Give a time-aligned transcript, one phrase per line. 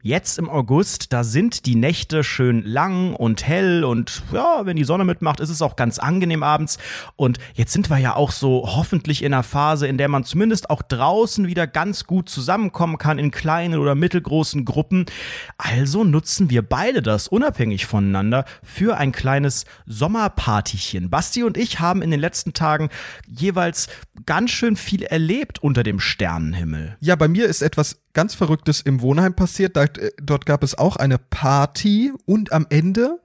[0.00, 4.84] Jetzt im August, da sind die Nächte schön lang und hell und ja, wenn die
[4.84, 6.78] Sonne mitmacht, ist es auch ganz angenehm abends.
[7.16, 10.70] Und jetzt sind wir ja auch so hoffentlich in einer Phase, in der man zumindest
[10.70, 15.04] auch draußen wieder ganz gut zusammenkommen kann in kleinen oder mittelgroßen Gruppen.
[15.56, 21.10] Also nutzen wir beide das unabhängig voneinander für ein kleines Sommerpartychen.
[21.10, 22.88] Basti und ich haben in den letzten Tagen
[23.26, 23.88] jeweils
[24.26, 26.96] ganz schön viel erlebt unter dem Sternenhimmel.
[27.00, 29.76] Ja, bei mir ist etwas ganz Verrücktes im Wohnheim passiert.
[29.76, 33.20] Da, äh, dort gab es auch eine Party und am Ende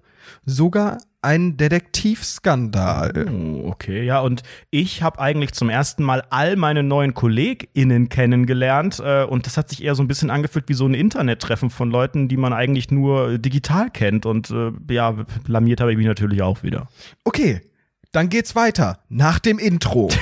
[0.46, 3.28] sogar ein Detektivskandal.
[3.30, 9.02] Oh, okay, ja, und ich habe eigentlich zum ersten Mal all meine neuen KollegInnen kennengelernt
[9.04, 11.90] äh, und das hat sich eher so ein bisschen angefühlt wie so ein Internettreffen von
[11.90, 15.12] Leuten, die man eigentlich nur digital kennt und äh, ja,
[15.46, 16.90] blamiert habe ich mich natürlich auch wieder.
[17.24, 17.62] Okay,
[18.12, 20.10] dann geht's weiter nach dem Intro.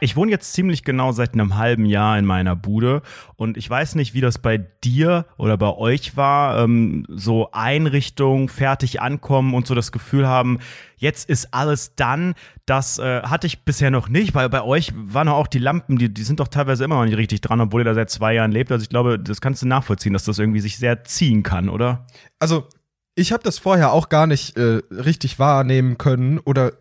[0.00, 3.02] Ich wohne jetzt ziemlich genau seit einem halben Jahr in meiner Bude
[3.34, 8.48] und ich weiß nicht, wie das bei dir oder bei euch war, ähm, so Einrichtung,
[8.48, 10.60] fertig ankommen und so das Gefühl haben,
[10.98, 12.34] jetzt ist alles dann.
[12.64, 16.14] Das äh, hatte ich bisher noch nicht, weil bei euch waren auch die Lampen, die,
[16.14, 18.52] die sind doch teilweise immer noch nicht richtig dran, obwohl ihr da seit zwei Jahren
[18.52, 18.70] lebt.
[18.70, 22.06] Also ich glaube, das kannst du nachvollziehen, dass das irgendwie sich sehr ziehen kann, oder?
[22.38, 22.68] Also,
[23.16, 26.72] ich habe das vorher auch gar nicht äh, richtig wahrnehmen können oder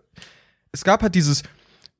[0.72, 1.42] es gab halt dieses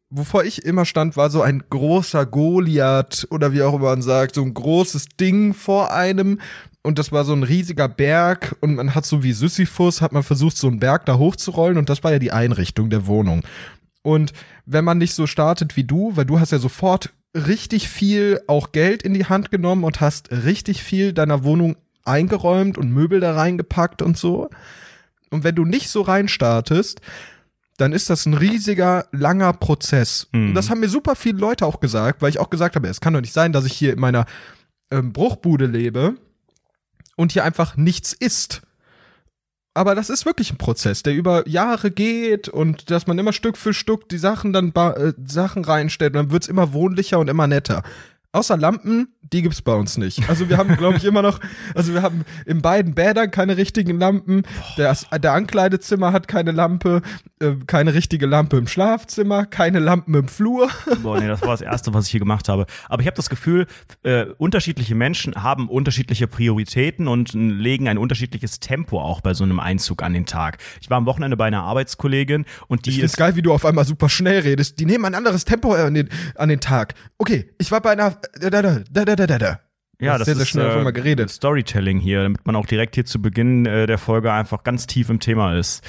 [0.10, 4.36] wovor ich immer stand, war so ein großer Goliath oder wie auch immer man sagt,
[4.36, 6.40] so ein großes Ding vor einem.
[6.82, 10.24] Und das war so ein riesiger Berg und man hat so wie Sisyphus, hat man
[10.24, 13.44] versucht, so einen Berg da hochzurollen und das war ja die Einrichtung der Wohnung.
[14.04, 14.32] Und
[14.66, 18.72] wenn man nicht so startet wie du, weil du hast ja sofort richtig viel auch
[18.72, 23.36] Geld in die Hand genommen und hast richtig viel deiner Wohnung eingeräumt und Möbel da
[23.36, 24.50] reingepackt und so.
[25.30, 27.02] Und wenn du nicht so reinstartest,
[27.78, 30.28] dann ist das ein riesiger, langer Prozess.
[30.32, 30.50] Mhm.
[30.50, 33.02] Und das haben mir super viele Leute auch gesagt, weil ich auch gesagt habe, es
[33.02, 34.26] kann doch nicht sein, dass ich hier in meiner
[34.92, 36.16] ähm, Bruchbude lebe
[37.16, 38.62] und hier einfach nichts ist.
[39.76, 43.58] Aber das ist wirklich ein Prozess, der über Jahre geht und dass man immer Stück
[43.58, 47.46] für Stück die Sachen dann äh, Sachen reinstellt und dann wird's immer wohnlicher und immer
[47.46, 47.84] netter.
[48.34, 50.30] Außer Lampen, die gibt's bei uns nicht.
[50.30, 51.40] Also wir haben, glaube ich, immer noch,
[51.74, 54.44] also wir haben in beiden Bädern keine richtigen Lampen.
[54.78, 57.02] Der, der Ankleidezimmer hat keine Lampe,
[57.40, 60.70] äh, keine richtige Lampe im Schlafzimmer, keine Lampen im Flur.
[61.04, 62.66] Boah, nee, das war das Erste, was ich hier gemacht habe.
[62.90, 63.66] Aber ich habe das Gefühl,
[64.04, 69.60] äh, unterschiedliche Menschen haben unterschiedliche Prioritäten und legen ein unterschiedliches Tempo auch bei so einem
[69.60, 70.58] Einzug an den Tag.
[70.82, 73.66] Ich war am Wochenende bei einer Arbeitskollegin und die ich ist geil, wie du auf
[73.66, 74.80] einmal super schnell redest.
[74.80, 76.94] Die nehmen ein anderes Tempo an den, an den Tag.
[77.18, 79.60] Okay, ich war bei einer da, da, da, da, da, da, da.
[80.00, 81.30] Ja, das sehr, sehr ist schnell äh, geredet.
[81.30, 85.10] Storytelling hier, damit man auch direkt hier zu Beginn äh, der Folge einfach ganz tief
[85.10, 85.84] im Thema ist.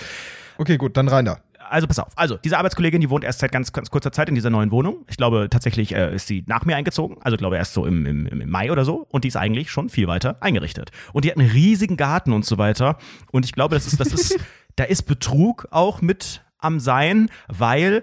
[0.57, 1.41] Okay, gut, dann rein da.
[1.71, 2.13] Also pass auf.
[2.17, 5.05] Also diese Arbeitskollegin, die wohnt erst seit ganz, ganz kurzer Zeit in dieser neuen Wohnung.
[5.09, 7.19] Ich glaube tatsächlich äh, ist sie nach mir eingezogen.
[7.21, 9.07] Also glaube erst so im, im, im Mai oder so.
[9.11, 10.91] Und die ist eigentlich schon viel weiter eingerichtet.
[11.13, 12.97] Und die hat einen riesigen Garten und so weiter.
[13.31, 14.39] Und ich glaube, das ist, das ist,
[14.77, 18.03] da ist Betrug auch mit am Sein, weil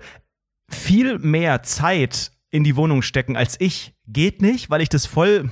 [0.70, 3.95] viel mehr Zeit in die Wohnung stecken als ich.
[4.08, 5.52] Geht nicht, weil ich das voll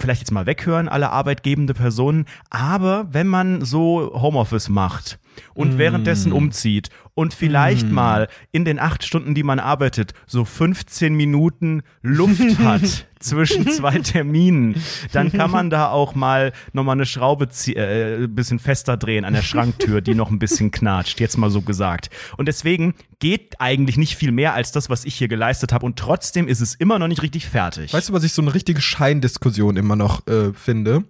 [0.00, 5.18] vielleicht jetzt mal weghören, alle arbeitgebende Personen, aber wenn man so Homeoffice macht
[5.54, 5.78] und mm.
[5.78, 7.92] währenddessen umzieht und vielleicht mm.
[7.92, 13.98] mal in den acht Stunden, die man arbeitet, so 15 Minuten Luft hat zwischen zwei
[13.98, 14.80] Terminen,
[15.12, 19.34] dann kann man da auch mal nochmal eine Schraube äh, ein bisschen fester drehen an
[19.34, 22.10] der Schranktür, die noch ein bisschen knatscht, jetzt mal so gesagt.
[22.36, 25.98] Und deswegen geht eigentlich nicht viel mehr als das, was ich hier geleistet habe und
[25.98, 27.92] trotzdem ist es immer noch nicht richtig fertig.
[27.92, 31.04] Weißt du, was ich so eine richtige Scheindiskussion immer noch äh, finde?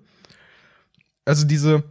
[1.24, 1.84] Also diese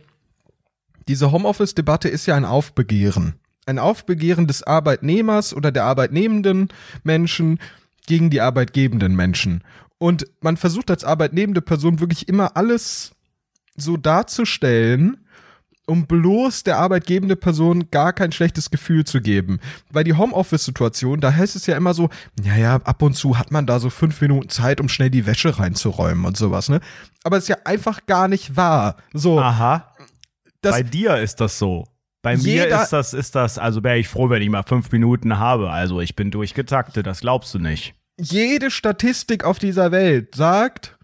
[1.07, 3.35] diese Homeoffice-Debatte ist ja ein Aufbegehren.
[3.66, 6.69] Ein Aufbegehren des Arbeitnehmers oder der arbeitnehmenden
[7.03, 7.59] Menschen
[8.06, 9.63] gegen die arbeitgebenden Menschen.
[9.97, 13.12] Und man versucht als arbeitnehmende Person wirklich immer alles
[13.75, 15.18] so darzustellen,
[15.88, 19.59] um bloß der arbeitgebende Person gar kein schlechtes Gefühl zu geben.
[19.89, 22.09] Weil die Homeoffice-Situation, da heißt es ja immer so,
[22.44, 25.25] ja, ja, ab und zu hat man da so fünf Minuten Zeit, um schnell die
[25.25, 26.81] Wäsche reinzuräumen und sowas, ne?
[27.24, 28.98] Aber es ist ja einfach gar nicht wahr.
[29.13, 29.39] So.
[29.39, 29.94] Aha.
[30.62, 31.86] Bei dir ist das so.
[32.21, 35.38] Bei mir ist das, ist das, also wäre ich froh, wenn ich mal fünf Minuten
[35.38, 35.69] habe.
[35.69, 37.95] Also ich bin durchgetaktet, das glaubst du nicht.
[38.19, 40.98] Jede Statistik auf dieser Welt sagt,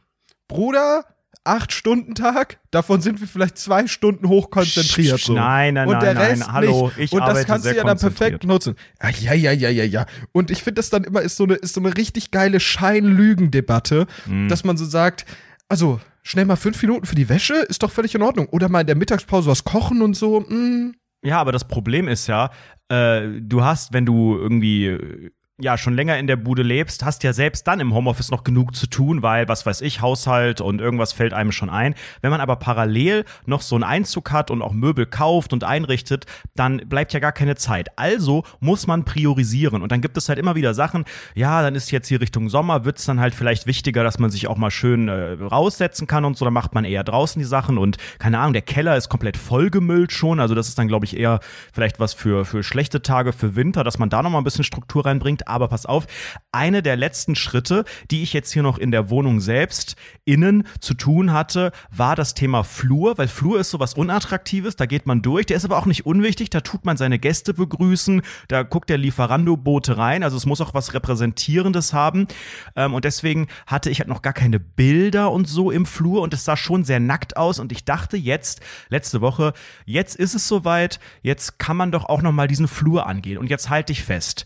[0.47, 1.05] Bruder,
[1.43, 5.19] acht Stunden Tag, davon sind wir vielleicht zwei Stunden hochkonzentriert.
[5.19, 5.33] So.
[5.33, 7.97] Nein, nein, und der nein, Rest nein, hallo, ich Und das kannst du ja dann
[7.97, 8.75] perfekt nutzen.
[8.99, 10.05] Ah, ja, ja, ja, ja, ja.
[10.31, 14.07] Und ich finde das dann immer ist so eine, ist so eine richtig geile Schein-Lügen-Debatte,
[14.25, 14.47] mhm.
[14.47, 15.25] dass man so sagt,
[15.69, 18.47] also schnell mal fünf Minuten für die Wäsche, ist doch völlig in Ordnung.
[18.47, 20.41] Oder mal in der Mittagspause was kochen und so.
[20.41, 20.95] Mm.
[21.23, 22.51] Ja, aber das Problem ist ja,
[22.89, 25.31] äh, du hast, wenn du irgendwie
[25.61, 28.75] ja schon länger in der Bude lebst, hast ja selbst dann im Homeoffice noch genug
[28.75, 31.93] zu tun, weil, was weiß ich, Haushalt und irgendwas fällt einem schon ein.
[32.21, 36.25] Wenn man aber parallel noch so einen Einzug hat und auch Möbel kauft und einrichtet,
[36.55, 37.89] dann bleibt ja gar keine Zeit.
[37.99, 39.83] Also muss man priorisieren.
[39.83, 41.05] Und dann gibt es halt immer wieder Sachen,
[41.35, 44.31] ja, dann ist jetzt hier Richtung Sommer, wird es dann halt vielleicht wichtiger, dass man
[44.31, 46.45] sich auch mal schön äh, raussetzen kann und so.
[46.45, 50.11] Dann macht man eher draußen die Sachen und keine Ahnung, der Keller ist komplett vollgemüllt
[50.11, 50.39] schon.
[50.39, 51.41] Also das ist dann, glaube ich, eher
[51.71, 55.05] vielleicht was für, für schlechte Tage, für Winter, dass man da nochmal ein bisschen Struktur
[55.05, 56.07] reinbringt aber pass auf,
[56.51, 59.95] eine der letzten Schritte, die ich jetzt hier noch in der Wohnung selbst
[60.25, 65.05] innen zu tun hatte, war das Thema Flur, weil Flur ist sowas Unattraktives, da geht
[65.05, 68.63] man durch, der ist aber auch nicht unwichtig, da tut man seine Gäste begrüßen, da
[68.63, 72.27] guckt der Lieferando-Bote rein, also es muss auch was Repräsentierendes haben.
[72.75, 76.33] Ähm, und deswegen hatte ich halt noch gar keine Bilder und so im Flur und
[76.33, 77.59] es sah schon sehr nackt aus.
[77.59, 79.53] Und ich dachte jetzt, letzte Woche,
[79.85, 83.37] jetzt ist es soweit, jetzt kann man doch auch noch mal diesen Flur angehen.
[83.37, 84.45] Und jetzt halte ich fest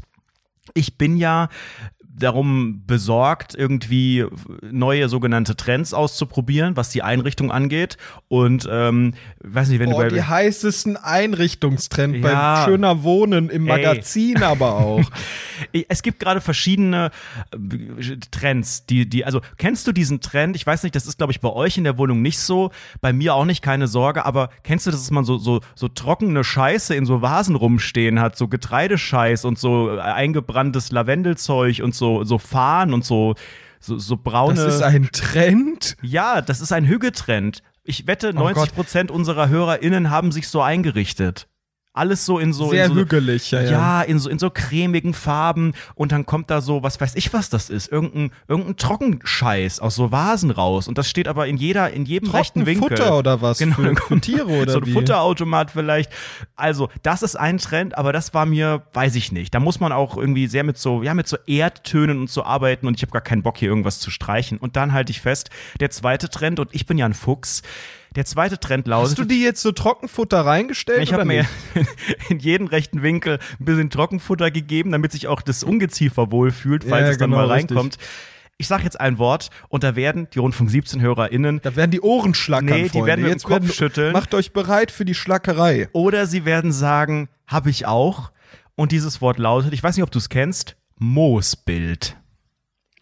[0.73, 1.49] ich bin ja
[2.19, 4.25] darum besorgt, irgendwie
[4.71, 7.97] neue sogenannte Trends auszuprobieren, was die Einrichtung angeht.
[8.27, 12.65] Und ähm, weiß nicht, wenn Boah, du bei die heißesten Einrichtungstrend Ja.
[12.65, 13.77] bei schöner Wohnen im Ey.
[13.77, 15.03] Magazin aber auch.
[15.89, 17.11] es gibt gerade verschiedene
[17.51, 20.55] äh, Trends, die, die, also kennst du diesen Trend?
[20.55, 22.71] Ich weiß nicht, das ist, glaube ich, bei euch in der Wohnung nicht so,
[23.01, 26.43] bei mir auch nicht, keine Sorge, aber kennst du, dass man so, so, so trockene
[26.43, 32.06] Scheiße in so Vasen rumstehen hat, so Getreidescheiß und so äh, eingebranntes Lavendelzeug und so,
[32.23, 33.35] so Fahnen und so,
[33.79, 34.55] so, so braune.
[34.55, 35.97] Das ist ein Trend.
[36.01, 37.61] ja, das ist ein Hüggetrend.
[37.83, 41.47] Ich wette, Oh 90 Prozent unserer HörerInnen haben sich so eingerichtet.
[41.97, 42.69] Alles so in so.
[42.69, 44.01] Sehr in so, hügelig, ja, ja.
[44.01, 47.49] in so, in so cremigen Farben und dann kommt da so, was weiß ich, was
[47.49, 51.91] das ist, irgendein, irgendein Trockenscheiß aus so Vasen raus und das steht aber in jeder,
[51.91, 52.89] in jedem rechten Winkel.
[52.89, 53.57] Futter oder was?
[53.57, 54.93] Genau, für, für Tiere oder so ein wie?
[54.93, 56.11] Futterautomat vielleicht.
[56.55, 59.53] Also, das ist ein Trend, aber das war mir, weiß ich nicht.
[59.53, 62.87] Da muss man auch irgendwie sehr mit so, ja, mit so Erdtönen und so arbeiten
[62.87, 64.57] und ich habe gar keinen Bock hier irgendwas zu streichen.
[64.57, 65.49] Und dann halte ich fest,
[65.79, 67.63] der zweite Trend und ich bin ja ein Fuchs.
[68.17, 69.09] Der zweite Trend lautet.
[69.11, 71.03] Hast du die jetzt so Trockenfutter reingestellt?
[71.03, 71.45] Ich habe mir
[72.29, 77.03] in jeden rechten Winkel ein bisschen Trockenfutter gegeben, damit sich auch das Ungeziefer wohlfühlt, falls
[77.05, 77.77] Ja, es dann genau, mal richtig.
[77.77, 77.97] reinkommt.
[78.57, 82.01] Ich sage jetzt ein Wort und da werden die Rundfunk 17 HörerInnen Da werden die
[82.01, 83.05] Ohren schlackern, Nee, die Freunde.
[83.07, 84.13] werden mit Jetzt Kopf werden, schütteln.
[84.13, 85.87] Macht euch bereit für die Schlackerei.
[85.93, 88.31] oder sie werden sagen, habe ich auch.
[88.73, 92.17] Und dieses Wort lautet, ich weiß nicht, ob du es kennst, Moosbild.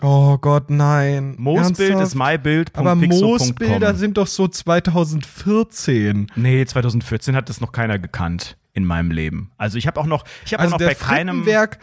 [0.01, 1.35] Oh Gott, nein.
[1.37, 2.71] Moosbild ist mybild.
[2.75, 6.27] Aber Moosbilder sind doch so 2014.
[6.35, 9.51] Nee, 2014 hat das noch keiner gekannt in meinem Leben.
[9.57, 11.37] Also ich habe auch noch, ich habe Also auch noch bei keinem.
[11.37, 11.79] Frittenwerk,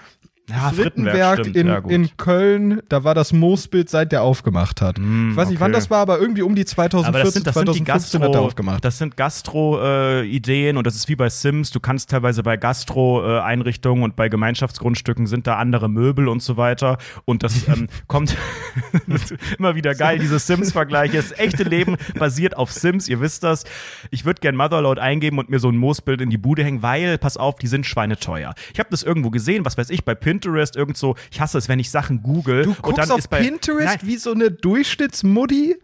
[0.51, 4.99] Ja, Frittenwerk in, ja, in Köln, da war das Moosbild, seit der aufgemacht hat.
[4.99, 7.55] ich weiß nicht, wann das war, aber irgendwie um die 2014, Aber das sind, das
[7.55, 8.85] sind die 2015 hat er Gastro, aufgemacht.
[8.85, 11.71] das sind Gastro-Ideen und das ist wie bei Sims.
[11.71, 16.99] Du kannst teilweise bei Gastro-Einrichtungen und bei Gemeinschaftsgrundstücken sind da andere Möbel und so weiter.
[17.25, 18.37] Und das ähm, kommt
[19.59, 21.19] immer wieder geil, diese Sims-Vergleiche.
[21.19, 23.63] Das echte Leben basiert auf Sims, ihr wisst das.
[24.11, 27.17] Ich würde gern Motherload eingeben und mir so ein Moosbild in die Bude hängen, weil,
[27.19, 28.55] pass auf, die sind schweineteuer.
[28.73, 31.15] Ich habe das irgendwo gesehen, was weiß ich, bei Pinterest, irgend so.
[31.31, 32.65] Ich hasse es, wenn ich Sachen google.
[32.65, 35.77] Du guckst auf bei, Pinterest Nein, wie so eine Durchschnittsmuddi?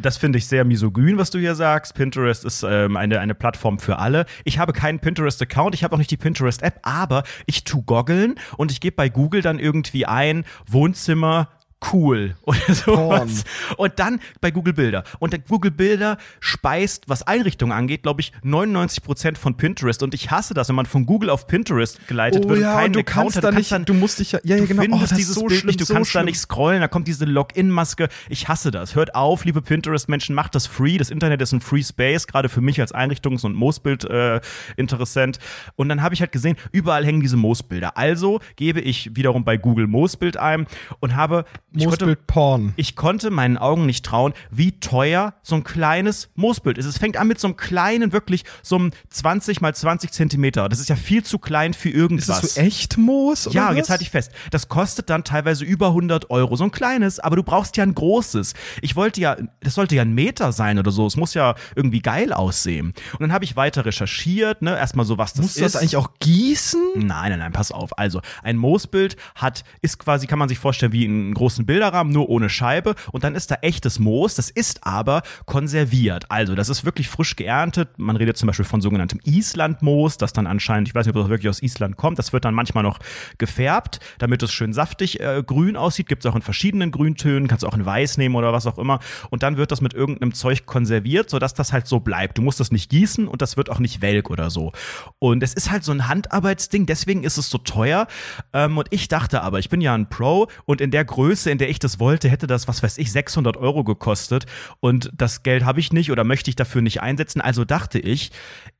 [0.00, 1.94] das finde ich sehr misogyn, was du hier sagst.
[1.94, 4.26] Pinterest ist ähm, eine, eine Plattform für alle.
[4.44, 8.70] Ich habe keinen Pinterest-Account, ich habe auch nicht die Pinterest-App, aber ich tu goggeln und
[8.70, 11.48] ich gebe bei Google dann irgendwie ein Wohnzimmer
[11.92, 13.44] cool oder sowas.
[13.76, 15.04] Und dann bei Google Bilder.
[15.18, 20.02] Und der Google Bilder speist, was Einrichtungen angeht, glaube ich, 99% von Pinterest.
[20.02, 22.92] Und ich hasse das, wenn man von Google auf Pinterest geleitet wird und keinen Oh
[22.94, 23.44] du Account kannst hat.
[23.44, 24.82] da Du nicht, kannst du musst dich ja, ja, ja du genau.
[24.82, 26.22] findest oh, dieses so Bild schlimm, nicht, du so kannst schlimm.
[26.22, 28.08] da nicht scrollen, da kommt diese Login-Maske.
[28.28, 28.94] Ich hasse das.
[28.94, 30.98] Hört auf, liebe Pinterest-Menschen, macht das free.
[30.98, 35.38] Das Internet ist ein Free Space, gerade für mich als Einrichtungs- und Moosbild-Interessent.
[35.76, 37.96] und dann habe ich halt gesehen, überall hängen diese Moosbilder.
[37.96, 40.66] Also gebe ich wiederum bei Google Moosbild ein
[41.00, 41.44] und habe
[41.76, 42.72] Moosbild Porn.
[42.76, 46.86] ich konnte meinen Augen nicht trauen, wie teuer so ein kleines Moosbild ist.
[46.86, 50.68] Es fängt an mit so einem kleinen, wirklich so einem 20 mal 20 Zentimeter.
[50.68, 52.40] Das ist ja viel zu klein für Ist irgendwas.
[52.40, 53.48] das so echt Moos?
[53.52, 53.76] Ja, oder was?
[53.76, 54.32] jetzt halte ich fest.
[54.50, 56.56] Das kostet dann teilweise über 100 Euro.
[56.56, 58.54] So ein kleines, aber du brauchst ja ein großes.
[58.82, 61.06] Ich wollte ja, das sollte ja ein Meter sein oder so.
[61.06, 62.88] Es muss ja irgendwie geil aussehen.
[63.12, 65.60] Und dann habe ich weiter recherchiert, ne, erstmal so, was das Musst ist.
[65.60, 66.80] du das eigentlich auch gießen?
[66.96, 67.98] Nein, nein, nein, pass auf.
[67.98, 72.12] Also, ein Moosbild hat, ist quasi, kann man sich vorstellen, wie ein großes großen Bilderrahmen,
[72.12, 76.30] nur ohne Scheibe und dann ist da echtes Moos, das ist aber konserviert.
[76.30, 77.88] Also das ist wirklich frisch geerntet.
[77.96, 81.30] Man redet zum Beispiel von sogenanntem Islandmoos, das dann anscheinend, ich weiß nicht, ob das
[81.30, 82.98] wirklich aus Island kommt, das wird dann manchmal noch
[83.38, 86.08] gefärbt, damit es schön saftig äh, grün aussieht.
[86.08, 89.00] Gibt es auch in verschiedenen Grüntönen, kannst auch in weiß nehmen oder was auch immer.
[89.30, 92.38] Und dann wird das mit irgendeinem Zeug konserviert, sodass das halt so bleibt.
[92.38, 94.72] Du musst das nicht gießen und das wird auch nicht welk oder so.
[95.18, 98.06] Und es ist halt so ein Handarbeitsding, deswegen ist es so teuer.
[98.52, 101.58] Ähm, und ich dachte aber, ich bin ja ein Pro und in der Größe, in
[101.58, 104.46] der ich das wollte, hätte das, was weiß ich, 600 Euro gekostet.
[104.80, 107.40] Und das Geld habe ich nicht oder möchte ich dafür nicht einsetzen.
[107.40, 108.30] Also dachte ich,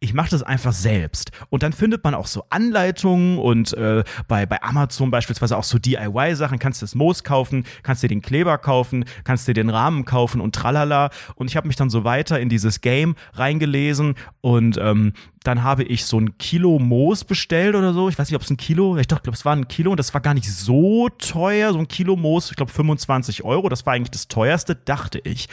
[0.01, 1.31] ich mache das einfach selbst.
[1.51, 5.79] Und dann findet man auch so Anleitungen und äh, bei, bei Amazon beispielsweise auch so
[5.79, 6.59] DIY-Sachen.
[6.59, 10.41] Kannst du das Moos kaufen, kannst dir den Kleber kaufen, kannst dir den Rahmen kaufen
[10.41, 11.11] und tralala.
[11.35, 15.13] Und ich habe mich dann so weiter in dieses Game reingelesen und ähm,
[15.47, 18.09] dann habe ich so ein Kilo Moos bestellt oder so.
[18.09, 20.13] Ich weiß nicht, ob es ein Kilo, ich glaube, es war ein Kilo und das
[20.13, 21.73] war gar nicht so teuer.
[21.73, 23.69] So ein Kilo Moos, ich glaube 25 Euro.
[23.69, 25.49] Das war eigentlich das teuerste, dachte ich.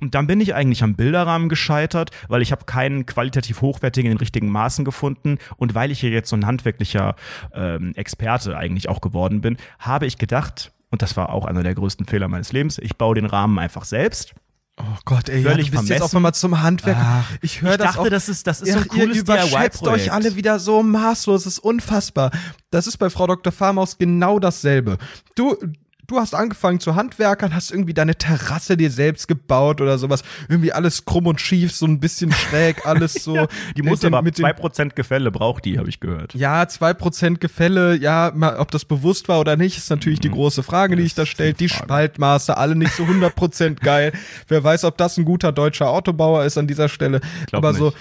[0.00, 4.16] Und dann bin ich eigentlich am Bilderrahmen gescheitert, weil ich habe keinen qualitativ hochwertigen in
[4.16, 7.16] den richtigen Maßen gefunden und weil ich hier jetzt so ein handwerklicher
[7.52, 11.74] ähm, Experte eigentlich auch geworden bin, habe ich gedacht, und das war auch einer der
[11.74, 14.34] größten Fehler meines Lebens, ich baue den Rahmen einfach selbst.
[14.76, 16.96] Oh Gott, ey, Völlig ja, du bist jetzt auch mal zum Handwerk.
[16.98, 18.08] Ach, ich höre ich das dachte, auch.
[18.08, 21.44] das ist, das ist Ja, so ein cooles ihr überschätzt euch alle wieder so maßlos,
[21.44, 22.32] das ist unfassbar.
[22.70, 23.52] Das ist bei Frau Dr.
[23.52, 24.98] Farmaus genau dasselbe.
[25.36, 25.56] Du,
[26.06, 30.22] du hast angefangen zu Handwerkern, hast irgendwie deine Terrasse dir selbst gebaut oder sowas.
[30.48, 33.46] Irgendwie alles krumm und schief, so ein bisschen schräg, alles so.
[33.76, 36.34] Die muss den- aber mit den- 2% Gefälle braucht die, habe ich gehört.
[36.34, 40.62] Ja, 2% Gefälle, ja, mal, ob das bewusst war oder nicht, ist natürlich die große
[40.62, 41.54] Frage, die ich da stelle.
[41.54, 41.84] Die Frage.
[41.84, 44.12] Spaltmaße, alle nicht so 100% geil.
[44.48, 47.20] Wer weiß, ob das ein guter deutscher Autobauer ist an dieser Stelle.
[47.52, 47.96] Aber so, nicht.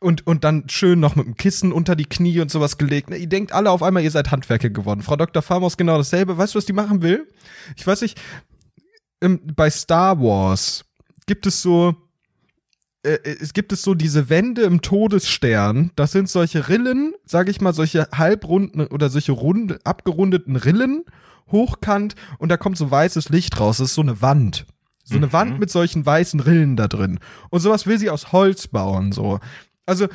[0.00, 3.10] Und, und dann schön noch mit dem Kissen unter die Knie und sowas gelegt.
[3.10, 5.02] Ne, Ihr denkt alle auf einmal, ihr seid Handwerker geworden.
[5.02, 5.42] Frau Dr.
[5.42, 6.38] Farmers genau dasselbe.
[6.38, 7.26] Weißt du, was die machen will?
[7.76, 8.20] Ich weiß nicht,
[9.20, 10.84] ähm, bei Star Wars
[11.26, 11.96] gibt es so,
[13.02, 15.90] äh, es gibt es so diese Wände im Todesstern.
[15.96, 21.04] Das sind solche Rillen, sage ich mal, solche halbrunden oder solche rund, abgerundeten Rillen,
[21.50, 23.78] hochkant und da kommt so weißes Licht raus.
[23.78, 24.66] Das ist so eine Wand.
[25.04, 27.18] So eine Wand mit solchen weißen Rillen da drin.
[27.48, 29.40] Und sowas will sie aus Holz bauen, so.
[29.88, 30.06] Also,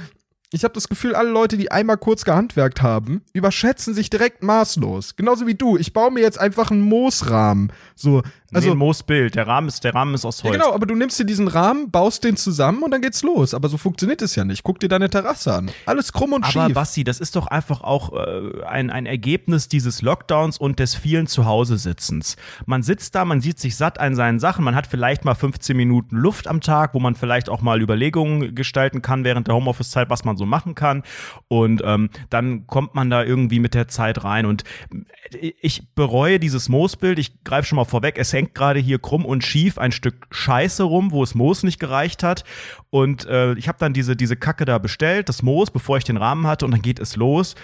[0.51, 5.15] ich habe das Gefühl, alle Leute, die einmal kurz gehandwerkt haben, überschätzen sich direkt maßlos.
[5.15, 5.77] Genauso wie du.
[5.77, 7.73] Ich baue mir jetzt einfach einen Moosrahmen.
[7.95, 8.21] So,
[8.53, 10.57] Also nee, Moosbild, der Rahmen ist, der Rahmen ist aus ja, Holz.
[10.57, 13.53] genau, aber du nimmst dir diesen Rahmen, baust den zusammen und dann geht's los.
[13.53, 14.63] Aber so funktioniert es ja nicht.
[14.63, 15.71] Guck dir deine Terrasse an.
[15.85, 16.73] Alles krumm und Aber schief.
[16.73, 21.27] Basti, das ist doch einfach auch äh, ein, ein Ergebnis dieses Lockdowns und des vielen
[21.27, 22.35] Zuhause-Sitzens.
[22.65, 25.75] Man sitzt da, man sieht sich satt an seinen Sachen, man hat vielleicht mal 15
[25.75, 30.09] Minuten Luft am Tag, wo man vielleicht auch mal Überlegungen gestalten kann während der Homeoffice-Zeit,
[30.09, 31.03] was man so machen kann.
[31.47, 34.45] Und ähm, dann kommt man da irgendwie mit der Zeit rein.
[34.45, 34.63] Und
[35.39, 37.19] ich bereue dieses Moosbild.
[37.19, 38.17] Ich greife schon mal vorweg.
[38.17, 41.79] Es hängt gerade hier krumm und schief ein Stück Scheiße rum, wo es Moos nicht
[41.79, 42.43] gereicht hat.
[42.89, 46.17] Und äh, ich habe dann diese, diese Kacke da bestellt, das Moos, bevor ich den
[46.17, 46.65] Rahmen hatte.
[46.65, 47.55] Und dann geht es los.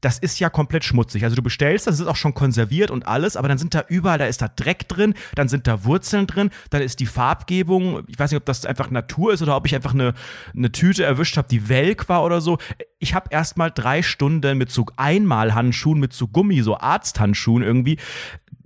[0.00, 1.24] Das ist ja komplett schmutzig.
[1.24, 4.18] Also du bestellst, das ist auch schon konserviert und alles, aber dann sind da überall,
[4.18, 8.18] da ist da Dreck drin, dann sind da Wurzeln drin, dann ist die Farbgebung, ich
[8.18, 10.12] weiß nicht, ob das einfach Natur ist oder ob ich einfach eine,
[10.54, 12.58] eine Tüte erwischt habe, die welk war oder so.
[12.98, 17.98] Ich habe erst mal drei Stunden mit so Einmalhandschuhen, mit so Gummi, so Arzthandschuhen irgendwie,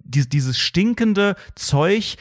[0.09, 2.17] die, dieses stinkende Zeug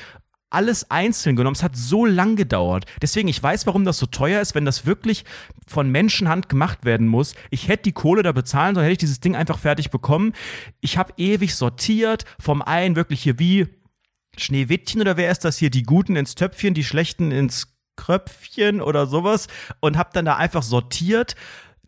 [0.50, 1.56] alles einzeln genommen.
[1.56, 2.86] Es hat so lang gedauert.
[3.02, 5.26] Deswegen, ich weiß, warum das so teuer ist, wenn das wirklich
[5.68, 7.34] von Menschenhand gemacht werden muss.
[7.50, 10.34] Ich hätte die Kohle da bezahlen sollen, hätte ich dieses Ding einfach fertig bekommen.
[10.80, 13.68] Ich habe ewig sortiert, vom einen wirklich hier wie
[14.38, 15.70] Schneewittchen oder wer ist das hier?
[15.70, 19.48] Die Guten ins Töpfchen, die Schlechten ins Kröpfchen oder sowas
[19.82, 21.36] und habe dann da einfach sortiert.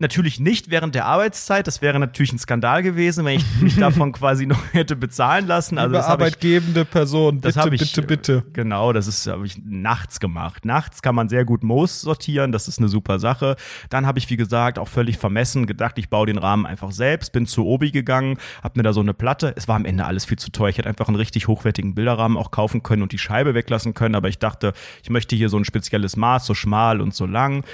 [0.01, 4.13] Natürlich nicht während der Arbeitszeit, das wäre natürlich ein Skandal gewesen, wenn ich mich davon
[4.13, 5.77] quasi noch hätte bezahlen lassen.
[5.77, 8.43] Also Liebe das habe ich arbeitgebende Person, das bitte, ich, bitte, bitte.
[8.53, 10.63] Genau, das ist habe ich nachts gemacht.
[10.63, 13.57] Nachts kann man sehr gut Moos sortieren, das ist eine super Sache.
[13.89, 17.33] Dann habe ich, wie gesagt, auch völlig vermessen gedacht, ich baue den Rahmen einfach selbst,
[17.33, 19.53] bin zu Obi gegangen, habe mir da so eine Platte.
[19.57, 20.69] Es war am Ende alles viel zu teuer.
[20.69, 24.15] Ich hätte einfach einen richtig hochwertigen Bilderrahmen auch kaufen können und die Scheibe weglassen können,
[24.15, 24.71] aber ich dachte,
[25.03, 27.65] ich möchte hier so ein spezielles Maß, so schmal und so lang.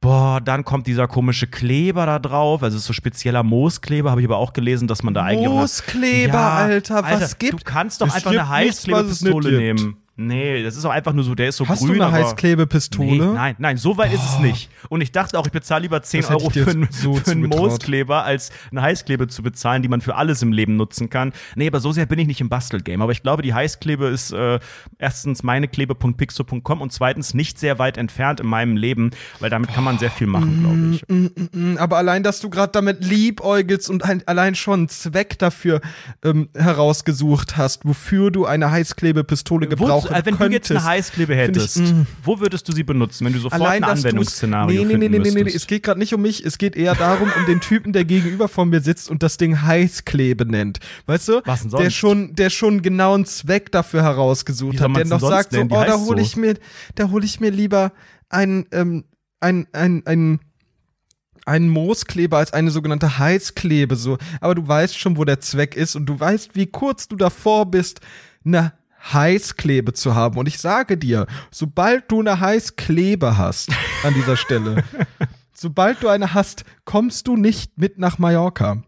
[0.00, 2.62] Boah, dann kommt dieser komische Kleber da drauf.
[2.62, 5.48] Also es ist so spezieller Mooskleber, habe ich aber auch gelesen, dass man da eigentlich.
[5.48, 9.96] auch Mooskleber, Alter, was gibt- Du kannst doch Es einfach eine Heißklebepistole nehmen.
[10.18, 11.98] Nee, das ist auch einfach nur so, der ist so Hast grün.
[11.98, 13.08] du eine Heißklebepistole?
[13.10, 14.70] Nee, nein, nein, so weit ist es nicht.
[14.88, 17.30] Und ich dachte auch, ich bezahle lieber 10 Das hätte Euro für, einen- so für
[17.32, 17.42] einen.
[17.48, 21.32] Mooskleber, als eine Heißklebe zu bezahlen, die man für alles im Leben nutzen kann.
[21.54, 23.02] Nee, aber so sehr bin ich nicht im Bastelgame.
[23.02, 24.58] Aber ich glaube, die Heißklebe ist äh,
[24.98, 29.98] erstens meineklebe.pixo.com und zweitens nicht sehr weit entfernt in meinem Leben, weil damit kann man
[29.98, 31.52] sehr viel machen, glaube ich.
[31.52, 35.80] Mm, Aber allein, dass du gerade damit liebäugelst und ein, allein schon einen Zweck dafür
[36.24, 40.40] ähm, herausgesucht hast, wofür du eine Heißklebepistole gebrauchen Äh, wenn könntest.
[40.40, 42.02] du jetzt eine Heißklebe Find ich, hättest, mm.
[42.22, 45.18] wo würdest du sie benutzen, wenn du sofort Allein, ein Anwendungsszenario nee, nee, nee, nee,
[45.18, 45.64] nee, nee, müsstest?
[45.64, 48.48] es geht gerade nicht um mich, es geht eher darum, um den Typen, der gegenüber
[48.48, 50.80] von mir sitzt und das Ding Heißklebe nennt.
[51.06, 51.42] Weißt du?
[51.44, 51.94] Was denn Der sonst?
[51.94, 55.98] schon, der schon genau einen Zweck dafür herausgesucht hat, der noch sagt so, oh, da
[55.98, 56.54] hole ich mir,
[56.94, 57.92] da hole ich mir lieber
[58.28, 59.04] ein, ähm,
[59.40, 60.40] ein, ein, ein,
[61.46, 64.18] einen Mooskleber als eine sogenannte Heißklebe, so.
[64.40, 67.70] Aber du weißt schon, wo der Zweck ist und du weißt, wie kurz du davor
[67.70, 68.00] bist,
[68.44, 68.72] eine
[69.12, 70.38] Heißklebe zu haben.
[70.38, 73.70] Und ich sage dir, sobald du eine Heißklebe hast
[74.02, 74.82] an dieser Stelle,
[75.52, 78.82] sobald du eine hast, kommst du nicht mit nach Mallorca.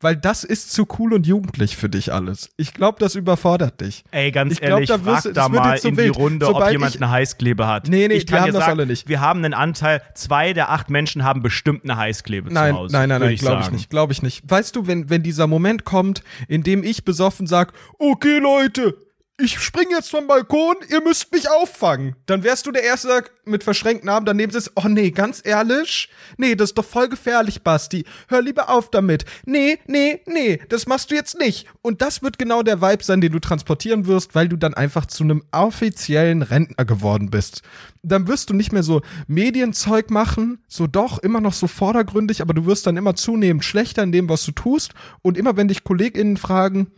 [0.00, 2.50] Weil das ist zu cool und jugendlich für dich alles.
[2.58, 4.04] Ich glaube, das überfordert dich.
[4.10, 6.16] Ey, ganz Ich glaub, ehrlich, da wirst frag da mal in die wild.
[6.16, 7.88] Runde, ob Sobald jemand ich- eine Heißklebe hat.
[7.88, 9.08] Nee, nee, ich die kann haben dir das sagen, alle nicht.
[9.08, 12.92] Wir haben einen Anteil, zwei der acht Menschen haben bestimmt eine Heißklebe Nein, zu Hause.
[12.92, 14.42] nein, nein, nein, glaube ich nicht, glaube ich nicht.
[14.50, 18.96] Weißt du, wenn, wenn dieser Moment kommt, in dem ich besoffen sag, okay Leute,
[19.36, 22.14] ich spring jetzt vom Balkon, ihr müsst mich auffangen.
[22.26, 26.08] Dann wärst du der Erste der mit verschränkten Armen daneben sitzt, oh nee, ganz ehrlich?
[26.36, 28.04] Nee, das ist doch voll gefährlich, Basti.
[28.28, 29.24] Hör lieber auf damit.
[29.44, 31.66] Nee, nee, nee, das machst du jetzt nicht.
[31.82, 35.06] Und das wird genau der Vibe sein, den du transportieren wirst, weil du dann einfach
[35.06, 37.62] zu einem offiziellen Rentner geworden bist.
[38.04, 42.54] Dann wirst du nicht mehr so Medienzeug machen, so doch, immer noch so vordergründig, aber
[42.54, 44.92] du wirst dann immer zunehmend schlechter in dem, was du tust.
[45.22, 46.92] Und immer wenn dich KollegInnen fragen,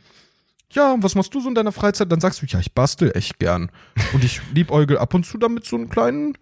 [0.72, 2.10] ja, was machst du so in deiner Freizeit?
[2.10, 3.70] Dann sagst du, ja, ich bastel echt gern.
[4.12, 6.36] Und ich liebäugel ab und zu damit so einen kleinen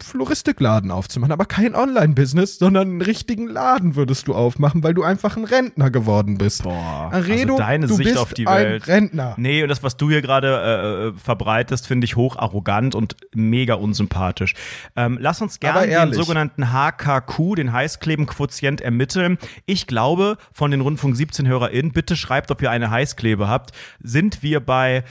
[0.00, 1.32] Floristikladen aufzumachen.
[1.32, 5.90] Aber kein Online-Business, sondern einen richtigen Laden würdest du aufmachen, weil du einfach ein Rentner
[5.90, 6.62] geworden bist.
[6.62, 8.86] Boah, Aredo, also deine du Sicht bist auf die ein Welt.
[8.86, 9.34] Rentner.
[9.38, 13.16] Nee, und das, was du hier gerade äh, äh, verbreitest, finde ich hoch arrogant und
[13.34, 14.54] mega unsympathisch.
[14.96, 19.38] Ähm, lass uns gerne den sogenannten HKQ, den Heißklebenquotient, ermitteln.
[19.66, 23.72] Ich glaube, von den Rundfunk 17 HörerInnen, bitte schreibt, ob ihr eine Heißklebe habt,
[24.02, 25.04] sind wir bei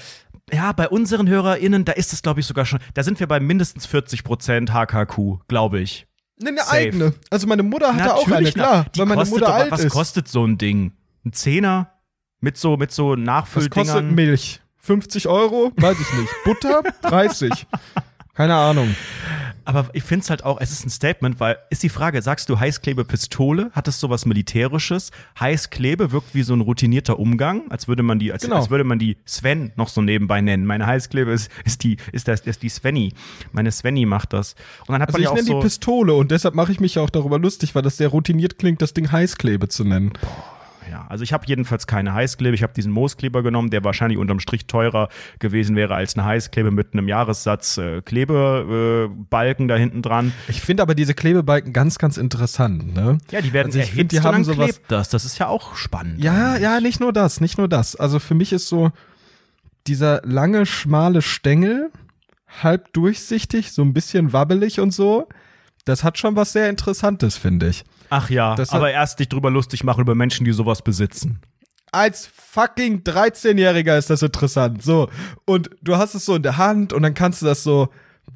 [0.53, 3.39] ja, bei unseren HörerInnen, da ist es, glaube ich, sogar schon, da sind wir bei
[3.39, 6.07] mindestens 40 Prozent HKQ, glaube ich.
[6.37, 6.71] Nee, eine Safe.
[6.71, 7.13] eigene.
[7.29, 9.71] Also meine Mutter hatte auch eine, Natürlich, klar, die weil meine kostet Mutter doch, alt
[9.71, 9.93] was ist.
[9.93, 10.93] kostet so ein Ding?
[11.25, 11.91] Ein Zehner?
[12.39, 14.15] Mit so, mit so Was kostet Nachfülldingern?
[14.15, 14.61] Milch?
[14.77, 15.71] 50 Euro?
[15.75, 16.31] Weiß ich nicht.
[16.43, 16.81] Butter?
[17.03, 17.67] 30.
[18.33, 18.95] Keine Ahnung.
[19.71, 22.49] Aber ich finde es halt auch, es ist ein Statement, weil ist die Frage, sagst
[22.49, 23.71] du Heißklebe-Pistole?
[23.71, 25.11] Hat es sowas Militärisches?
[25.39, 28.57] Heißklebe wirkt wie so ein routinierter Umgang, als würde man die, als, Genau.
[28.57, 30.65] als würde man die Sven noch so nebenbei nennen.
[30.65, 33.13] Meine Heißklebe ist, ist die, ist das, ist die Svenny.
[33.53, 34.55] Meine Svenny macht das.
[34.87, 35.53] Und dann hat Also man ich ja auch nenne so.
[35.59, 38.59] die Pistole und deshalb mache ich mich ja auch darüber lustig, weil das sehr routiniert
[38.59, 40.11] klingt, das Ding Heißklebe zu nennen.
[40.89, 42.55] Ja, also ich habe jedenfalls keine Heißklebe.
[42.55, 46.71] Ich habe diesen Mooskleber genommen, der wahrscheinlich unterm Strich teurer gewesen wäre als eine Heißklebe
[46.71, 50.33] mit einem Jahressatz äh, Klebebalken äh, Balken da hinten dran.
[50.47, 53.19] Ich finde aber diese Klebebalken ganz, ganz interessant, ne?
[53.29, 55.09] Ja, die werden Also erhitzt find, die und haben sowas- klebt das.
[55.09, 56.23] Das ist ja auch spannend.
[56.23, 57.95] Ja, ja, nicht nur das, nicht nur das.
[57.95, 58.91] Also für mich ist so
[59.87, 61.91] dieser lange, schmale Stängel,
[62.63, 65.27] halb durchsichtig, so ein bisschen wabbelig und so.
[65.85, 67.83] Das hat schon was sehr Interessantes, finde ich.
[68.11, 71.39] Ach ja, Das aber erst dich drüber lustig machen über Menschen, die sowas besitzen.
[71.93, 74.83] Als fucking 13-Jähriger ist das interessant.
[74.83, 75.09] So.
[75.45, 77.89] Und du hast es so in der Hand und dann kannst du das so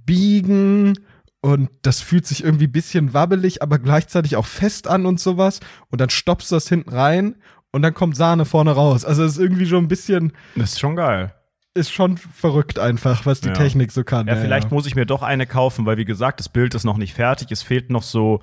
[0.05, 0.93] biegen
[1.41, 5.59] und das fühlt sich irgendwie ein bisschen wabbelig, aber gleichzeitig auch fest an und sowas.
[5.89, 7.35] Und dann stoppst du das hinten rein
[7.71, 9.05] und dann kommt Sahne vorne raus.
[9.05, 11.33] Also es ist irgendwie schon ein bisschen, Das ist schon geil.
[11.73, 13.53] ist schon verrückt einfach, was die Ja.
[13.53, 14.27] Technik so kann.
[14.27, 14.73] Ja, vielleicht ja.
[14.73, 17.51] muss ich mir doch eine kaufen, weil wie gesagt, das Bild ist noch nicht fertig.
[17.51, 18.39] Es fehlt noch so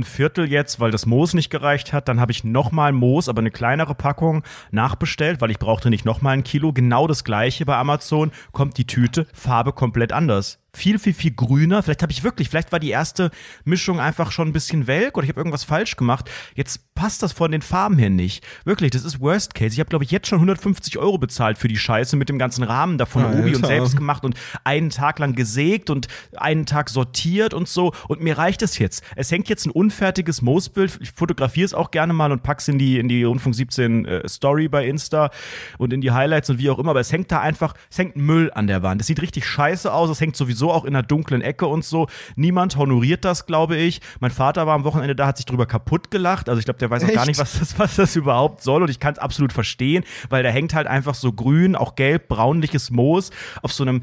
[0.00, 2.08] ein Viertel jetzt, weil das Moos nicht gereicht hat.
[2.08, 6.34] Dann habe ich nochmal Moos, aber eine kleinere Packung nachbestellt, weil ich brauchte nicht nochmal
[6.34, 6.72] ein Kilo.
[6.72, 8.32] Genau das gleiche bei Amazon.
[8.52, 10.59] Kommt die Tüte, Farbe komplett anders.
[10.72, 11.82] Viel, viel, viel grüner.
[11.82, 13.30] Vielleicht habe ich wirklich, vielleicht war die erste
[13.64, 16.30] Mischung einfach schon ein bisschen welk oder ich habe irgendwas falsch gemacht.
[16.54, 18.46] Jetzt passt das von den Farben her nicht.
[18.64, 19.72] Wirklich, das ist Worst Case.
[19.72, 22.62] Ich habe, glaube ich, jetzt schon 150 Euro bezahlt für die Scheiße mit dem ganzen
[22.62, 23.40] Rahmen davon Alter.
[23.40, 27.92] Obi und selbst gemacht und einen Tag lang gesägt und einen Tag sortiert und so.
[28.06, 29.02] Und mir reicht es jetzt.
[29.16, 30.98] Es hängt jetzt ein unfertiges Moosbild.
[31.00, 34.28] Ich fotografiere es auch gerne mal und pack's in die, in die Rundfunk 17 äh,
[34.28, 35.30] Story bei Insta
[35.78, 36.90] und in die Highlights und wie auch immer.
[36.90, 39.00] Aber es hängt da einfach, es hängt Müll an der Wand.
[39.00, 40.10] Es sieht richtig scheiße aus.
[40.10, 42.06] Es hängt sowieso sowieso auch in einer dunklen Ecke und so.
[42.36, 44.00] Niemand honoriert das, glaube ich.
[44.20, 46.48] Mein Vater war am Wochenende da, hat sich drüber kaputt gelacht.
[46.48, 48.82] Also ich glaube, der weiß auch gar nicht, was das, was das überhaupt soll.
[48.82, 52.28] Und ich kann es absolut verstehen, weil da hängt halt einfach so grün, auch gelb,
[52.28, 53.30] braunliches Moos
[53.62, 54.02] auf so einem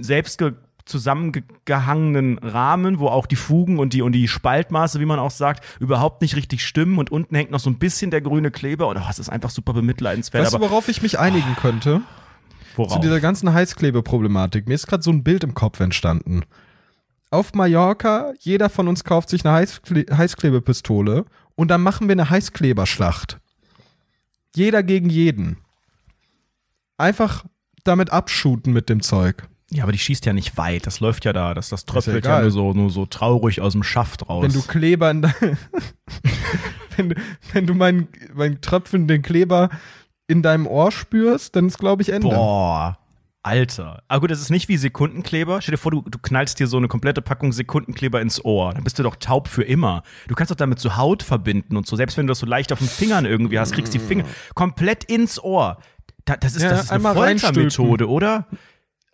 [0.00, 0.42] selbst
[0.86, 5.64] zusammengehangenen Rahmen, wo auch die Fugen und die, und die Spaltmaße, wie man auch sagt,
[5.80, 8.98] überhaupt nicht richtig stimmen und unten hängt noch so ein bisschen der grüne Kleber und
[8.98, 10.44] oh, es ist einfach super bemitleidenswert.
[10.44, 12.02] Weißt du, worauf ich mich einigen könnte?
[12.76, 12.94] Worauf?
[12.94, 14.66] Zu dieser ganzen Heißklebeproblematik.
[14.68, 16.42] Mir ist gerade so ein Bild im Kopf entstanden.
[17.30, 21.24] Auf Mallorca, jeder von uns kauft sich eine Heißkle Heißklebepistole
[21.56, 23.38] und dann machen wir eine Heißkleberschlacht.
[24.54, 25.56] Jeder gegen jeden.
[26.96, 27.44] Einfach
[27.82, 29.48] damit abschuten mit dem Zeug.
[29.70, 30.86] Ja, aber die schießt ja nicht weit.
[30.86, 31.54] Das läuft ja da.
[31.54, 34.44] Das, das tröpfelt ja ja, nur, so, nur so traurig aus dem Schaft raus.
[34.44, 35.22] Wenn du Kleber in
[36.96, 37.16] wenn, du-
[37.52, 39.70] wenn du meinen mein tröpfelnden Kleber
[40.26, 42.28] in deinem Ohr spürst, dann ist, glaube ich, Ende.
[42.28, 42.98] Boah.
[43.42, 44.02] Alter.
[44.08, 45.60] Aber gut, das ist nicht wie Sekundenkleber.
[45.60, 48.72] Stell dir vor, du, du knallst dir so eine komplette Packung Sekundenkleber ins Ohr.
[48.72, 50.02] Dann bist du doch taub für immer.
[50.28, 51.94] Du kannst doch damit so Haut verbinden und so.
[51.94, 55.04] Selbst wenn du das so leicht auf den Fingern irgendwie hast, kriegst die Finger komplett
[55.04, 55.76] ins Ohr.
[56.24, 58.46] Da, das ist, Ja, das ist eine Foltermethode, oder?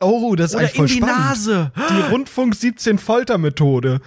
[0.00, 1.18] Oh, das ist Oder eigentlich voll in die spannend.
[1.18, 1.72] Nase.
[1.90, 4.00] Die Rundfunk 17 Foltermethode.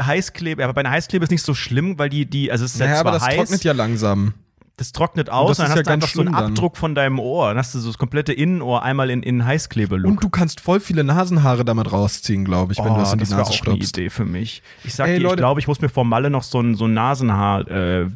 [0.00, 2.80] Heißklebe, aber bei einer Heißklebe ist nicht so schlimm, weil die, die, also es ist
[2.80, 4.34] ja Naja, zwar aber das heiß, trocknet ja langsam.
[4.76, 6.52] Das trocknet aus, das dann ist hast ja du ganz einfach so einen schlimm dann.
[6.52, 7.48] Abdruck von deinem Ohr.
[7.48, 10.10] Dann hast du so das komplette Innenohr einmal in, in Heißklebe-Look.
[10.10, 13.24] Und du kannst voll viele Nasenhaare damit rausziehen, glaube ich, wenn du das in die
[13.24, 13.96] Oh, das Nase auch eine stopfst.
[13.98, 14.62] Idee für mich.
[14.84, 15.36] Ich sag Ey, dir, ich Leute.
[15.36, 18.08] glaube, ich muss mir vor Malle noch so einen, so Nasenhaar äh, äh,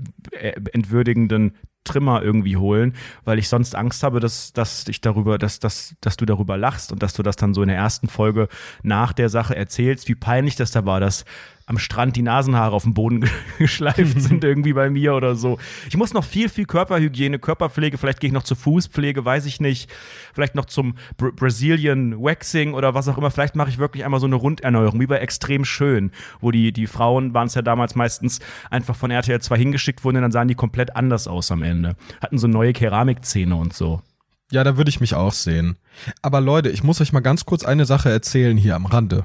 [0.72, 2.94] entwürdigenden Trimmer irgendwie holen,
[3.24, 6.92] weil ich sonst Angst habe, dass, dass ich darüber, dass, dass, dass du darüber lachst
[6.92, 8.48] und dass du das dann so in der ersten Folge
[8.82, 11.24] nach der Sache erzählst, wie peinlich das da war, dass
[11.70, 15.58] am Strand die Nasenhaare auf dem Boden geschleift sind irgendwie bei mir oder so.
[15.88, 19.60] Ich muss noch viel, viel Körperhygiene, Körperpflege, vielleicht gehe ich noch zur Fußpflege, weiß ich
[19.60, 19.88] nicht.
[20.34, 23.30] Vielleicht noch zum Bra Brazilian Waxing oder was auch immer.
[23.30, 26.88] Vielleicht mache ich wirklich einmal so eine Runderneuerung, wie bei Extrem Schön, wo die, die
[26.88, 30.48] Frauen waren es ja damals meistens einfach von RTL 2 hingeschickt wurden und dann sahen
[30.48, 31.94] die komplett anders aus am Ende.
[32.20, 34.02] Hatten so neue Keramikzähne und so.
[34.50, 35.76] Ja, da würde ich mich auch sehen.
[36.20, 39.24] Aber Leute, ich muss euch mal ganz kurz eine Sache erzählen hier am Rande.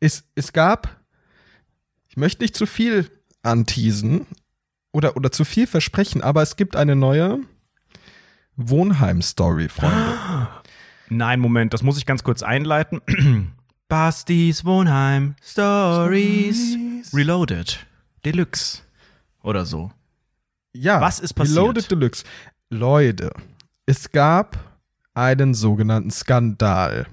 [0.00, 0.96] Es, es gab,
[2.16, 3.10] ich möchte nicht zu viel
[3.42, 4.26] anteasen
[4.90, 7.40] oder, oder zu viel versprechen, aber es gibt eine neue
[8.56, 10.48] Wohnheim-Story, Freunde.
[11.10, 13.02] Nein, Moment, das muss ich ganz kurz einleiten.
[13.88, 16.78] Bastis Wohnheim Stories
[17.12, 17.86] Reloaded
[18.24, 18.78] Deluxe
[19.42, 19.92] oder so.
[20.72, 21.58] Ja, Was ist passiert?
[21.58, 22.24] Reloaded Deluxe.
[22.70, 23.30] Leute,
[23.84, 24.80] es gab
[25.12, 27.08] einen sogenannten Skandal.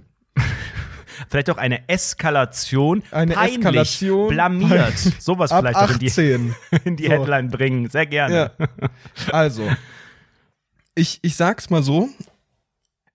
[1.30, 3.04] Vielleicht auch eine Eskalation.
[3.12, 4.30] Eine peinlich, Eskalation.
[4.30, 4.98] Blamiert.
[5.20, 6.56] Sowas Ab vielleicht auch in die, 18.
[6.86, 7.12] in die So.
[7.12, 7.90] Headline bringen.
[7.90, 8.52] Sehr gerne.
[8.58, 8.90] Ja.
[9.32, 9.70] Also,
[10.96, 12.10] ich, ich sag's mal so: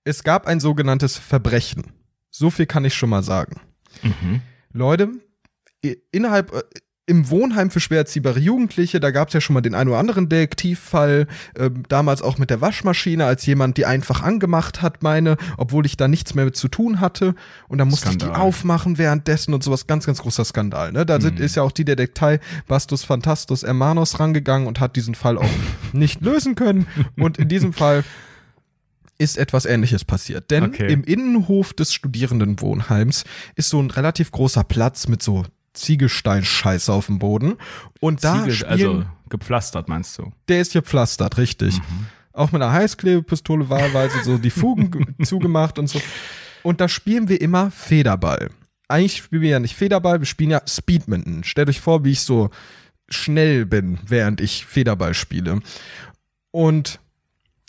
[0.05, 1.93] Es gab ein sogenanntes Verbrechen.
[2.31, 3.61] So viel kann ich schon mal sagen.
[4.03, 4.43] Mhm.
[4.73, 5.11] Leute,
[6.13, 6.53] innerhalb.
[7.09, 9.99] Äh, Im Wohnheim für schwer erziehbare Jugendliche, da gab's ja schon mal den einen oder
[9.99, 11.27] anderen Detektivfall,
[11.59, 15.97] ähm, damals auch mit der Waschmaschine, als jemand die einfach angemacht hat, meine, obwohl ich
[15.97, 17.35] da nichts mehr mit zu tun hatte.
[17.69, 18.37] Und dann musste ich Skandal.
[18.39, 19.87] die aufmachen währenddessen und sowas.
[19.87, 20.93] Ganz, ganz großer Skandal.
[20.93, 21.07] Ne?
[21.07, 25.39] Da sind, ist ja auch die Detektei Bastus Fantastus Hermanos rangegangen und hat diesen Fall
[25.39, 25.49] auch
[25.93, 26.87] nicht lösen können.
[27.17, 28.05] Und in diesem Fall
[29.19, 30.51] ist etwas ähnliches passiert.
[30.51, 30.93] Denn Okay.
[30.93, 33.25] im Innenhof des Studierendenwohnheims
[33.57, 35.45] ist so ein relativ großer Platz mit so
[35.79, 37.57] Ziegelsteinscheiße auf dem Boden.
[38.01, 40.31] Und da Ziegel, spielen, also gepflastert, meinst du?
[40.49, 41.81] der ist gepflastert, richtig.
[42.33, 46.01] Auch mit einer Heißklebepistole wahlweise so die Fugen ge- zugemacht und so.
[46.63, 48.51] Und da spielen wir immer Federball.
[48.89, 51.45] Eigentlich spielen wir ja nicht Federball, wir spielen ja Speedminton.
[51.45, 52.51] Stellt euch vor, wie ich so
[53.09, 55.61] schnell bin, während ich Federball spiele.
[56.51, 57.01] Und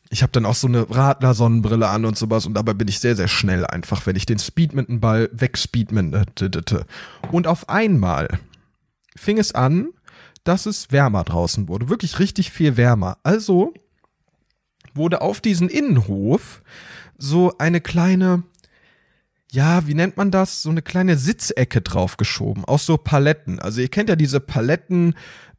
[0.09, 3.15] ich habe dann auch so eine Radler-Sonnenbrille an und sowas und dabei bin ich sehr,
[3.15, 6.85] sehr schnell einfach, wenn ich den Speedminton-Ball wegspeedmintete.
[7.31, 8.39] Und auf einmal
[9.15, 9.89] fing es an,
[10.43, 11.89] dass es wärmer draußen wurde.
[11.89, 13.17] Wirklich richtig viel wärmer.
[13.21, 13.73] Also
[14.95, 16.63] wurde auf diesen Innenhof
[17.17, 18.43] so eine kleine,
[19.51, 20.63] ja, wie nennt man das?
[20.63, 22.65] So eine kleine Sitzecke draufgeschoben.
[22.65, 23.59] Aus so Paletten.
[23.59, 25.13] Also ihr kennt ja diese Paletten,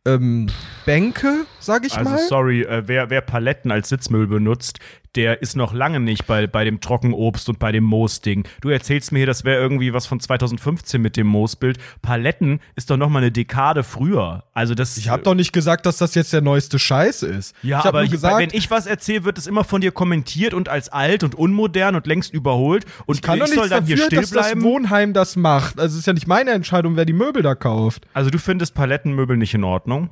[0.07, 0.47] ähm,
[0.87, 2.19] Bänke, sag ich Also mal.
[2.29, 4.79] sorry, äh, wer, wer Paletten als Sitzmüll benutzt,
[5.17, 8.45] der ist noch lange nicht bei, bei dem Trockenobst und bei dem Moosding.
[8.61, 11.79] Du erzählst mir hier, das wäre irgendwie was von 2015 mit dem Moosbild.
[12.01, 14.45] Paletten ist doch noch mal eine Dekade früher.
[14.55, 17.55] Also das Ich habe doch nicht gesagt, dass das jetzt der neueste Scheiß ist.
[17.63, 20.55] ja, ich aber ich, gesagt, wenn ich was erzähle, wird es immer von dir kommentiert
[20.55, 22.85] und als alt und unmodern und längst überholt.
[23.07, 24.63] Und ich kann doch soll nichts dann hier dafür, still dass das bleiben.
[24.63, 25.79] Wohnheim das macht.
[25.81, 28.07] Also es ist ja nicht meine Entscheidung, wer die Möbel da kauft.
[28.15, 30.11] Also du findest Palettenmöbel nicht in Ordnung?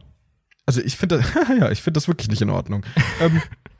[0.66, 1.22] Also ich finde,
[1.60, 2.84] ja, ich finde das wirklich nicht in Ordnung.
[3.20, 3.40] ähm,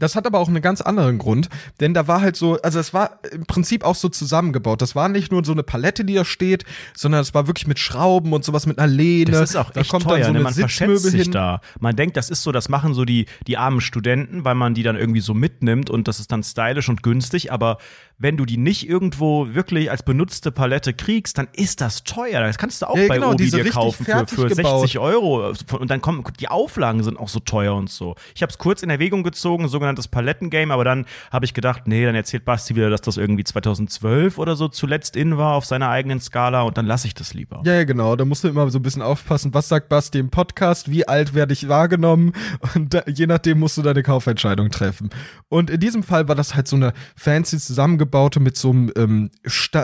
[0.00, 2.92] Das hat aber auch einen ganz anderen Grund, denn da war halt so, also es
[2.92, 4.82] war im Prinzip auch so zusammengebaut.
[4.82, 6.64] Das war nicht nur so eine Palette, die da steht,
[6.96, 9.30] sondern es war wirklich mit Schrauben und sowas mit einer Lehne.
[9.30, 10.40] Das ist auch da echt kommt teuer, dann so ne?
[10.40, 11.32] man verschätzt sich hin.
[11.32, 11.60] da.
[11.78, 14.82] Man denkt, das ist so, das machen so die, die armen Studenten, weil man die
[14.82, 17.78] dann irgendwie so mitnimmt und das ist dann stylisch und günstig, aber
[18.20, 22.42] wenn du die nicht irgendwo wirklich als benutzte Palette kriegst, dann ist das teuer.
[22.42, 24.80] Das kannst du auch Ja, bei genau, Obi dir kaufen für, für gebaut.
[24.80, 25.52] 60 Euro.
[25.78, 28.14] Und dann kommen, die Auflagen sind auch so teuer und so.
[28.34, 32.04] Ich habe es kurz in Erwägung gezogen, sogenanntes Palettengame, aber dann habe ich gedacht, nee,
[32.04, 35.88] dann erzählt Basti wieder, dass das irgendwie 2012 oder so zuletzt in war auf seiner
[35.88, 37.62] eigenen Skala und dann lasse ich das lieber.
[37.64, 38.16] Ja, ja, genau.
[38.16, 41.32] Da musst du immer so ein bisschen aufpassen, was sagt Basti im Podcast, wie alt
[41.32, 42.34] werde ich wahrgenommen
[42.74, 45.08] und da, je nachdem musst du deine Kaufentscheidung treffen.
[45.48, 48.09] Und in diesem Fall war das halt so eine fancy zusammengebaute
[48.40, 49.30] mit so einem ähm,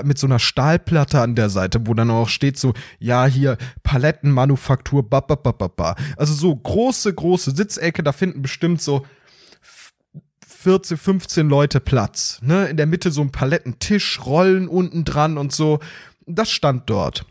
[0.05, 5.09] mit so einer Stahlplatte an der Seite, wo dann auch steht so, ja, hier Palettenmanufaktur,
[5.09, 5.97] ba, ba, ba, ba, ba.
[6.17, 9.05] Also so große, große Sitzecke, da finden bestimmt so
[10.67, 12.41] 14, 15 Leute Platz.
[12.43, 12.67] Ne?
[12.67, 15.79] In der Mitte so ein Palettentisch, Rollen unten dran und so.
[16.27, 17.25] Das stand dort.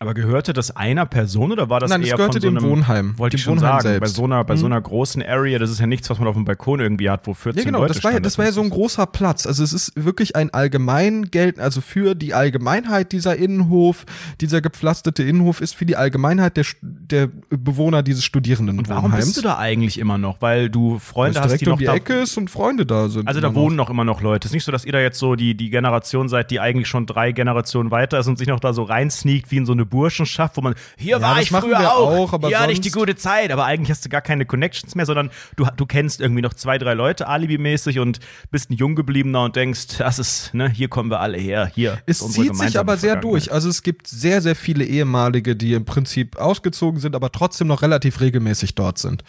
[0.00, 2.58] Aber gehörte das einer Person oder war das Nein, eher das gehörte von so dem
[2.58, 3.18] einem Wohnheim.
[3.18, 4.14] Wollte ich schon Wohnheim sagen, bei selbst.
[4.14, 4.72] so einer bei so Mhm.
[4.72, 7.34] einer großen Area, das ist ja nichts, was man auf dem Balkon irgendwie hat, wo
[7.34, 9.44] 14 Ja, genau, Leute das war, ja, das war ja so ein großer Platz.
[9.44, 14.06] Also es ist wirklich ein allgemein gelten, also für die Allgemeinheit dieser Innenhof,
[14.40, 18.88] dieser gepflasterte Innenhof ist für die Allgemeinheit der, der Bewohner dieses Studierendenwohnheims.
[18.88, 20.40] Und warum bist du da eigentlich immer noch?
[20.40, 23.26] Weil du Freunde hast, die um noch die da Ecke ist und Freunde da sind.
[23.26, 23.62] Also da immer noch.
[23.62, 24.46] wohnen noch immer noch Leute.
[24.46, 26.86] Es ist nicht so, dass ihr da jetzt so die, die Generation seid, die eigentlich
[26.86, 29.87] schon drei Generationen weiter ist und sich noch da so reinsneakt wie in so eine
[29.88, 33.50] Burschenschaft, wo man, hier Ja, war ich früher auch, auch, hatte ich die gute Zeit,
[33.50, 36.78] aber eigentlich hast du gar keine Connections mehr, sondern du, du kennst irgendwie noch zwei,
[36.78, 38.20] drei Leute alibimäßig und
[38.50, 41.98] bist ein Junggebliebener und denkst, das ist, ne, hier kommen wir alle her, hier.
[42.06, 43.52] Es zieht sich aber sehr durch.
[43.52, 47.82] Also es gibt sehr, sehr viele ehemalige, die im Prinzip ausgezogen sind, aber trotzdem noch
[47.82, 49.24] relativ regelmäßig dort sind.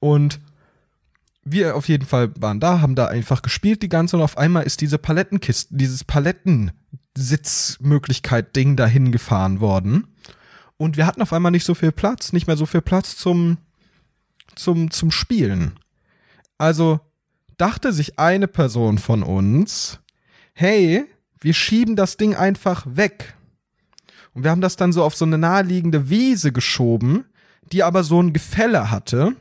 [0.00, 0.40] Und
[1.52, 4.62] wir auf jeden Fall waren da, haben da einfach gespielt die ganze und auf einmal
[4.64, 10.08] ist diese Palettenkiste, dieses Palettensitzmöglichkeit-Ding dahin gefahren worden.
[10.76, 13.58] Und wir hatten auf einmal nicht so viel Platz, nicht mehr so viel Platz zum,
[14.54, 15.72] zum, zum Spielen.
[16.56, 17.00] Also
[17.56, 20.00] dachte sich eine Person von uns,
[20.54, 21.04] hey,
[21.40, 23.34] wir schieben das Ding einfach weg.
[24.34, 27.24] Und wir haben das dann so auf so eine naheliegende Wiese geschoben,
[27.72, 29.34] die aber so ein Gefälle hatte.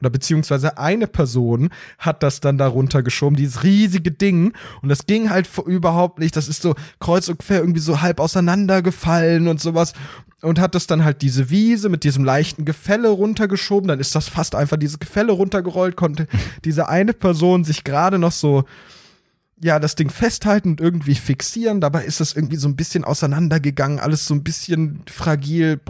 [0.00, 4.52] Oder beziehungsweise eine Person hat das dann darunter geschoben, dieses riesige Ding.
[4.82, 6.36] Und das ging halt überhaupt nicht.
[6.36, 9.94] Das ist so kreuz und quer irgendwie so halb auseinandergefallen und sowas.
[10.42, 13.88] Und hat das dann halt diese Wiese mit diesem leichten Gefälle runtergeschoben.
[13.88, 16.26] Dann ist das fast einfach dieses Gefälle runtergerollt, konnte
[16.64, 18.64] diese eine Person sich gerade noch so
[19.64, 21.80] ja, das Ding festhalten und irgendwie fixieren.
[21.80, 25.80] Dabei ist das irgendwie so ein bisschen auseinandergegangen, alles so ein bisschen fragil,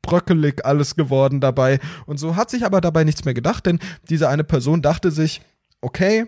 [0.00, 1.80] bröckelig alles geworden dabei.
[2.06, 5.42] Und so hat sich aber dabei nichts mehr gedacht, denn diese eine Person dachte sich,
[5.82, 6.26] okay,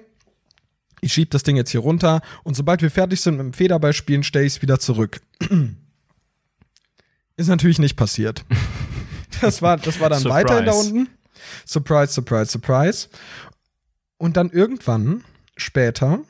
[1.00, 4.22] ich schieb das Ding jetzt hier runter und sobald wir fertig sind mit dem Federballspielen,
[4.22, 5.22] stelle ich es wieder zurück.
[7.38, 8.44] Ist natürlich nicht passiert.
[9.42, 10.44] Das war, das war dann Surprise.
[10.44, 11.08] weiterhin da unten.
[11.66, 13.08] Surprise, surprise, surprise.
[14.16, 15.24] Und dann irgendwann
[15.58, 16.20] später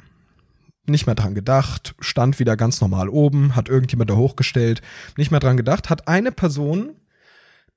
[0.88, 4.82] nicht mehr dran gedacht, stand wieder ganz normal oben, hat irgendjemand da hochgestellt,
[5.16, 6.96] nicht mehr dran gedacht, hat eine Person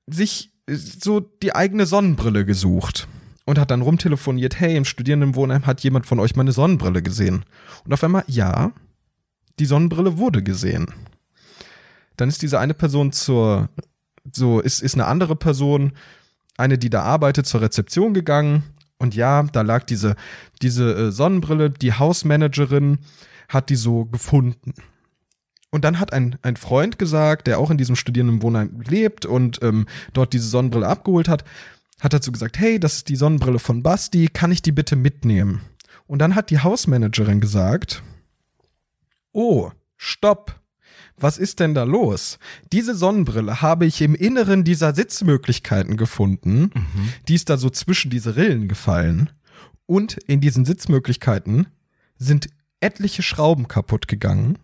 [0.06, 3.08] sich äh, so die eigene Sonnenbrille gesucht
[3.44, 7.44] und hat dann rumtelefoniert, hey, im Studierendenwohnheim hat jemand von euch meine Sonnenbrille gesehen.
[7.84, 8.72] Und auf einmal, ja,
[9.58, 10.86] die Sonnenbrille wurde gesehen.
[12.16, 13.68] Dann ist diese eine Person zur,
[14.32, 15.92] so, ist, ist eine andere Person,
[16.56, 18.62] eine, die da arbeitet, zur Rezeption gegangen.
[19.00, 20.14] Und ja, da lag diese,
[20.60, 22.98] diese äh, Sonnenbrille, die Hausmanagerin
[23.48, 24.74] hat die so gefunden.
[25.70, 29.86] Und dann hat ein, ein Freund gesagt, der auch in diesem Studierendenwohnheim lebt und ähm,
[30.12, 31.44] dort diese Sonnenbrille abgeholt hat,
[32.00, 35.62] hat dazu gesagt, hey, das ist die Sonnenbrille von Basti, kann ich die bitte mitnehmen?
[36.06, 38.02] Und dann hat die Hausmanagerin gesagt,
[39.32, 40.59] oh, stopp.
[41.20, 42.38] Was ist denn da los?
[42.72, 46.70] Diese Sonnenbrille habe ich im Inneren dieser Sitzmöglichkeiten gefunden.
[47.28, 49.30] Die ist da so zwischen diese Rillen gefallen.
[49.86, 51.66] Und in diesen Sitzmöglichkeiten
[52.16, 52.48] sind
[52.80, 54.58] etliche Schrauben kaputt gegangen.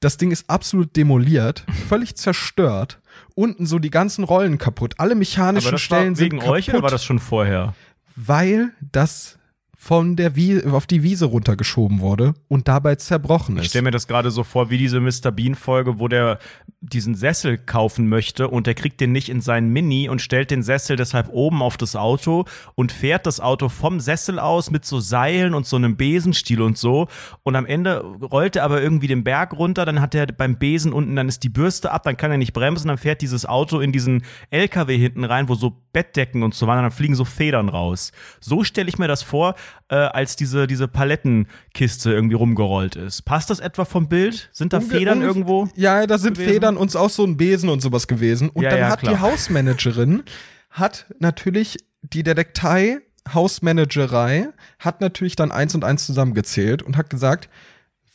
[0.00, 3.00] Das Ding ist absolut demoliert, völlig zerstört.
[3.34, 4.94] Unten so die ganzen Rollen kaputt.
[4.98, 7.74] Alle mechanischen Aber das Stellen war sind wegen kaputt, euch oder war das schon vorher?
[8.16, 9.38] weil das
[9.84, 13.68] von der Wie auf die Wiese runtergeschoben wurde und dabei zerbrochen Ich ist.
[13.70, 15.30] stelle mir das gerade so vor wie diese Mr.
[15.30, 16.38] Bean-Folge, wo der
[16.80, 20.62] diesen Sessel kaufen möchte und der kriegt den nicht in seinen Mini und stellt den
[20.62, 25.00] Sessel deshalb oben auf das Auto und fährt das Auto vom Sessel aus mit so
[25.00, 27.08] Seilen und so einem Besenstiel und so.
[27.42, 30.92] Und am Ende rollt er aber irgendwie den Berg runter, dann hat er beim Besen
[30.92, 33.80] unten, dann ist die Bürste ab, dann kann er nicht bremsen, dann fährt dieses Auto
[33.80, 37.24] in diesen LKW hinten rein, wo so Bettdecken und so waren, und dann fliegen so
[37.24, 38.12] Federn raus.
[38.40, 39.54] So stelle ich mir das vor,
[39.88, 43.22] äh, als diese, diese Palettenkiste irgendwie rumgerollt ist.
[43.24, 44.48] Passt das etwa vom Bild?
[44.52, 45.68] Sind da Unge- Federn irgendwo?
[45.74, 46.52] Ja, da sind gewesen?
[46.52, 48.48] Federn und auch so ein Besen und sowas gewesen.
[48.50, 49.14] Und Ja, dann ja, hat klar.
[49.14, 50.22] die Hausmanagerin,
[50.70, 52.98] hat natürlich die Detektei,
[53.32, 57.48] Hausmanagerei, hat natürlich dann eins und eins zusammengezählt und hat gesagt,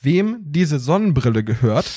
[0.01, 1.89] wem diese Sonnenbrille gehört,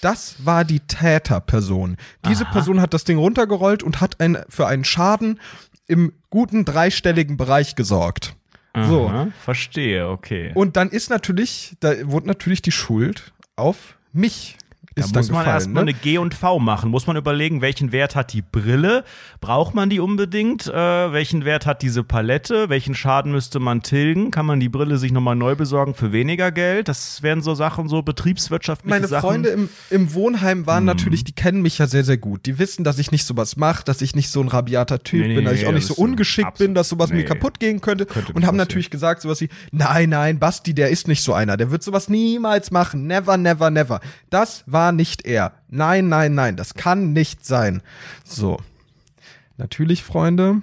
[0.00, 1.96] das war die Täterperson.
[2.28, 2.52] Diese Aha.
[2.52, 5.40] Person hat das Ding runtergerollt und hat ein, für einen Schaden
[5.86, 8.36] im guten dreistelligen Bereich gesorgt.
[8.76, 9.06] So.
[9.06, 10.50] Aha, verstehe, okay.
[10.54, 14.56] Und dann ist natürlich, da wurde natürlich die Schuld auf mich.
[14.96, 15.90] Da muss man gefallen, erstmal ne?
[15.90, 16.90] eine G und V machen.
[16.90, 19.04] Muss man überlegen, welchen Wert hat die Brille?
[19.40, 20.66] Braucht man die unbedingt?
[20.68, 20.72] Äh,
[21.12, 22.68] welchen Wert hat diese Palette?
[22.68, 24.30] Welchen Schaden müsste man tilgen?
[24.30, 26.88] Kann man die Brille sich nochmal neu besorgen für weniger Geld?
[26.88, 29.28] Das wären so Sachen, so betriebswirtschaftliche Meine Sachen.
[29.28, 30.66] Freunde im, im Wohnheim Hm.
[30.66, 32.46] waren natürlich, die kennen mich ja sehr, sehr gut.
[32.46, 35.28] Die wissen, dass ich nicht sowas mache, dass ich nicht so ein rabiater Typ Nee,
[35.28, 37.80] nee, bin, dass ich nee, auch nicht so ungeschickt bin, dass sowas mir kaputt gehen
[37.80, 38.06] könnte.
[38.06, 41.56] Könnte und haben natürlich gesagt sowas wie, nein, nein, Basti, der ist nicht so einer.
[41.56, 43.06] Der wird sowas niemals machen.
[43.06, 44.00] Never, never, never.
[44.30, 45.52] Das war nicht er.
[45.68, 46.56] Nein, nein, nein.
[46.56, 47.82] Das kann nicht sein.
[48.24, 48.58] So.
[49.56, 50.62] Natürlich, Freunde.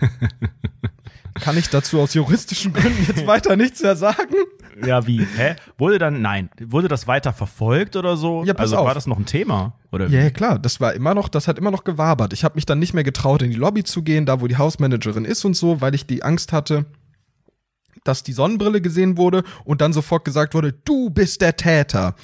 [1.34, 4.34] kann ich dazu aus juristischen Gründen jetzt weiter nichts mehr sagen?
[4.84, 5.26] Ja, wie?
[5.36, 5.56] Hä?
[5.76, 8.44] Wurde dann, nein, wurde das weiter verfolgt oder so?
[8.44, 8.86] Ja, pass also auf.
[8.86, 9.74] war das noch ein Thema?
[9.90, 12.32] Oder Ja, ja, klar, das war immer noch, das hat immer noch gewabert.
[12.32, 14.56] Ich habe mich dann nicht mehr getraut, in die Lobby zu gehen, da wo die
[14.56, 16.86] Hausmanagerin ist und so, weil ich die Angst hatte,
[18.04, 22.14] dass die Sonnenbrille gesehen wurde und dann sofort gesagt wurde, du bist der Täter.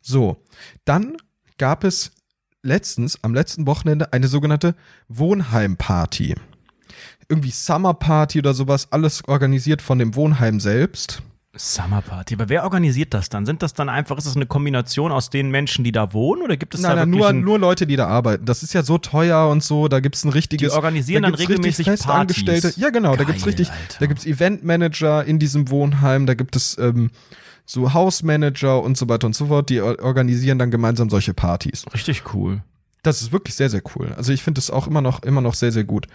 [0.00, 0.42] So,
[0.84, 1.16] dann
[1.58, 2.12] gab es
[2.62, 4.74] letztens, am letzten Wochenende, eine sogenannte
[5.08, 6.34] Wohnheimparty.
[7.28, 11.22] Irgendwie Summerparty oder sowas, alles organisiert von dem Wohnheim selbst.
[11.52, 12.34] Summerparty.
[12.34, 13.44] Aber wer organisiert das dann?
[13.44, 16.56] Sind das dann einfach, ist das eine Kombination aus den Menschen, die da wohnen oder
[16.56, 18.44] gibt es Nein, da nein, nur, nur Leute, die da arbeiten.
[18.44, 20.72] Das ist ja so teuer und so, da gibt's ein richtiges.
[20.72, 22.68] Die organisieren da dann regelmäßig Festangestellte.
[22.68, 22.80] Partys.
[22.80, 23.96] Ja, genau, da gibt's Geil, richtig, Alter.
[23.98, 27.10] da gibt's Eventmanager in diesem Wohnheim, da gibt es ähm,
[27.70, 31.84] so Hausmanager und so weiter und so fort, die or- organisieren dann gemeinsam solche Partys.
[31.94, 32.62] richtig cool.
[33.02, 34.12] Das ist wirklich sehr, sehr cool.
[34.16, 36.06] Also ich finde das auch immer noch, immer noch sehr, sehr gut.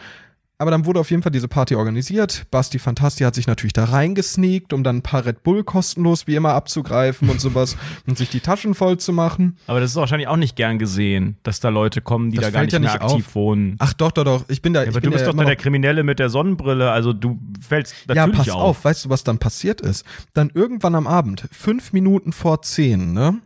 [0.57, 2.45] Aber dann wurde auf jeden Fall diese Party organisiert.
[2.49, 6.35] Basti Fantasti hat sich natürlich da reingesneakt, um dann ein paar Red Bull kostenlos wie
[6.35, 7.75] immer abzugreifen und sowas
[8.07, 9.57] und sich die Taschen voll zu machen.
[9.67, 12.51] Aber das ist wahrscheinlich auch nicht gern gesehen, dass da Leute kommen, die Das da
[12.51, 13.35] gar nicht ja mehr nicht aktiv auf.
[13.35, 13.75] wohnen.
[13.79, 14.45] Ach doch, doch, doch.
[14.47, 14.83] Ich bin da.
[14.83, 17.93] Ja, aber du bist ja doch dann der Kriminelle mit der Sonnenbrille, also du fällst
[18.07, 18.61] Ja, natürlich pass auf.
[18.77, 18.85] auf.
[18.85, 20.05] Weißt du, was dann passiert ist?
[20.33, 23.39] Dann irgendwann am Abend, fünf Minuten vor zehn, ne,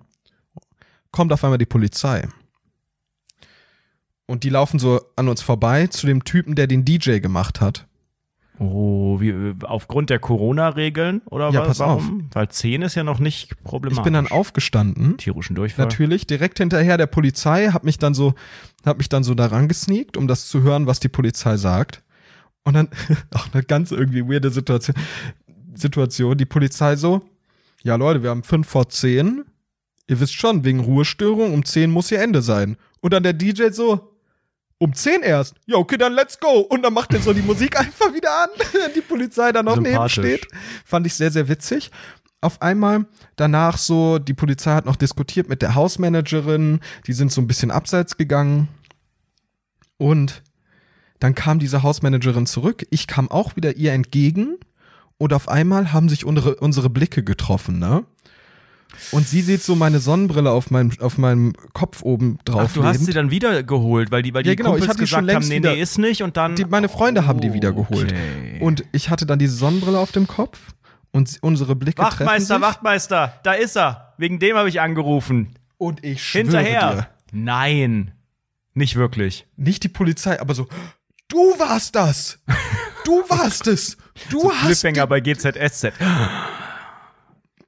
[1.12, 2.28] kommt auf einmal die Polizei.
[4.30, 7.88] Und die laufen so an uns vorbei zu dem Typen, der den DJ gemacht hat.
[8.60, 12.04] Oh, wie, aufgrund der Corona-Regeln oder Ja, wa- pass auf.
[12.04, 12.28] warum?
[12.34, 14.00] Weil 10 ist ja noch nicht problematisch.
[14.00, 15.86] Ich bin dann aufgestanden, Tierischen Durchfall.
[15.86, 18.34] natürlich, direkt hinterher der Polizei, hab mich dann so,
[18.86, 22.04] hab mich dann so daran gesneakt, um das zu hören, was die Polizei sagt.
[22.66, 22.90] Und dann,
[23.34, 24.96] auch eine ganz irgendwie weirde Situation,
[25.74, 27.22] Situation, die Polizei so,
[27.82, 29.46] ja Leute, wir haben fünf vor zehn,
[30.08, 32.76] ihr wisst schon, wegen Ruhestörung, um zehn muss hier Ende sein.
[33.02, 34.09] Und dann der DJ so,
[34.80, 35.56] um 10 erst.
[35.68, 36.62] Ja, okay, dann let's go.
[36.62, 39.78] Und dann macht er so die Musik einfach wieder an, wenn die Polizei dann noch
[39.78, 40.48] neben steht.
[40.84, 41.92] Fand ich sehr, sehr witzig.
[42.42, 47.42] Auf einmal danach so, die Polizei hat noch diskutiert mit der Hausmanagerin, die sind so
[47.42, 48.70] ein bisschen abseits gegangen.
[49.98, 50.42] Und
[51.20, 52.88] dann kam diese Hausmanagerin zurück.
[52.90, 54.58] Ich kam auch wieder ihr entgegen.
[55.18, 58.06] Und auf einmal haben sich unsere, unsere Blicke getroffen, ne?
[59.12, 62.70] Und sie sieht so meine Sonnenbrille auf meinem, auf meinem Kopf oben drauf.
[62.70, 64.90] Ach, du hast sie dann wieder geholt, weil die, weil die Ja, genau, ich Kumpels
[64.90, 66.56] hatte die schon gesagt haben, nee, nee, ist nicht und dann.
[66.56, 68.12] Die, meine Freunde haben die wieder geholt.
[68.12, 68.60] Okay.
[68.60, 70.60] Und ich hatte dann diese Sonnenbrille auf dem Kopf
[71.12, 72.62] und unsere Blicke Wachtmeister, treffen sich.
[72.62, 74.14] Wachtmeister, da ist er.
[74.18, 75.56] Wegen dem habe ich angerufen.
[75.78, 76.92] Und ich schwöre Hinterher.
[76.94, 78.12] dir, Nein.
[78.74, 79.48] Nicht wirklich.
[79.56, 80.68] nicht die Polizei, aber so,
[81.28, 82.40] du warst das.
[83.06, 83.98] Du warst es.
[84.30, 85.94] Du hast Cliffhanger bei GZSZ.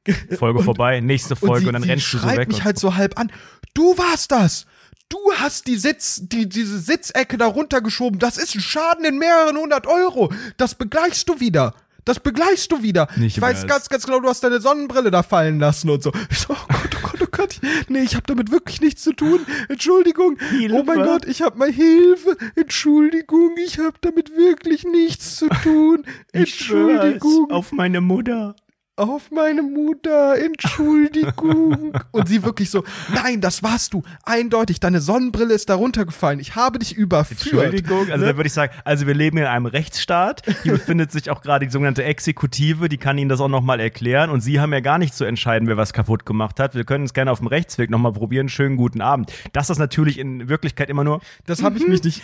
[0.38, 2.48] Folge vorbei, nächste Folge und, dann sie rennst du so weg.
[2.48, 3.32] mich und halt so halb an.
[3.74, 4.66] Du warst das.
[5.10, 8.18] Du hast die Sitz, die, diese Sitzecke da runtergeschoben.
[8.18, 10.32] Das ist ein Schaden in mehreren hundert Euro.
[10.58, 11.74] Das begleichst du wieder.
[12.06, 13.08] Das begleichst du wieder.
[13.18, 16.12] Nicht ich weiß ganz, ganz genau, du hast deine Sonnenbrille da fallen lassen und so.
[16.30, 17.60] Ich so, oh Gott, oh Gott, oh Gott.
[17.90, 19.46] Nee, ich habe damit wirklich nichts zu tun.
[19.70, 20.38] Entschuldigung.
[20.50, 20.76] Hilfe.
[20.76, 22.38] Oh mein Gott, ich habe mal Hilfe.
[22.56, 26.06] Entschuldigung, ich habe damit wirklich nichts zu tun.
[26.34, 28.56] ich Entschuldigung auf meine Mutter.
[28.98, 31.94] Auf meine Mutter, Entschuldigung.
[32.12, 34.04] Und sie wirklich so, nein, das warst du.
[34.24, 36.40] Eindeutig, deine Sonnenbrille ist da runtergefallen.
[36.40, 37.42] Ich habe dich überführt.
[37.42, 38.32] Entschuldigung, also Ne?
[38.32, 40.44] da würde ich sagen, also wir leben in einem Rechtsstaat.
[40.64, 44.30] Hier befindet sich auch gerade die sogenannte Exekutive, die kann Ihnen das auch nochmal erklären.
[44.30, 46.76] Und Sie haben ja gar nicht zu entscheiden, wer was kaputt gemacht hat.
[46.76, 48.50] Wir können es gerne auf dem Rechtsweg nochmal probieren.
[48.50, 49.32] Schönen guten Abend.
[49.54, 51.22] Das ist natürlich in Wirklichkeit immer nur.
[51.46, 52.22] Das habe ich mich nicht.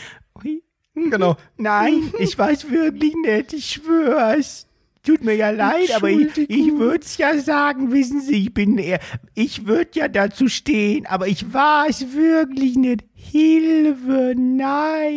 [0.94, 1.38] Genau.
[1.58, 4.67] Nein, ich weiß wirklich nicht, ich schwör's.
[5.08, 8.78] Tut mir ja leid, aber ich, ich würde es ja sagen, wissen Sie, ich bin
[8.78, 9.00] eher,
[9.36, 13.06] ich würde ja dazu stehen, aber ich war es wirklich nicht.
[13.14, 15.14] Hilfe, nein.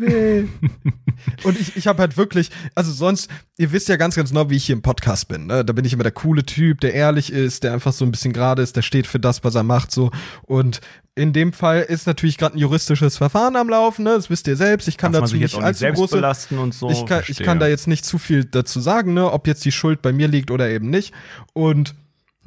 [0.00, 0.48] Hilfe.
[1.42, 4.56] Und ich, ich habe halt wirklich, also sonst, ihr wisst ja ganz, ganz genau, wie
[4.56, 5.46] ich hier im Podcast bin.
[5.46, 5.64] Ne?
[5.64, 8.32] Da bin ich immer der coole Typ, der ehrlich ist, der einfach so ein bisschen
[8.32, 10.10] gerade ist, der steht für das, was er macht, so.
[10.42, 10.80] Und
[11.14, 14.14] in dem Fall ist natürlich gerade ein juristisches Verfahren am Laufen, ne?
[14.16, 14.88] das wisst ihr selbst.
[14.88, 16.90] Ich kann Darf dazu nicht nicht allzu große belasten und so.
[16.90, 19.72] ich kann, ich kann da jetzt nicht zu viel dazu sagen, ne, ob jetzt die
[19.72, 21.12] Schuld bei mir liegt oder eben nicht.
[21.52, 21.94] Und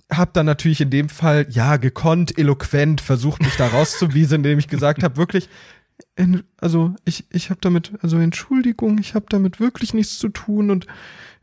[0.09, 4.67] hab dann natürlich in dem Fall, ja, gekonnt, eloquent versucht, mich da rauszuwiesen, indem ich
[4.67, 5.49] gesagt habe, wirklich,
[6.59, 10.87] also ich, ich habe damit, also Entschuldigung, ich habe damit wirklich nichts zu tun und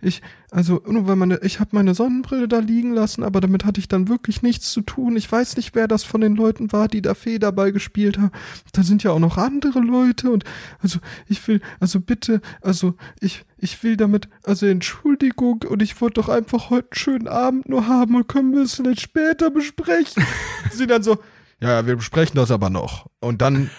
[0.00, 3.80] ich, also nur weil meine, ich habe meine Sonnenbrille da liegen lassen, aber damit hatte
[3.80, 5.16] ich dann wirklich nichts zu tun.
[5.16, 8.32] Ich weiß nicht, wer das von den Leuten war, die da Federball gespielt haben.
[8.72, 10.44] Da sind ja auch noch andere Leute und
[10.80, 16.20] also ich will, also bitte, also ich, ich will damit, also Entschuldigung und ich wollte
[16.20, 20.22] doch einfach heute einen schönen Abend nur haben und können wir es vielleicht später besprechen.
[20.70, 21.18] Sie dann so,
[21.61, 23.70] ja, wir besprechen das aber noch und dann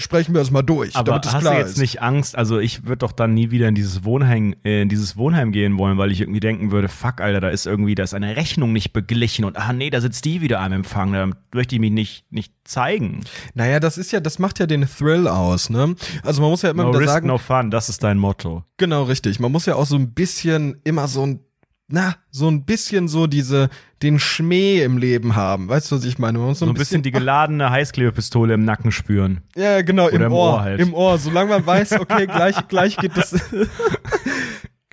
[0.00, 1.78] sprechen wir es mal durch, Aber damit es hast klar du jetzt ist.
[1.78, 2.36] nicht Angst?
[2.36, 5.78] Also ich würde doch dann nie wieder in dieses Wohnheim, äh, in dieses Wohnheim gehen
[5.78, 8.72] wollen, weil ich irgendwie denken würde, fuck, Alter, da ist irgendwie, da ist eine Rechnung
[8.72, 11.92] nicht beglichen und ah nee, da sitzt die wieder am Empfang, da möchte ich mich
[11.92, 13.20] nicht, nicht zeigen.
[13.54, 15.94] Naja, das ist ja, das macht ja den Thrill aus, ne?
[16.22, 18.64] Also man muss ja immer No wieder risk, sagen, no fun, das ist dein Motto.
[18.76, 19.40] genau richtig.
[19.40, 21.40] Man muss ja auch so ein bisschen immer so ein,
[21.88, 23.68] na, so ein bisschen so diese,
[24.02, 25.68] den Schmäh im Leben haben.
[25.68, 26.38] Weißt du, was ich meine?
[26.38, 29.40] Man muss So ein bisschen die geladene Heißklebepistole im Nacken spüren.
[29.54, 30.52] Ja, genau, im, Oder im Ohr.
[30.54, 30.80] Ohr halt.
[30.80, 31.18] Im Ohr.
[31.18, 33.32] Solange man weiß, okay, gleich, gleich geht das.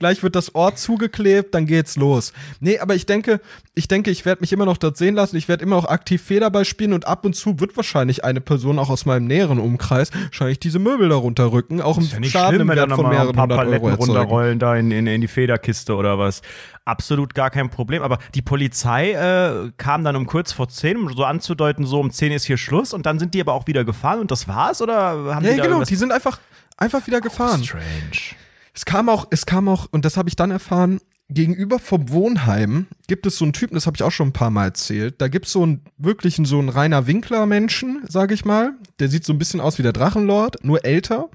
[0.04, 2.34] gleich wird das Ohr zugeklebt, dann geht's los.
[2.60, 3.40] Nee, aber ich denke,
[3.74, 5.38] ich denke, ich werde mich immer noch dort sehen lassen.
[5.38, 8.80] Ich werde immer noch aktiv Federball spielen und ab und zu wird wahrscheinlich eine Person
[8.80, 12.32] auch aus meinem näheren Umkreis wahrscheinlich diese Möbel darunter rücken, auch im Ist ja nicht
[12.34, 15.22] Schaden schlimm, im Wert von nochmal ein mehreren paar Paletten runterrollen da in, in, in
[15.22, 16.42] die Federkiste oder was.
[16.84, 18.04] Absolut gar kein Problem.
[18.04, 22.12] Aber die Polizei äh, kam dann um kurz vor zehn, um so anzudeuten, so um
[22.12, 24.82] zehn ist hier Schluss und dann sind die aber auch wieder gefahren und das war's?
[24.82, 26.40] Oder haben Ja, die da genau, die sind einfach,
[26.76, 27.64] einfach wieder gefahren.
[27.64, 28.36] Strange.
[28.74, 31.00] Es kam auch, es kam auch, und das habe ich dann erfahren,
[31.30, 34.50] gegenüber vom Wohnheim gibt es so einen Typen, das habe ich auch schon ein paar
[34.52, 35.16] Mal erzählt.
[35.22, 38.74] Da gibt es so einen wirklichen, so einen reiner Winkler-Menschen, sage ich mal.
[39.00, 41.30] Der sieht so ein bisschen aus wie der Drachenlord, nur älter,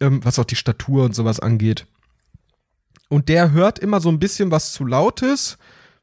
[0.00, 1.86] ähm, was auch die Statur und sowas angeht.
[3.08, 5.58] Und der hört immer so ein bisschen was zu lautes,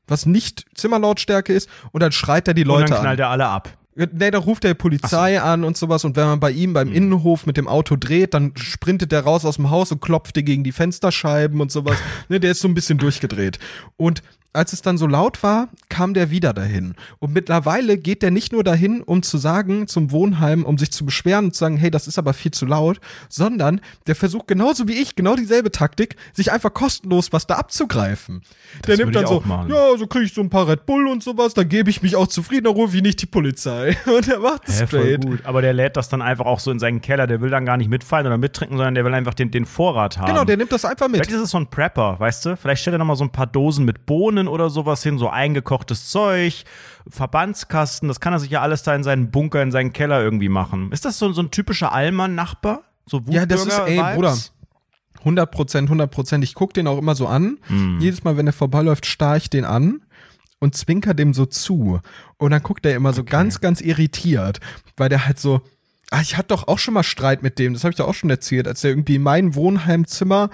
[0.08, 3.02] was nicht Zimmerlautstärke ist, und dann schreit er die Und Leute dann an.
[3.04, 3.78] knallt er alle ab.
[3.96, 6.04] Nee, da ruft der Polizei an und sowas.
[6.04, 9.46] Und wenn man bei ihm beim Innenhof mit dem Auto dreht, dann sprintet der raus
[9.46, 11.98] aus dem Haus und klopft dir gegen die Fensterscheiben und sowas.
[12.30, 13.60] ne, der ist so ein bisschen durchgedreht.
[13.98, 14.24] Und
[14.54, 16.96] als es dann so laut war, kam der wieder dahin.
[17.20, 21.06] Und mittlerweile geht der nicht nur dahin, um zu sagen, zum Wohnheim, um sich zu
[21.06, 23.00] beschweren und zu sagen, hey, das ist aber viel zu laut,
[23.30, 28.42] sondern der versucht genauso wie ich, genau dieselbe Taktik, sich einfach kostenlos was da abzugreifen.
[28.88, 29.72] der nimmt dann so, machen.
[29.72, 32.16] ja, so kriege ich so ein paar Red Bull und sowas, dann gebe ich mich
[32.16, 33.98] auch zufrieden, dann rufe ich nicht die Polizei.
[34.06, 35.26] Und er macht es voll straight.
[35.26, 35.46] gut.
[35.46, 37.28] Aber der lädt das dann einfach auch so in seinen Keller.
[37.28, 40.18] Der will dann gar nicht mitfallen oder mittrinken, sondern der will einfach den, den Vorrat
[40.18, 40.28] haben.
[40.28, 41.38] Genau, der nimmt das einfach Vielleicht mit.
[41.38, 42.58] ist es so ein Prepper, weißt du?
[42.58, 46.10] Vielleicht stellt er nochmal so ein paar Dosen mit Bohnen oder sowas hin, so eingekochtes
[46.10, 46.64] Zeug,
[47.10, 50.50] Verbandskasten, das kann er sich ja alles da in seinen Bunker, in seinen Keller irgendwie
[50.50, 50.92] machen.
[50.92, 52.84] Ist das so, so ein typischer Allmann-Nachbar?
[53.06, 54.02] So Ja, das ist, ey?
[54.16, 54.38] Bruder.
[55.20, 56.44] 100 Prozent, 100 Prozent.
[56.44, 57.58] Ich gucke den auch immer so an.
[57.68, 58.00] Hm.
[58.00, 60.02] Jedes Mal, wenn er vorbeiläuft, starr ich den an
[60.60, 62.00] und zwinker dem so zu.
[62.38, 64.60] Und dann guckt er immer so ganz, ganz irritiert,
[64.98, 65.62] weil der halt so,
[66.10, 68.14] ah, ich hatte doch auch schon mal Streit mit dem, das habe ich doch auch
[68.14, 70.50] schon erzählt, als er irgendwie in mein Wohnheimzimmer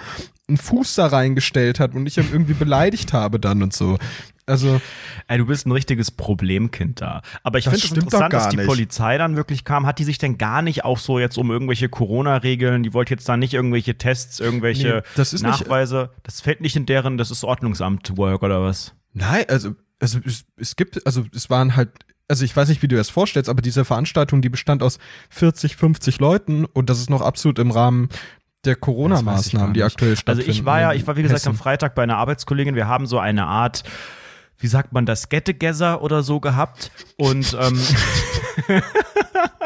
[0.49, 3.97] einen Fuß da reingestellt hat und ich ihn irgendwie beleidigt habe dann und so.
[4.45, 4.81] Also,
[5.27, 7.21] Ey, du bist ein richtiges Problemkind da.
[7.43, 8.65] Aber ich finde es interessant, dass die nicht.
[8.67, 9.85] Polizei dann wirklich kam.
[9.85, 13.29] Hat die sich denn gar nicht auch so jetzt um irgendwelche Corona-Regeln, die wollte jetzt
[13.29, 17.17] da nicht irgendwelche Tests, irgendwelche Nee, das ist nicht- Nachweise, das fällt nicht in deren,
[17.19, 18.95] das ist Ordnungsamt-Work oder was?
[19.13, 21.89] Nein, also, also es, es gibt, also es waren halt,
[22.27, 24.97] also ich weiß nicht, wie du das vorstellst, aber diese Veranstaltung, die bestand aus
[25.29, 28.09] 40, 50 Leuten und das ist noch absolut im Rahmen
[28.65, 30.51] der Corona-Maßnahmen, die aktuell Also stattfinden.
[30.51, 31.49] ich war ja, ich war wie gesagt Hessen.
[31.49, 32.75] am Freitag bei einer Arbeitskollegin.
[32.75, 33.83] Wir haben so eine Art,
[34.57, 37.81] wie sagt man das, Get-Together oder so gehabt und ähm,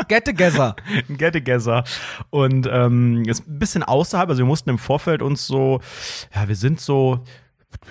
[0.08, 0.76] Get together.
[1.10, 1.84] ein Get-Together
[2.30, 4.30] und ähm, ist ein bisschen außerhalb.
[4.30, 5.82] Also wir mussten im Vorfeld uns so,
[6.36, 7.24] ja, wir sind so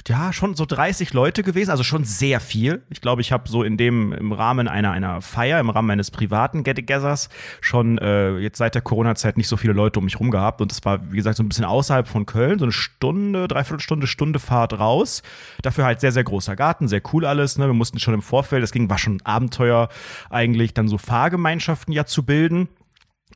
[0.09, 2.83] ja, schon so 30 Leute gewesen, also schon sehr viel.
[2.91, 6.11] Ich glaube, ich habe so in dem, im Rahmen einer, einer Feier, im Rahmen meines
[6.11, 7.29] privaten Get-Togethers
[7.61, 10.61] schon äh, jetzt seit der Corona-Zeit nicht so viele Leute um mich rum gehabt.
[10.61, 14.07] Und das war, wie gesagt, so ein bisschen außerhalb von Köln, so eine Stunde, Dreiviertelstunde,
[14.07, 15.23] Stunde Fahrt raus.
[15.63, 17.59] Dafür halt sehr, sehr großer Garten, sehr cool alles.
[17.59, 17.67] Ne?
[17.67, 19.89] Wir mussten schon im Vorfeld, das ging, war schon ein Abenteuer
[20.31, 22.69] eigentlich, dann so Fahrgemeinschaften ja zu bilden.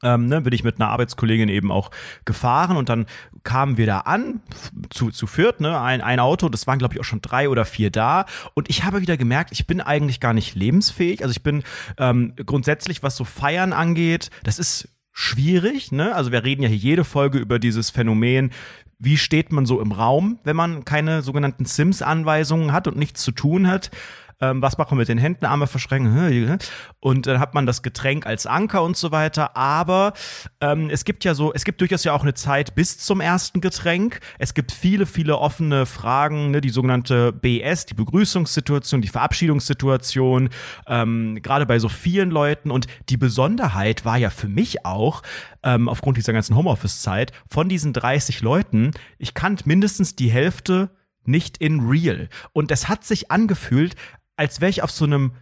[0.02, 1.90] Ähm, ne, bin ich mit einer Arbeitskollegin eben auch
[2.24, 3.06] gefahren und dann
[3.44, 4.40] kamen wir da an,
[4.90, 7.64] zu, zu viert, ne, ein, ein Auto, das waren glaube ich auch schon drei oder
[7.64, 8.26] vier da.
[8.54, 11.62] Und ich habe wieder gemerkt, ich bin eigentlich gar nicht lebensfähig, also ich bin
[11.98, 16.76] ähm, grundsätzlich, was so Feiern angeht, das ist schwierig, ne, also wir reden ja hier
[16.76, 18.50] jede Folge über dieses Phänomen,
[18.98, 23.32] wie steht man so im Raum, wenn man keine sogenannten Sims-Anweisungen hat und nichts zu
[23.32, 23.90] tun hat
[24.40, 26.58] ähm, was machen wir mit den Händen, Arme verschränken
[27.00, 29.56] und dann hat man das Getränk als Anker und so weiter.
[29.56, 30.12] Aber
[30.60, 33.60] ähm, es gibt ja so, es gibt durchaus ja auch eine Zeit bis zum ersten
[33.60, 34.20] Getränk.
[34.38, 40.50] Es gibt viele, viele offene Fragen, ne, die sogenannte BS, die Begrüßungssituation, die Verabschiedungssituation,
[40.86, 42.70] ähm, gerade bei so vielen Leuten.
[42.70, 45.22] Und die Besonderheit war ja für mich auch,
[45.62, 50.90] ähm, aufgrund dieser ganzen Homeoffice-Zeit, von diesen 30 Leuten, ich kannte mindestens die Hälfte
[51.26, 52.28] nicht in real.
[52.52, 53.94] Und es hat sich angefühlt,
[54.36, 55.32] als wäre ich auf so einem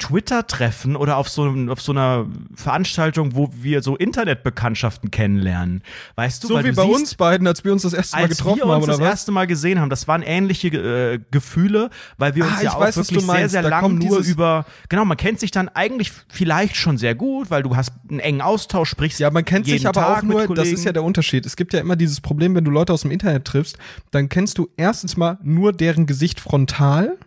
[0.00, 5.82] Twitter-Treffen oder auf so, auf so einer Veranstaltung, wo wir so Internetbekanntschaften kennenlernen.
[6.16, 8.22] Weißt du, so wie du bei siehst, uns beiden, als wir uns das erste Mal
[8.22, 9.08] als getroffen wir uns haben, oder das was?
[9.08, 12.80] erste Mal gesehen haben, das waren ähnliche äh, Gefühle, weil wir uns Ah, ja auch
[12.80, 16.76] weiß, wirklich sehr, sehr Da lang nur über, genau, man kennt sich dann eigentlich vielleicht
[16.76, 20.00] schon sehr gut, weil du hast einen engen Austausch, sprichst Ja, man kennt sich aber
[20.00, 21.44] Tag auch nur, das ist ja der Unterschied.
[21.44, 23.76] Es gibt ja immer dieses Problem, wenn du Leute aus dem Internet triffst,
[24.10, 27.18] dann kennst du erstens mal nur deren Gesicht frontal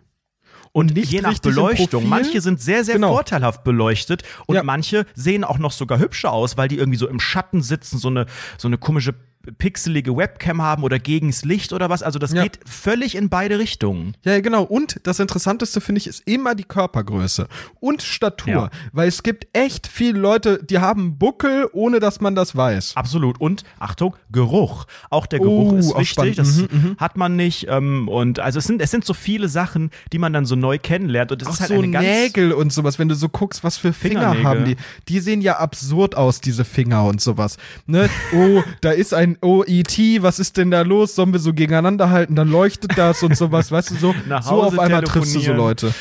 [0.74, 1.86] und nicht je nach Beleuchtung.
[1.88, 2.08] Profil.
[2.08, 3.12] Manche sind sehr, sehr Genau.
[3.14, 4.62] vorteilhaft beleuchtet und Ja.
[4.64, 8.08] manche sehen auch noch sogar hübscher aus, weil die irgendwie so im Schatten sitzen, so
[8.08, 8.26] eine,
[8.58, 9.14] so eine komische
[9.58, 12.02] pixelige Webcam haben oder gegens Licht oder was.
[12.02, 12.42] Also das Ja.
[12.42, 14.16] geht völlig in beide Richtungen.
[14.24, 14.62] Ja, genau.
[14.62, 17.48] Und das Interessanteste finde ich ist immer die Körpergröße
[17.80, 18.52] und Statur.
[18.52, 18.70] Ja.
[18.92, 22.96] Weil es gibt echt viele Leute, die haben Buckel, ohne dass man das weiß.
[22.96, 23.40] Absolut.
[23.40, 24.86] Und Achtung, Geruch.
[25.10, 26.36] Auch der Geruch Oh, ist wichtig.
[26.36, 27.66] Das Mhm, hat man nicht.
[27.68, 30.78] Ähm, und also es sind, es sind so viele Sachen, die man dann so neu
[30.78, 31.32] kennenlernt.
[31.32, 32.04] Und es ist halt so eine ganz.
[32.06, 34.44] Nägel und sowas, wenn du so guckst, was für Finger Fingernägel.
[34.44, 34.76] haben die.
[35.08, 37.56] Die sehen ja absurd aus, diese Finger und sowas.
[37.86, 38.08] Ne?
[38.34, 41.14] Oh, da ist ein OET, was ist denn da los?
[41.14, 42.34] Sollen wir so gegeneinander halten?
[42.34, 45.52] Dann leuchtet das und sowas, weißt du, so, Nach so auf einmal triffst du so.
[45.52, 45.94] Leute.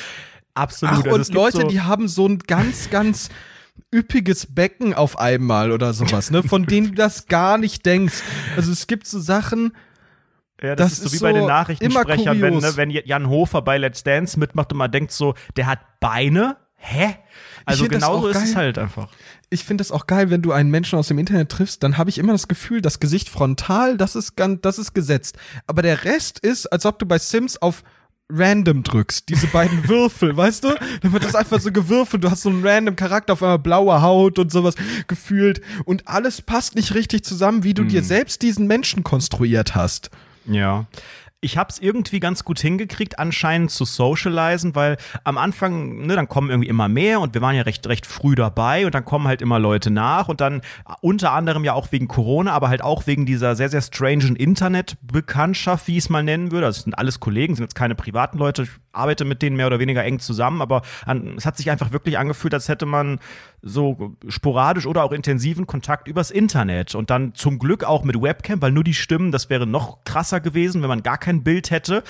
[0.53, 0.95] Absolut.
[0.95, 3.29] Ach, Also und Leute, so, die haben so ein ganz, ganz
[3.93, 6.43] üppiges Becken auf einmal oder sowas, ne?
[6.43, 8.21] Von denen du das gar nicht denkst.
[8.55, 9.73] Also es gibt so Sachen,
[10.61, 13.27] Ja, das, Das ist so ist wie bei den Nachrichtensprechern, immer wenn, ne, wenn Jan
[13.29, 16.57] Hofer bei Let's Dance mitmacht und man denkt so, der hat Beine?
[16.85, 17.15] Hä?
[17.65, 19.07] Also genauso ist es halt einfach.
[19.49, 22.09] ich finde das auch geil, wenn du einen Menschen aus dem Internet triffst, dann habe
[22.09, 25.37] ich immer das Gefühl, das Gesicht frontal, das ist ganz, das ist gesetzt.
[25.65, 27.83] Aber der Rest ist, als ob du bei Sims auf
[28.29, 30.75] random drückst, diese beiden Würfel, weißt du?
[31.01, 34.01] Dann wird das einfach so gewürfelt, du hast so einen random Charakter auf einmal blaue
[34.01, 34.75] Haut und sowas
[35.07, 40.09] gefühlt und alles passt nicht richtig zusammen, wie du dir selbst diesen Menschen konstruiert hast.
[40.45, 40.87] Ja.
[41.43, 46.29] Ich habe es irgendwie ganz gut hingekriegt, anscheinend zu socialisen, weil am Anfang, ne, dann
[46.29, 49.27] kommen irgendwie immer mehr und wir waren ja recht, recht früh dabei und dann kommen
[49.27, 52.81] halt immer Leute nach und dann äh, unter anderem ja auch wegen Corona, aber halt
[52.81, 56.65] auch wegen dieser sehr, sehr strangen Internetbekanntschaft, wie ich es mal nennen würde.
[56.67, 59.79] Also sind alles Kollegen, sind jetzt keine privaten Leute, ich arbeite mit denen mehr oder
[59.79, 63.19] weniger eng zusammen, aber an, es hat sich einfach wirklich angefühlt, als hätte man
[63.63, 68.61] so sporadisch oder auch intensiven Kontakt übers Internet und dann zum Glück auch mit Webcam,
[68.61, 72.03] weil nur die Stimmen, das wäre noch krasser gewesen, wenn man gar kein Bild hätte.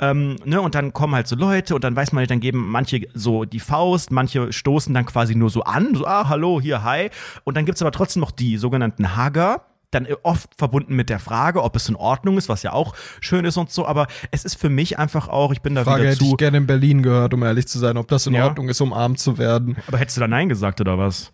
[0.00, 3.08] Ähm, ne, und dann kommen halt so Leute und dann weiß man, dann geben manche
[3.14, 7.10] so die Faust, manche stoßen dann quasi nur so an, so, ah, hallo, hier, hi.
[7.44, 11.62] Und dann gibt's aber trotzdem noch die sogenannten Hugger, dann oft verbunden mit der Frage,
[11.62, 14.56] ob es in Ordnung ist, was ja auch schön ist und so, aber es ist
[14.56, 16.30] für mich einfach auch, ich bin da Frage wieder hätte zu.
[16.32, 18.46] ich gerne in Berlin gehört, um ehrlich zu sein, ob das in Ja.
[18.46, 19.76] Ordnung ist, umarmt zu werden.
[19.86, 21.32] Aber hättest du da Nein gesagt oder was?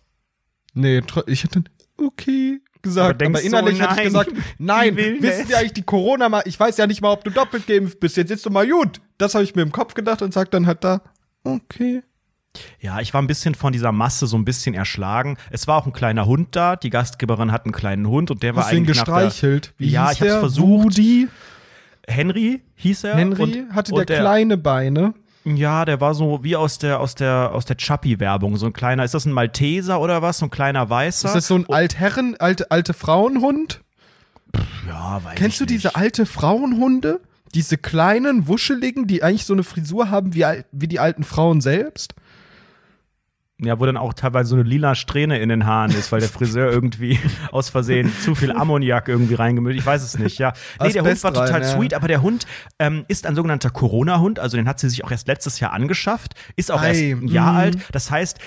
[0.75, 1.65] Nee, ich hätte
[1.97, 5.47] okay Aber gesagt, aber, du, innerlich oh hätte ich gesagt, nein, wissen.
[5.47, 8.17] Sie eigentlich die Corona mal, ich weiß ja nicht mal, ob du doppelt geimpft bist,
[8.17, 9.01] jetzt ist du mal gut.
[9.19, 11.01] Das habe ich mir im Kopf gedacht und sag dann halt da,
[11.45, 12.03] okay.
[12.81, 15.37] Ja, ich war ein bisschen von dieser Masse so ein bisschen erschlagen.
[15.51, 16.77] Es war auch ein kleiner Hund da.
[16.77, 19.75] Die Gastgeberin hat einen kleinen Hund und der war Hast ihn eigentlich gestreichelt?
[19.81, 20.41] Der, ja, hieß ich hab's der?
[20.41, 20.85] versucht.
[20.85, 21.29] Woody?
[22.07, 23.17] Henry hieß er.
[23.17, 25.15] Henry und, hatte und der, kleine Beine.
[25.45, 28.57] Ja, der war so wie aus der aus der aus der Chappie-Werbung.
[28.57, 29.05] So ein kleiner.
[29.05, 30.39] Ist das ein Malteser oder was?
[30.39, 31.29] So ein kleiner Weißer?
[31.29, 33.83] Ist das so ein Altherren, alte, alte Frauenhund?
[34.87, 35.75] ja, weiß Kennst du nicht.
[35.75, 37.21] diese alte Frauenhunde?
[37.55, 42.15] Diese kleinen, wuscheligen, die eigentlich so eine Frisur haben wie, wie die alten Frauen selbst?
[43.67, 46.29] Ja, wo dann auch teilweise so eine lila Strähne in den Haaren ist, weil der
[46.29, 47.19] Friseur irgendwie
[47.53, 49.77] aus Versehen zu viel Ammoniak irgendwie reingemüllt.
[49.77, 50.53] Ich weiß es nicht, ja.
[50.81, 51.69] Nee, der Hund war total rein, ja.
[51.69, 52.47] sweet, aber der Hund
[52.79, 56.35] ähm, ist ein sogenannter Corona-Hund, also den hat sie sich auch erst letztes Jahr angeschafft,
[56.57, 57.57] ist auch Ei, erst ein Jahr mm.
[57.57, 57.79] alt.
[57.93, 58.39] Das heißt,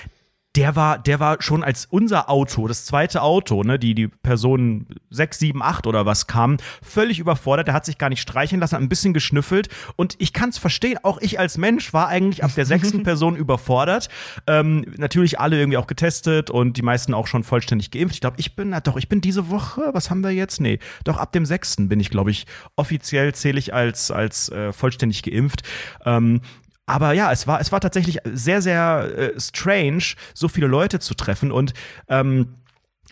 [0.58, 4.86] der war, der war schon als unser Auto, das zweite Auto, ne, die, die Person
[5.10, 7.68] 6, 7, 8 oder was kam, völlig überfordert.
[7.68, 9.68] Der hat sich gar nicht streicheln lassen, hat ein bisschen geschnüffelt.
[9.94, 13.36] Und ich kann es verstehen, auch ich als Mensch war eigentlich ab der sechsten Person
[13.36, 14.08] überfordert.
[14.48, 18.16] Ähm, natürlich alle irgendwie auch getestet und die meisten auch schon vollständig geimpft.
[18.16, 20.60] Ich glaube, ich bin, na doch, ich bin diese Woche, was haben wir jetzt?
[20.60, 24.72] Nee, doch ab dem sechsten bin ich, glaube ich, offiziell zähle ich als, als äh,
[24.72, 25.62] vollständig geimpft.
[26.04, 26.40] Ähm,
[26.88, 31.14] aber ja, es war, es war tatsächlich sehr, sehr äh, strange, so viele Leute zu
[31.14, 31.52] treffen.
[31.52, 31.74] Und
[32.08, 32.54] ähm,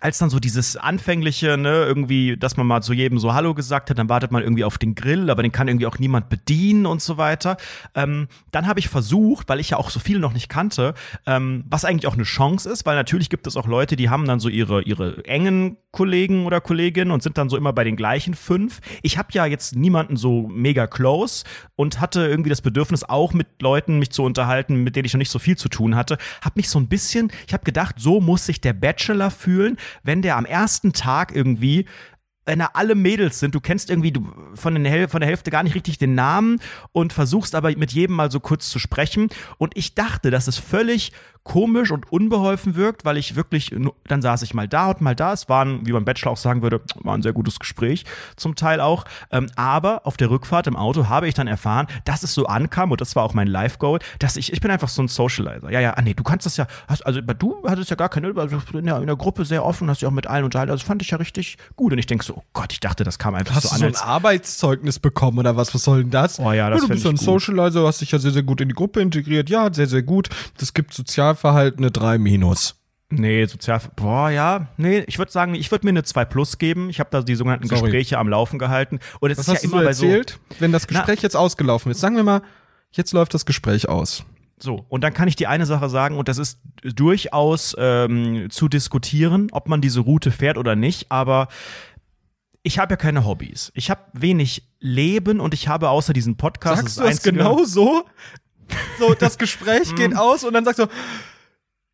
[0.00, 3.88] als dann so dieses anfängliche, ne, irgendwie, dass man mal zu jedem so Hallo gesagt
[3.88, 6.84] hat, dann wartet man irgendwie auf den Grill, aber den kann irgendwie auch niemand bedienen
[6.84, 7.56] und so weiter.
[7.94, 10.94] Ähm, dann habe ich versucht, weil ich ja auch so viele noch nicht kannte,
[11.26, 14.26] ähm, was eigentlich auch eine Chance ist, weil natürlich gibt es auch Leute, die haben
[14.26, 17.96] dann so ihre, ihre engen Kollegen oder Kolleginnen und sind dann so immer bei den
[17.96, 18.80] gleichen fünf.
[19.02, 21.44] Ich habe ja jetzt niemanden so mega close
[21.74, 25.18] und hatte irgendwie das Bedürfnis, auch mit Leuten mich zu unterhalten, mit denen ich noch
[25.18, 26.18] nicht so viel zu tun hatte.
[26.42, 30.22] Hab mich so ein bisschen, ich habe gedacht, so muss sich der Bachelor fühlen, wenn
[30.22, 31.86] der am ersten Tag irgendwie
[32.46, 34.14] wenn da alle Mädels sind, du kennst irgendwie
[34.54, 36.60] von, den von der Hälfte gar nicht richtig den Namen
[36.92, 39.28] und versuchst aber mit jedem mal so kurz zu sprechen.
[39.58, 41.10] Und ich dachte, dass es völlig
[41.46, 43.74] komisch und unbeholfen wirkt, weil ich wirklich,
[44.08, 45.32] dann saß ich mal da und mal da.
[45.32, 48.56] Es war ein, wie man Bachelor auch sagen würde, war ein sehr gutes Gespräch, zum
[48.56, 49.04] Teil auch.
[49.30, 52.90] Ähm, aber auf der Rückfahrt im Auto habe ich dann erfahren, dass es so ankam,
[52.90, 55.70] und das war auch mein Live-Goal, dass ich, ich bin einfach so ein Socializer.
[55.70, 58.34] Ja, ja, ah nee, du kannst das ja, hast, also du hattest ja gar keine,
[58.36, 60.84] also in der, in der Gruppe sehr offen, hast dich auch mit allen unterhalten, also
[60.84, 61.92] fand ich ja richtig gut.
[61.92, 63.82] Und ich denke so, oh Gott, ich dachte, das kam einfach hast so an.
[63.82, 65.72] Hast du so ein Arbeitszeugnis bekommen oder was?
[65.74, 66.40] Was soll denn das?
[66.40, 68.60] Oh ja, das ja, Du bist so ein Socializer, hast dich ja sehr, sehr gut
[68.60, 69.48] in die Gruppe integriert.
[69.48, 70.28] Ja, sehr, sehr gut.
[70.58, 70.92] Das gibt
[71.36, 72.76] Sozialverhalten eine 3 minus.
[73.08, 73.80] Nee, sozial.
[73.94, 74.68] Boah, ja.
[74.78, 76.90] Nee, ich würde sagen, ich würde mir eine 2 plus geben.
[76.90, 77.82] Ich habe da die sogenannten Sorry.
[77.82, 78.98] Gespräche am Laufen gehalten.
[79.20, 80.60] Und es Was ist hast ja du immer erzählt, bei so.
[80.60, 82.00] wenn das Gespräch Na, jetzt ausgelaufen ist?
[82.00, 82.42] Sagen wir mal,
[82.90, 84.24] jetzt läuft das Gespräch aus.
[84.58, 88.68] So, und dann kann ich die eine Sache sagen, und das ist durchaus ähm, zu
[88.68, 91.48] diskutieren, ob man diese Route fährt oder nicht, aber
[92.62, 93.70] ich habe ja keine Hobbys.
[93.74, 96.78] Ich habe wenig Leben und ich habe außer diesen Podcast.
[96.78, 98.04] Sagst das du das genau so?
[98.98, 100.16] So, das Gespräch geht mm.
[100.16, 100.86] aus und dann sagst du,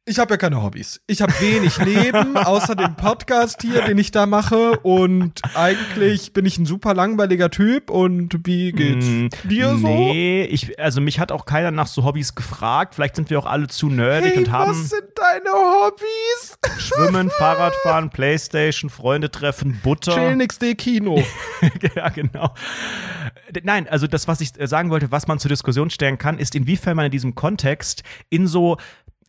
[0.05, 1.00] ich habe ja keine Hobbys.
[1.07, 4.80] Ich habe wenig Leben, außer dem Podcast hier, den ich da mache.
[4.80, 7.88] Und eigentlich bin ich ein super langweiliger Typ.
[7.88, 9.86] Und wie geht's mm, dir so?
[9.86, 12.96] Nee, ich, also mich hat auch keiner nach so Hobbys gefragt.
[12.96, 14.72] Vielleicht sind wir auch alle zu nerdig hey, und haben.
[14.72, 16.59] Was sind deine Hobbys?
[16.78, 20.14] Schwimmen, Fahrradfahren, Playstation, Freunde treffen, Butter.
[20.14, 21.22] Chill XD Kino.
[21.94, 22.55] ja, genau.
[23.62, 26.96] Nein, also das, was ich sagen wollte, was man zur Diskussion stellen kann, ist, inwiefern
[26.96, 28.78] man in diesem Kontext in so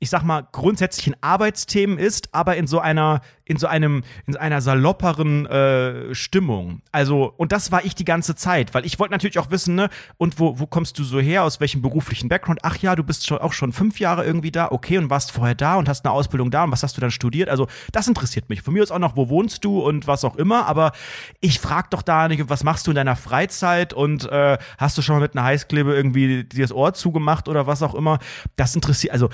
[0.04, 4.60] ich sag mal, grundsätzlichen Arbeitsthemen ist, aber in so einer, in so einem, in einer
[4.60, 6.82] salopperen äh, Stimmung.
[6.92, 9.90] Also, und das war ich die ganze Zeit, weil ich wollte natürlich auch wissen, ne,
[10.18, 12.60] und wo, wo kommst du so her, aus welchem beruflichen Background?
[12.64, 15.56] Ach ja, du bist schon auch schon fünf Jahre irgendwie da, okay, und warst vorher
[15.56, 17.48] da und hast eine Ausbildung da und was hast du dann studiert?
[17.48, 18.62] Also, das interessiert mich.
[18.62, 20.92] Von mir aus auch noch, wo wohnst du und was auch immer, aber
[21.40, 25.02] ich frag doch da nicht, was machst du in deiner Freizeit und äh, hast du
[25.02, 28.20] schon mal mit einer Heißklebe irgendwie dir das Ohr zugemacht oder was auch immer?
[28.58, 29.30] Das interessiert, also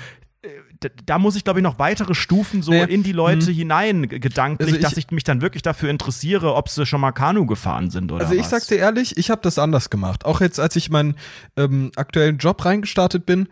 [1.06, 2.84] da muss ich, glaube ich, noch weitere Stufen so nee.
[2.84, 3.54] in die Leute mhm.
[3.54, 7.12] hinein gedanklich, also ich, dass ich mich dann wirklich dafür interessiere, ob sie schon mal
[7.12, 8.50] Kanu gefahren sind oder Also ich was.
[8.50, 10.24] sag's dir ehrlich, ich habe das anders gemacht.
[10.24, 11.16] Auch jetzt, als ich meinen
[11.56, 13.48] ähm, aktuellen Job reingestartet bin,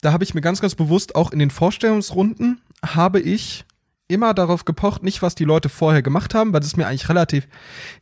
[0.00, 3.64] da habe ich mir ganz, ganz bewusst auch in den Vorstellungsrunden habe ich
[4.08, 7.08] immer darauf gepocht, nicht was die Leute vorher gemacht haben, weil das ist mir eigentlich
[7.08, 7.46] relativ,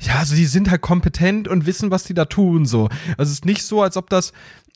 [0.00, 2.88] ja, also die sind halt kompetent und wissen, was die da tun, so.
[3.18, 4.32] Also es ist nicht so, als ob das,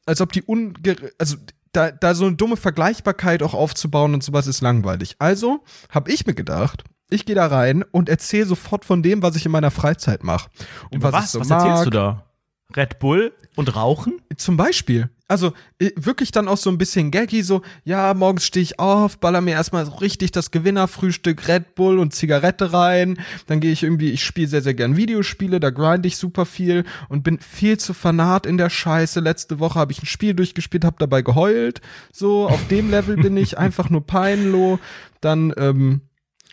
[0.07, 0.75] als ob die unge,
[1.19, 1.37] also
[1.73, 5.17] da, da so eine dumme Vergleichbarkeit auch aufzubauen und sowas ist langweilig.
[5.19, 5.61] Also
[5.91, 9.47] habe ich mir gedacht, ich gehe da rein und erzähle sofort von dem, was ich
[9.47, 10.49] in meiner Freizeit mache.
[10.91, 12.30] Und was, was, so was erzählst du da?
[12.77, 14.21] Red Bull und Rauchen?
[14.37, 15.11] Zum Beispiel.
[15.29, 19.41] Also wirklich dann auch so ein bisschen gaggy, so, ja, morgens stehe ich auf, baller
[19.41, 23.17] mir erstmal so richtig das Gewinnerfrühstück Red Bull und Zigarette rein.
[23.47, 26.83] Dann gehe ich irgendwie, ich spiele sehr, sehr gern Videospiele, da grind ich super viel
[27.09, 29.21] und bin viel zu fanat in der Scheiße.
[29.21, 31.81] Letzte Woche habe ich ein Spiel durchgespielt, habe dabei geheult.
[32.13, 34.81] So, auf dem Level bin ich einfach nur peinloh.
[35.21, 36.01] Dann, ähm,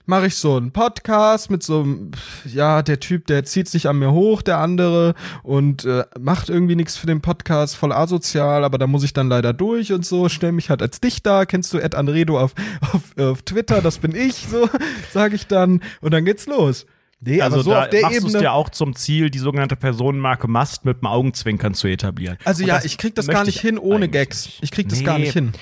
[0.08, 2.12] mache ich so einen Podcast mit so einem,
[2.46, 6.76] ja, der Typ, der zieht sich an mir hoch, der andere und äh, macht irgendwie
[6.76, 10.30] nichts für den Podcast, voll asozial, aber da muss ich dann leider durch und so,
[10.30, 12.54] stell mich halt als Dichter, kennst du Ed Anredo auf,
[12.94, 14.70] auf, auf Twitter, das bin ich, so,
[15.12, 16.86] sage ich dann und dann geht's los.
[17.20, 19.76] Nee, also so da auf der machst du es dir auch zum Ziel, die sogenannte
[19.76, 22.38] Personenmarke Mast mit dem Augenzwinkern zu etablieren.
[22.46, 24.50] Also Und ja, ich krieg das gar nicht hin ohne Gags.
[24.62, 25.54] Ich krieg das nee, gar nicht hin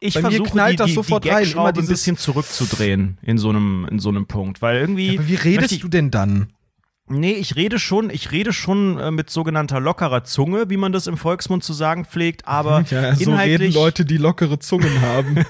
[0.00, 3.48] ich Bei versuche knallt die, das sofort die rein, immer ein bisschen zurückzudrehen in so
[3.48, 5.14] einem in so einem Punkt, weil irgendwie.
[5.14, 6.52] Ja, aber wie redest du denn dann?
[7.08, 11.06] Nee, ich rede schon, ich rede schon äh, mit sogenannter lockerer Zunge, wie man das
[11.06, 15.36] im Volksmund zu sagen pflegt, aber Ja, so reden Leute, die lockere Zungen haben.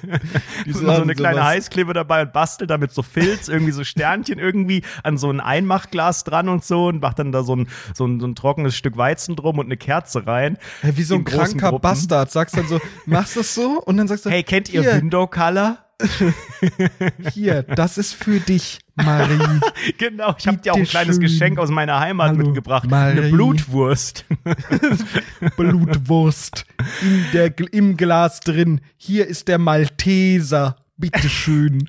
[0.67, 1.49] Die so eine kleine sowas.
[1.49, 6.25] Heißkleber dabei und bastelt damit so Filz, irgendwie so Sternchen irgendwie an so ein Einmachglas
[6.25, 8.97] dran und so und macht dann da so ein, so ein, so ein trockenes Stück
[8.97, 10.59] Weizen drum und eine Kerze rein.
[10.83, 11.83] Hä, Wie so ein kranker Gruppen.
[11.83, 12.31] Bastard.
[12.31, 15.79] Sagst dann so, machst das so und dann sagst du, Hey, kennt ihr Window Color?
[17.33, 19.39] hier, das ist für dich, Marie.
[19.99, 21.23] Genau, ich habe dir auch ein kleines schön.
[21.23, 22.91] Geschenk aus meiner Heimat Hallo, mitgebracht.
[22.91, 23.19] Marie.
[23.19, 24.25] Eine Blutwurst.
[25.57, 26.67] Blutwurst
[27.03, 28.81] in der, im Glas drin.
[28.97, 30.77] Hier ist der Malteser.
[30.97, 31.89] Bitteschön.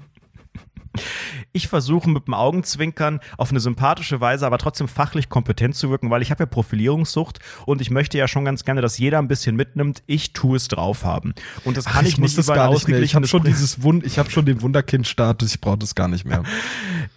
[1.57, 6.11] Ich versuche mit dem Augenzwinkern auf eine sympathische Weise, aber trotzdem fachlich kompetent zu wirken,
[6.11, 9.27] weil ich habe ja Profilierungssucht und ich möchte ja schon ganz gerne, dass jeder ein
[9.27, 10.03] bisschen mitnimmt.
[10.05, 11.33] Ich tue es drauf haben.
[11.63, 13.01] Und das kann ich, muss nicht das über gar nicht mehr.
[13.01, 15.55] Ich habe schon dieses Wund, ich habe schon den Wunderkind-Status.
[15.55, 16.43] Ich brauche das gar nicht mehr.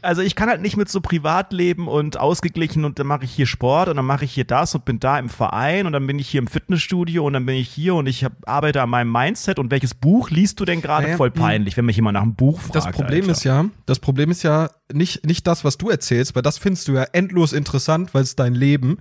[0.02, 3.46] Also ich kann halt nicht mit so Privatleben und ausgeglichen und dann mache ich hier
[3.46, 6.18] Sport und dann mache ich hier das und bin da im Verein und dann bin
[6.18, 9.12] ich hier im Fitnessstudio und dann bin ich hier und ich hab, arbeite an meinem
[9.12, 11.04] Mindset und welches Buch liest du denn gerade?
[11.04, 12.76] Naja, Voll peinlich, wenn mich jemand nach einem Buch fragt.
[12.76, 13.32] Das Problem Alter.
[13.32, 16.88] ist ja, das Problem ist ja nicht, nicht das, was du erzählst, weil das findest
[16.88, 18.98] du ja endlos interessant, weil es dein Leben.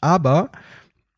[0.00, 0.50] Aber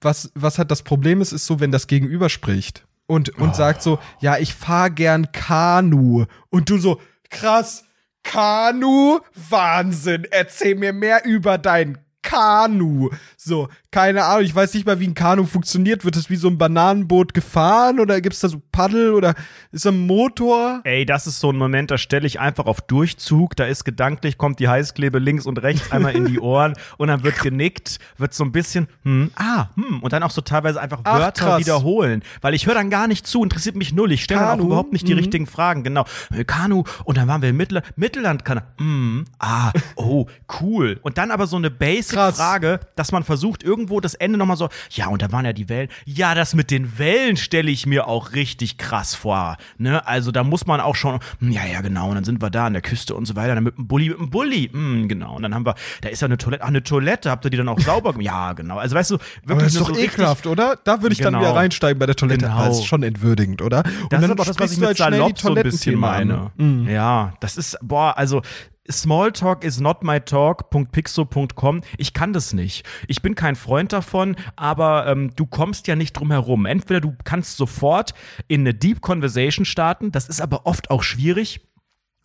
[0.01, 3.83] was, was halt das Problem ist, ist so, wenn das Gegenüber spricht und, und sagt
[3.83, 6.27] so, ja, ich fahr gern Kanu.
[6.51, 7.01] Und du so,
[7.31, 7.85] krass,
[8.23, 9.21] Kanu?
[9.35, 13.11] Wahnsinn, erzähl mir mehr über dein Kanu.
[13.37, 16.05] So, keine Ahnung, ich weiß nicht mal, wie ein Kanu funktioniert.
[16.05, 19.35] Wird es wie so ein Bananenboot gefahren oder gibt's da so Paddel oder
[19.73, 20.83] ist da ein Motor?
[20.85, 24.37] Ey, das ist so ein Moment, da stelle ich einfach auf Durchzug, da ist gedanklich,
[24.37, 28.35] kommt die Heißklebe links und rechts einmal in die Ohren und dann wird genickt, wird
[28.35, 31.61] so ein bisschen, hm, ah, hm, und dann auch so teilweise einfach Ach, Wörter krass.
[31.61, 34.65] wiederholen, weil ich höre dann gar nicht zu, interessiert mich null, ich stelle dann auch
[34.65, 35.21] überhaupt nicht die Mhm.
[35.21, 36.05] richtigen Fragen, genau.
[36.37, 40.27] Äh, Kanu, und dann waren wir im Mittel Mittellandkanal, hm, ah, oh,
[40.61, 41.01] cool.
[41.01, 41.71] Und dann aber so eine.
[41.71, 45.69] Basic-Frage, dass man versucht, irgendwo das Ende nochmal so, ja, und da waren ja die
[45.69, 45.89] Wellen.
[46.05, 49.57] Ja, das mit den Wellen stelle ich mir auch richtig krass vor.
[49.79, 50.05] Ne?
[50.07, 52.67] Also da muss man auch schon, hm, ja, ja, genau, und dann sind wir da
[52.67, 55.37] an der Küste und so weiter, dann mit dem Bulli, mit dem Bulli, hm, genau.
[55.37, 57.57] Und dann haben wir, da ist ja eine Toilette, ach, eine Toilette, habt ihr die
[57.57, 58.17] dann auch sauber gemacht?
[58.27, 58.79] Ja, genau.
[58.79, 60.77] Also weißt du, wirklich Aber das ist doch so ekelhaft, oder?
[60.83, 61.45] Da würde ich dann Genau.
[61.45, 62.47] wieder reinsteigen bei der Toilette.
[62.47, 62.57] Genau.
[62.57, 63.85] Aber Das ist schon entwürdigend, oder?
[63.85, 65.95] Und Das ist dann aber auch das, was ich mit halt Salopp so ein bisschen
[65.97, 66.51] meine.
[66.57, 66.89] Mhm.
[66.89, 68.43] Ja, das ist, boah, also
[68.91, 71.81] Smalltalk is not my talk.pixo.com.
[71.99, 72.87] Ich kann das nicht.
[73.09, 76.67] Ich bin kein Freund davon, aber ähm, du kommst ja nicht drum herum.
[76.67, 78.15] Entweder du kannst sofort
[78.49, 81.61] in eine Deep Conversation starten, das ist aber oft auch schwierig,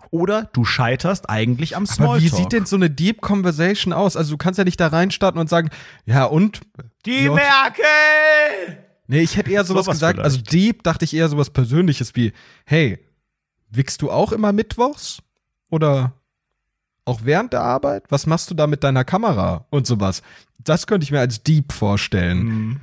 [0.09, 2.17] oder du scheiterst eigentlich am Smalltalk.
[2.17, 4.17] Aber wie sieht denn so eine Deep Conversation aus?
[4.17, 5.69] Also du kannst ja nicht da reinstarten und sagen,
[6.05, 6.61] ja und?
[7.05, 8.77] Die Ja, Merkel!
[9.07, 10.15] Nee, ich hätte eher sowas, Sowas gesagt.
[10.17, 10.25] vielleicht.
[10.25, 12.33] Also Deep dachte ich eher sowas Persönliches wie,
[12.65, 12.99] hey,
[13.69, 15.21] wickst du auch immer mittwochs?
[15.69, 16.13] Oder
[17.05, 18.03] auch während der Arbeit?
[18.09, 20.21] Was machst du da mit deiner Kamera und sowas?
[20.63, 22.81] Das könnte ich mir als Deep vorstellen.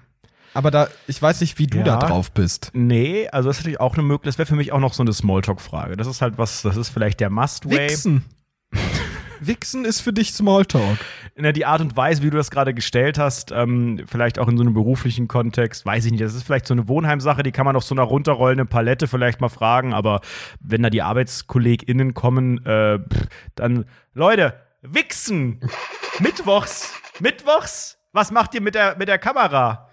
[0.54, 1.84] Aber da, ich weiß nicht, wie du Ja.
[1.84, 2.70] da drauf bist.
[2.72, 4.28] Nee, also das ist natürlich auch eine Möglichkeit.
[4.34, 5.96] Das wäre für mich auch noch so eine Smalltalk-Frage.
[5.96, 7.96] Das ist halt was, das ist vielleicht der Must-Way.
[9.40, 9.84] Wichsen.
[9.84, 10.98] Ist für dich Smalltalk.
[11.36, 14.56] Na, die Art und Weise, wie du das gerade gestellt hast, ähm, vielleicht auch in
[14.56, 16.22] so einem beruflichen Kontext, weiß ich nicht.
[16.22, 19.40] Das ist vielleicht so eine Wohnheimsache, die kann man auf so einer runterrollenden Palette vielleicht
[19.40, 20.20] mal fragen, aber
[20.60, 23.84] wenn da die ArbeitskollegInnen kommen, äh, pff, dann,
[24.14, 25.60] Leute, wichsen!
[26.18, 26.92] Mittwochs!
[27.20, 27.98] Mittwochs!
[28.12, 29.88] Was macht ihr mit der, mit der Kamera?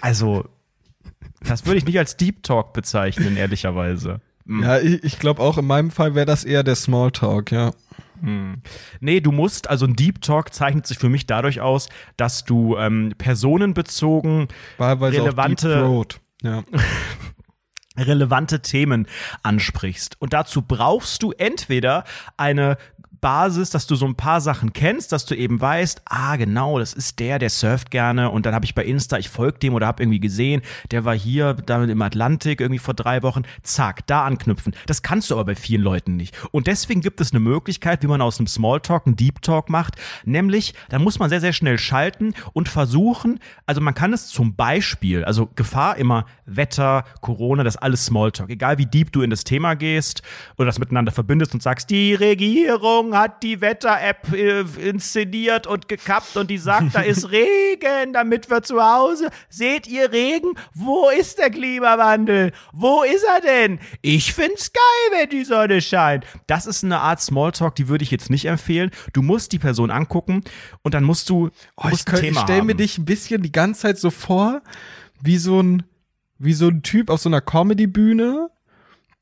[0.00, 0.48] Also,
[1.46, 4.20] das würde ich nicht als Deep Talk bezeichnen, ehrlicherweise.
[4.46, 7.72] Ja, ich, ich glaube auch in meinem Fall wäre das eher der Smalltalk, ja.
[9.00, 12.76] Nee, du musst, also ein Deep Talk zeichnet sich für mich dadurch aus, dass du
[12.76, 14.48] ähm, personenbezogen
[14.78, 16.04] Wahlweise Relevante-.
[16.42, 16.64] Ja.
[17.96, 19.06] relevante Themen
[19.42, 20.16] ansprichst.
[20.20, 22.04] Und dazu brauchst du entweder
[22.36, 22.76] eine
[23.20, 26.92] Basis, dass du so ein paar Sachen kennst, dass du eben weißt, ah genau, das
[26.92, 29.86] ist der, der surft gerne und dann habe ich bei Insta, ich folge dem oder
[29.86, 34.24] habe irgendwie gesehen, der war hier damit im Atlantik irgendwie vor drei Wochen, zack, da
[34.24, 34.74] anknüpfen.
[34.86, 36.36] Das kannst du aber bei vielen Leuten nicht.
[36.50, 39.96] Und deswegen gibt es eine Möglichkeit, wie man aus einem Smalltalk einen Deep Talk macht,
[40.24, 44.54] nämlich, da muss man sehr, sehr schnell schalten und versuchen, also man kann es zum
[44.54, 49.44] Beispiel, also Gefahr immer Wetter, Corona, das alles Smalltalk, egal wie deep du in das
[49.44, 50.22] Thema gehst
[50.56, 56.36] oder das miteinander verbindest und sagst, die Regierung hat die Wetter-App äh, inszeniert und gekappt
[56.36, 59.30] und die sagt, da ist Regen, damit wir zu Hause.
[59.48, 60.54] Seht ihr Regen?
[60.74, 62.52] Wo ist der Klimawandel?
[62.72, 63.78] Wo ist er denn?
[64.02, 66.24] Ich find's geil, wenn die Sonne scheint.
[66.46, 68.90] Das ist eine Art Smalltalk, die würde ich jetzt nicht empfehlen.
[69.12, 70.42] Du musst die Person angucken
[70.82, 73.42] und dann musst du, Oh, ich musst ein könnt- ich stelle mir dich ein bisschen
[73.42, 74.62] die ganze Zeit so vor,
[75.22, 75.82] wie so ein,
[76.38, 78.48] wie so ein Typ auf so einer Comedy-Bühne,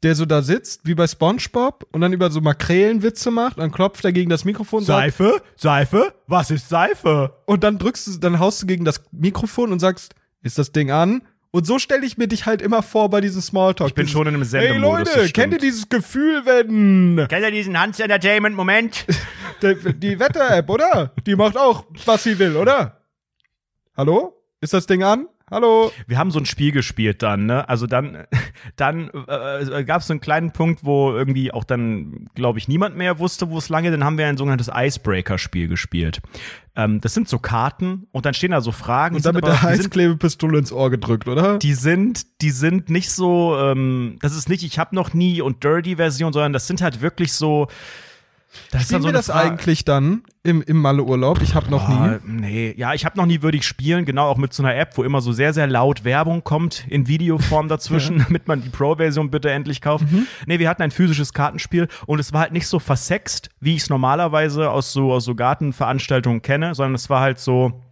[0.03, 4.05] der so da sitzt, wie bei SpongeBob, und dann über so Makrelenwitze macht, dann klopft
[4.05, 5.43] er gegen das Mikrofon und sagt, Seife?
[5.57, 6.15] Seife?
[6.27, 7.35] Was ist Seife?
[7.47, 10.91] und dann drückst du, dann haust du gegen das Mikrofon und sagst, ist das Ding
[10.91, 11.23] an?
[11.51, 13.89] Und so stelle ich mir dich halt immer vor bei diesem Smalltalk.
[13.89, 15.09] Ich bin schon in einem Hey Sendemodus.
[15.09, 19.07] Leute, das kennt ihr dieses Gefühl, wenn Kennt ihr diesen Hans Entertainment Moment?
[19.63, 21.13] die, die Wetter-App, oder?
[21.27, 23.01] Die macht auch, was sie will, oder?
[23.97, 24.35] Hallo?
[24.61, 25.27] Ist das Ding an?
[25.51, 25.93] Hallo?
[26.07, 27.69] Wir haben so ein Spiel gespielt dann, ne?
[27.69, 28.27] Also dann,
[28.77, 32.97] dann äh, gab es so einen kleinen Punkt, wo irgendwie auch dann, glaube ich, niemand
[32.97, 33.91] mehr wusste, wo es lange.
[33.91, 36.21] Dann haben wir ein sogenanntes Icebreaker-Spiel gespielt.
[36.77, 39.17] Ähm, das sind so Karten und dann stehen da so Fragen.
[39.17, 41.59] Und dann mit der Heißklebepistole ins Ohr gedrückt, oder?
[41.59, 45.65] die sind, die sind nicht so, ähm, das ist nicht, ich habe noch nie und
[45.65, 47.69] Dirty-Version, sondern das sind halt wirklich so.
[48.71, 51.43] Das Spielen wir eine das Fra- eigentlich dann im, im Malle-Urlaub?
[51.43, 51.95] Ich habe noch nie.
[51.95, 54.75] Ah, nee, ja, ich habe noch nie würde ich spielen, genau auch mit so einer
[54.75, 58.71] App, wo immer so sehr, sehr laut Werbung kommt in Videoform dazwischen, damit man die
[58.71, 60.11] Pro-Version bitte endlich kauft.
[60.11, 60.27] Mhm.
[60.47, 63.83] Nee, wir hatten ein physisches Kartenspiel und es war halt nicht so versext, wie ich
[63.83, 67.83] es normalerweise aus so, aus so Gartenveranstaltungen kenne, sondern es war halt so,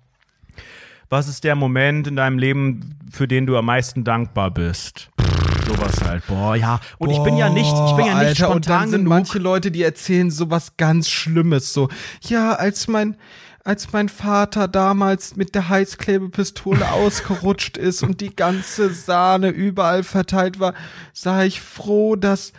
[1.10, 5.10] was ist der Moment in deinem Leben, für den du am meisten dankbar bist?
[5.66, 6.26] Sowas halt.
[6.28, 6.80] Boah, ja.
[6.98, 9.10] Und ich bin ja nicht, ich bin ja nicht Alter, und spontan dann sind genug.
[9.10, 11.88] manche Leute, die erzählen so was ganz Schlimmes, so,
[12.22, 13.16] ja, als mein,
[13.64, 20.60] als mein Vater damals mit der Heißklebepistole ausgerutscht ist und die ganze Sahne überall verteilt
[20.60, 20.72] war,
[21.12, 22.52] sah ich froh, dass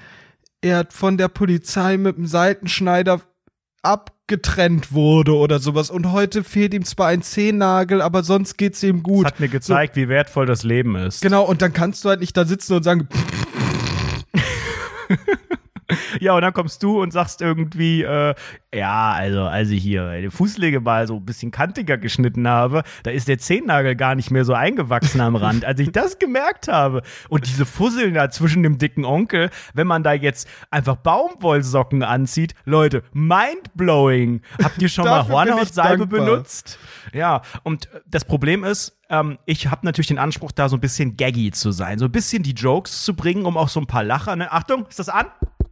[0.61, 3.21] er von der Polizei mit dem Seitenschneider
[4.29, 5.89] abgetrennt wurde oder sowas.
[5.89, 9.25] Und heute fehlt ihm zwar ein Zehennagel, aber sonst geht's ihm Das gut.
[9.25, 11.21] hat mir gezeigt, wie wertvoll das Leben ist.
[11.21, 13.07] Genau, und dann kannst du halt nicht da sitzen und sagen,
[16.19, 18.33] Ja, und dann kommst du und sagst irgendwie, äh,
[18.73, 23.11] ja, also als ich hier die Fußlege mal so ein bisschen kantiger geschnitten habe, da
[23.11, 27.01] ist der Zehennagel gar nicht mehr so eingewachsen am Rand, als ich das gemerkt habe.
[27.29, 32.53] Und diese Fusseln da zwischen dem dicken Onkel, wenn man da jetzt einfach Baumwollsocken anzieht,
[32.65, 34.41] Leute, mindblowing.
[34.61, 36.79] Habt ihr schon mal Hornhautsalbe benutzt?
[37.13, 41.15] Ja, und das Problem ist, ähm, ich habe natürlich den Anspruch, da so ein bisschen
[41.15, 44.03] gaggy zu sein, so ein bisschen die Jokes zu bringen, um auch so ein paar
[44.03, 44.51] Lacher, ne?
[44.51, 45.27] Achtung, ist das an?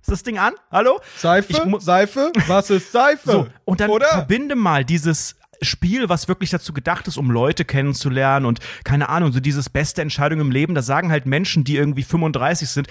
[0.06, 0.54] Ist das Ding an?
[0.72, 1.00] Hallo?
[1.18, 3.32] Seife, Seife, was ist Seife?
[3.32, 4.06] So, und dann Oder?
[4.06, 9.32] verbinde mal dieses Spiel, was wirklich dazu gedacht ist, um Leute kennenzulernen und keine Ahnung,
[9.32, 12.88] so dieses beste Entscheidung im Leben, das sagen halt Menschen, die irgendwie 35 sind.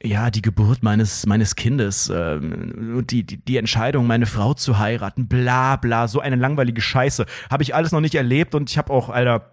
[0.00, 4.78] Ja, die Geburt meines, meines Kindes, ähm, und die, die, die Entscheidung, meine Frau zu
[4.78, 7.26] heiraten, bla bla, so eine langweilige Scheiße.
[7.50, 9.50] Habe ich alles noch nicht erlebt und ich habe auch, Alter,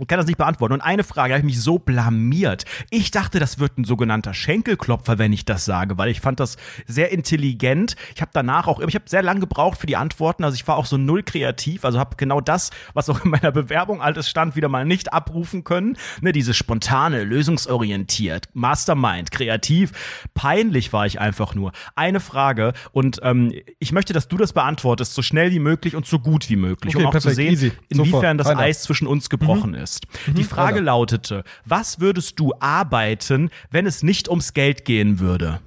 [0.00, 0.74] ich kann das nicht beantworten.
[0.74, 2.64] Und eine Frage, da habe ich mich so blamiert.
[2.90, 6.56] Ich dachte, das wird ein sogenannter Schenkelklopfer, wenn ich das sage, weil ich fand das
[6.86, 7.94] sehr intelligent.
[8.14, 10.42] Ich habe danach auch, ich habe sehr lange gebraucht für die Antworten.
[10.42, 11.84] Also ich war auch so null kreativ.
[11.84, 15.62] Also habe genau das, was auch in meiner Bewerbung alles stand, wieder mal nicht abrufen
[15.62, 15.96] können.
[16.20, 19.92] Ne, dieses spontane, lösungsorientiert, Mastermind, kreativ.
[20.34, 21.70] Peinlich war ich einfach nur.
[21.94, 26.04] Eine Frage und ähm, ich möchte, dass du das beantwortest, so schnell wie möglich und
[26.04, 27.72] so gut wie möglich, Okay, um auch zu perfekt, sehen, easy.
[27.88, 28.64] inwiefern Sofort, das.
[28.64, 29.83] Eis zwischen uns gebrochen ist.
[30.28, 30.84] Die Frage weiter.
[30.84, 35.60] lautete, was würdest du arbeiten, wenn es nicht ums Geld gehen würde?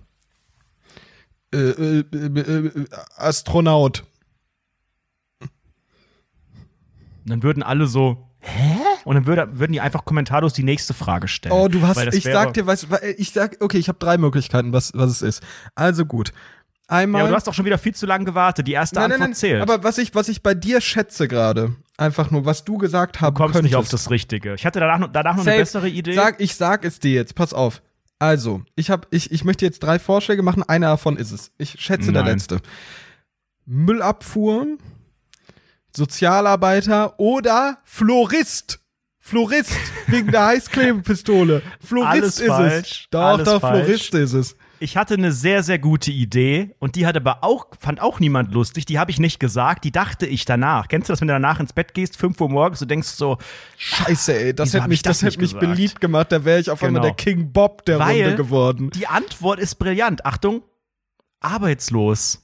[1.53, 4.03] äh, äh, äh, äh, Astronaut.
[7.25, 8.77] Dann würden alle so, hä?
[9.03, 11.53] Und dann würde, würden die einfach kommentarlos die nächste Frage stellen.
[11.53, 12.87] Oh, du hast, ich sag dir, weißt,
[13.17, 15.43] ich sag, okay, ich habe drei Möglichkeiten, was, was es ist.
[15.75, 16.31] Also gut.
[16.87, 17.19] Einmal.
[17.19, 18.67] Ja, aber du hast doch schon wieder viel zu lange gewartet.
[18.67, 19.61] Die erste Antwort zählt.
[19.61, 23.33] Aber was ich, was ich bei dir schätze gerade, einfach nur, was du gesagt haben
[23.33, 23.71] du kommst könntest.
[23.71, 24.53] nicht auf das Richtige.
[24.53, 26.13] Ich hatte danach, noch- danach noch eine bessere Idee.
[26.13, 27.81] Sag, ich sag es dir jetzt, pass auf.
[28.19, 31.51] Also, ich hab, ich, ich möchte jetzt drei Vorschläge machen, einer davon ist es.
[31.57, 32.33] Ich schätze der Nein.
[32.33, 32.59] letzte.
[33.65, 34.65] Müllabfuhr,
[35.95, 38.79] Sozialarbeiter oder Florist.
[39.19, 39.73] Florist,
[40.07, 41.61] wegen der Heißklebepistole.
[41.83, 43.07] Florist Alles ist falsch, es.
[43.11, 43.83] Doch, alles doch, falsch.
[43.85, 44.55] Florist ist es.
[44.79, 48.53] Ich hatte eine sehr, sehr gute Idee und die hat aber auch, fand auch niemand
[48.53, 48.85] lustig.
[48.85, 50.87] Die habe ich nicht gesagt, die dachte ich danach.
[50.87, 53.37] Kennst du das, wenn du danach ins Bett gehst, 5 Uhr morgens, du denkst so,
[53.77, 55.61] Scheiße, ey, das hätte mich, ich das das hätte mich gesagt?
[55.61, 57.13] beliebt gemacht, da wäre ich auf einmal Genau.
[57.13, 58.91] der King Bob der Weil Runde geworden.
[58.91, 60.25] Die Antwort ist brillant.
[60.25, 60.61] Achtung,
[61.39, 62.43] arbeitslos.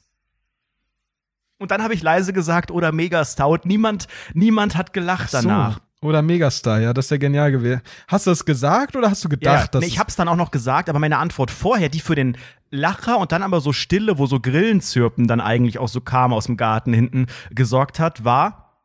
[1.60, 3.60] Und dann habe ich leise gesagt, oder mega stout.
[3.66, 5.80] Niemand, niemand hat gelacht danach.
[6.04, 7.82] Oder Megastar, ja, das ist ja genial gewesen.
[8.08, 10.36] Hast du das gesagt oder hast du Ja, gedacht, dass nee, ich hab's dann auch
[10.36, 12.38] noch gesagt, aber meine Antwort vorher, die für den
[12.70, 16.46] Lacher und dann aber so Stille, wo so Grillenzirpen dann eigentlich auch so kam aus
[16.46, 18.82] dem Garten hinten gesorgt hat, war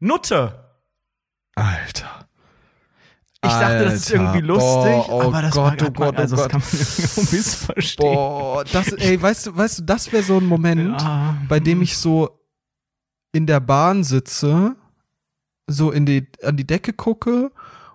[0.00, 0.70] Nutte.
[1.54, 2.26] Alter.
[3.44, 6.14] Ich dachte, das ist Alter, irgendwie lustig, boah, oh aber das Gott, war oh Gott,
[6.16, 6.50] oh also das Gott.
[6.52, 8.14] kann man irgendwie missverstehen.
[8.14, 11.36] Boah, das, ey, weißt du, weißt du, das wäre so ein Moment, Ja.
[11.48, 12.40] bei dem ich so
[13.32, 14.76] in der Bahn sitze,
[15.66, 17.50] so in die, an die Decke gucke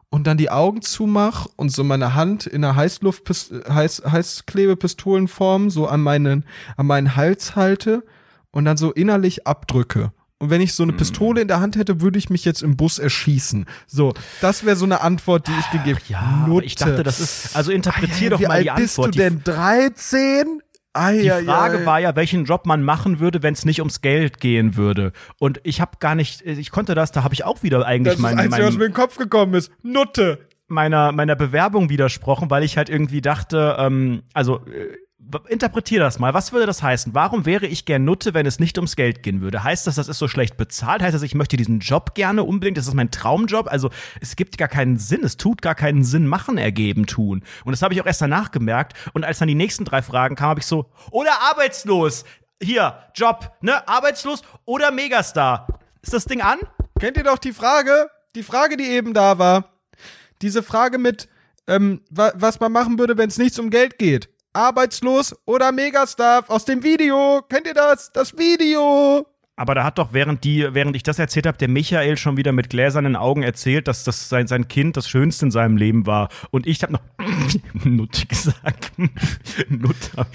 [0.09, 3.29] und dann die Augen zumach und so meine Hand in einer Heißluft
[3.69, 6.45] Heiß, Heißklebepistolenform so an meinen
[6.77, 8.03] an meinen Hals halte
[8.51, 10.11] und dann so innerlich abdrücke.
[10.41, 12.77] Und wenn ich so eine Pistole in der Hand hätte, würde ich mich jetzt im
[12.77, 13.65] Bus erschießen.
[13.87, 15.99] So, das wäre so eine Antwort, die ich dir gebe.
[16.07, 19.11] Ja, ich dachte, das ist, also interpretier Ah, ja, doch wie mal die Antwort.
[19.11, 19.43] bist du denn?
[19.43, 20.61] 13?
[20.93, 24.01] Ah, Die Frage ja, war ja, welchen Job man machen würde, wenn es nicht ums
[24.01, 25.11] Geld gehen würde.
[25.39, 28.15] Und ich habe gar nicht, ich konnte das, da habe ich auch wieder eigentlich Das
[28.15, 29.71] ist das mein, Einzige, was mir mein, in den Kopf gekommen ist.
[29.83, 30.39] Nutte.
[30.67, 34.97] meiner, meiner Bewerbung widersprochen, weil ich halt irgendwie dachte, ähm, also äh,
[35.47, 36.33] interpretier das mal.
[36.33, 37.13] Was würde das heißen?
[37.13, 39.63] Warum wäre ich gern Nutte, wenn es nicht ums Geld gehen würde?
[39.63, 41.01] Heißt das, das ist so schlecht bezahlt?
[41.01, 42.77] Heißt das, ich möchte diesen Job gerne unbedingt?
[42.77, 43.67] Das ist mein Traumjob?
[43.71, 43.89] Also
[44.21, 45.23] es gibt gar keinen Sinn.
[45.23, 47.43] Es tut gar keinen Sinn, machen, ergeben, tun.
[47.65, 48.93] Und das habe ich auch erst danach gemerkt.
[49.13, 52.23] Und als dann die nächsten drei Fragen kamen, habe ich so, oder arbeitslos.
[52.61, 53.87] Hier, Job, ne?
[53.87, 55.79] Arbeitslos oder Megastar.
[56.01, 56.59] Ist das Ding an?
[56.99, 58.09] Kennt ihr doch die Frage?
[58.35, 59.73] Die Frage, die eben da war.
[60.41, 61.29] Diese Frage mit,
[61.67, 64.29] ähm, wa was man machen würde, wenn es nichts um Geld geht.
[64.53, 67.41] Arbeitslos oder Megastar aus dem Video.
[67.49, 68.11] Kennt ihr das?
[68.11, 69.25] Das Video.
[69.59, 72.53] Aber da hat doch, während, die, während ich das erzählt habe, der Michael schon wieder
[72.53, 76.29] mit gläsernen Augen erzählt, dass das sein, sein Kind das Schönste in seinem Leben war.
[76.49, 77.01] Und ich habe noch
[77.83, 78.93] Nutte gesagt.
[79.67, 80.25] Nutte.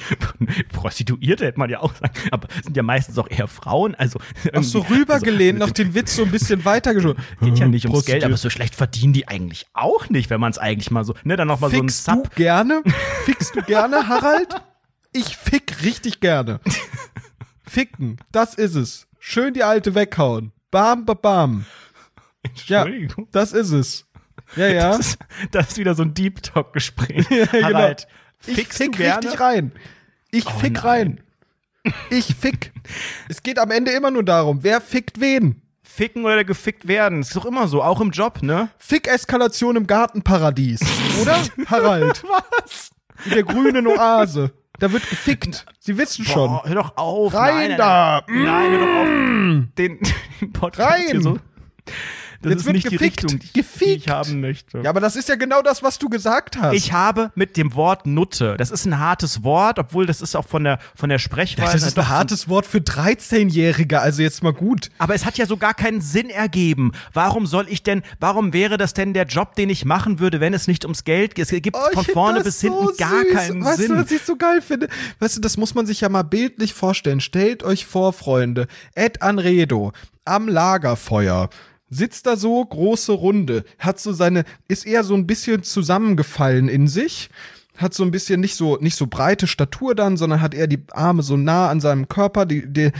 [0.74, 2.12] Prostituierte hätte man ja auch sagen.
[2.32, 3.94] Aber sind ja meistens auch eher Frauen.
[3.94, 4.20] Also
[4.52, 7.24] Ach so rübergelehnt, noch den Witz so ein bisschen weitergeschoben.
[7.40, 10.50] Geht ja nicht ums Geld, aber so schlecht verdienen die eigentlich auch nicht, wenn man
[10.50, 12.36] es eigentlich mal so, ne, dann noch mal so ein Fickst du Sub.
[12.36, 12.82] gerne?
[13.24, 14.48] Fickst du gerne, Harald?
[15.14, 16.60] Ich fick richtig gerne.
[17.66, 19.06] Ficken, das ist es.
[19.26, 20.52] Schön die alte weghauen.
[20.70, 21.64] Bam, bam, bam.
[22.66, 23.26] Ja, Entschuldigung.
[23.32, 24.06] das ist es.
[24.54, 24.90] Ja, ja.
[24.90, 25.18] Das, ist,
[25.50, 27.26] das ist wieder so ein Deep Talk-Gespräch.
[27.30, 27.68] Ja, genau.
[27.68, 28.06] Harald,
[28.44, 29.72] Ich fick richtig rein.
[30.30, 30.82] Ich Oh, fick nein.
[30.84, 31.20] rein.
[32.10, 32.72] Ich fick.
[33.30, 35.62] es geht am Ende immer nur darum, wer fickt wen.
[35.82, 37.20] Ficken oder gefickt werden.
[37.20, 38.68] Ist doch immer so, auch im Job, ne?
[38.76, 40.80] Fick-Eskalation im Gartenparadies.
[41.22, 41.38] Oder?
[41.70, 42.22] Harald.
[42.24, 42.90] Was?
[43.24, 44.52] In der grünen Oase.
[44.78, 45.66] Da wird gefickt.
[45.78, 46.50] Sie wissen schon.
[46.50, 47.32] Boah, hör doch auf.
[47.34, 48.22] Rein nein, nein, da.
[48.26, 49.06] Nein, nein hör doch auf.
[49.78, 49.98] Den,
[50.40, 51.06] den Podcast Rein.
[51.10, 51.38] hier so.
[52.44, 53.00] Das Jetzt ist wird nicht gefickt.
[53.00, 53.84] die Richtung, die, Gefickt.
[53.90, 54.78] die ich haben möchte.
[54.80, 56.74] Ja, aber das ist ja genau das, was du gesagt hast.
[56.74, 60.46] Ich habe mit dem Wort Nutte, das ist ein hartes Wort, obwohl das ist auch
[60.46, 61.72] von der, von der Sprechweise.
[61.72, 64.90] das ist ein hartes Wort für 13-Jährige, also jetzt mal gut.
[64.98, 66.92] Aber es hat ja so gar keinen Sinn ergeben.
[67.12, 70.54] Warum soll ich denn, warum wäre das denn der Job, den ich machen würde, wenn
[70.54, 71.50] es nicht ums Geld geht?
[71.50, 73.32] Es gibt Oh, von vorne bis so hinten gar süß.
[73.32, 73.88] keinen weißt Sinn.
[73.96, 74.88] du, was ich so geil finde?
[75.18, 77.20] Weißt du, das muss man sich ja mal bildlich vorstellen.
[77.20, 79.92] Stellt euch vor, Freunde, Ed Anredo
[80.24, 81.48] am Lagerfeuer.
[81.94, 86.88] Sitzt da so, große Runde, hat so seine, ist eher so ein bisschen zusammengefallen in
[86.88, 87.30] sich,
[87.76, 90.82] hat so ein bisschen nicht so, nicht so breite Statur dann, sondern hat eher die
[90.90, 92.90] Arme so nah an seinem Körper, die, die,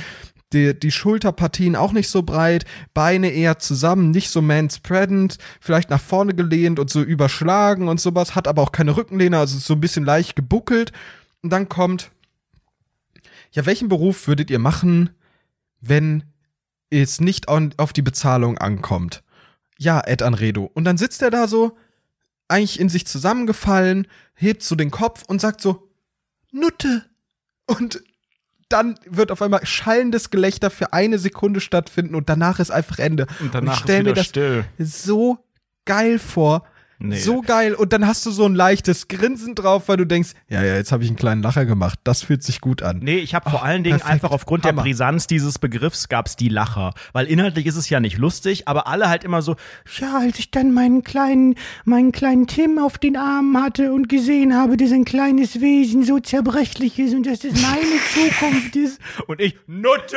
[0.53, 6.01] die, die Schulterpartien auch nicht so breit, Beine eher zusammen, nicht so manspreadend, vielleicht nach
[6.01, 9.75] vorne gelehnt und so überschlagen und sowas, hat aber auch keine Rückenlehne, also ist so
[9.75, 10.93] ein bisschen leicht gebuckelt.
[11.43, 12.13] Und dann kommt,
[13.51, 15.11] ja, welchen Beruf würdet ihr machen,
[15.81, 16.23] wenn
[17.03, 19.23] es nicht on, auf die Bezahlung ankommt?
[19.79, 20.71] Ja, Ed Anredo.
[20.73, 21.77] Und dann sitzt er da so,
[22.49, 25.89] eigentlich in sich zusammengefallen, hebt so den Kopf und sagt so,
[26.53, 27.05] Nutte.
[27.67, 28.03] Und
[28.69, 33.27] dann wird auf einmal schallendes Gelächter für eine Sekunde stattfinden und danach ist einfach Ende.
[33.41, 34.65] Und und ich danach stell ist mir das still.
[34.79, 35.39] so
[35.85, 36.67] geil vor.
[37.09, 37.19] Nee.
[37.19, 37.75] So geil.
[37.75, 40.91] Und dann hast du so ein leichtes Grinsen drauf, weil du denkst, ja, ja, jetzt
[40.93, 41.99] habe ich einen kleinen Lacher gemacht.
[42.05, 43.01] Das fühlt sich gut an.
[43.03, 44.13] Nee, ich habe vor Oh, allen Dingen perfekt.
[44.13, 44.77] einfach aufgrund Hammer.
[44.77, 46.93] der Brisanz dieses Begriffs gab's die Lacher.
[47.13, 49.57] Weil inhaltlich ist es ja nicht lustig, aber alle halt immer so,
[50.01, 54.55] ja, als ich dann meinen kleinen, meinen kleinen Tim auf den Arm hatte und gesehen
[54.57, 57.85] habe, dass ein kleines Wesen so zerbrechlich ist und dass das meine
[58.15, 59.01] Zukunft ist.
[59.27, 60.17] Und ich, Nutte!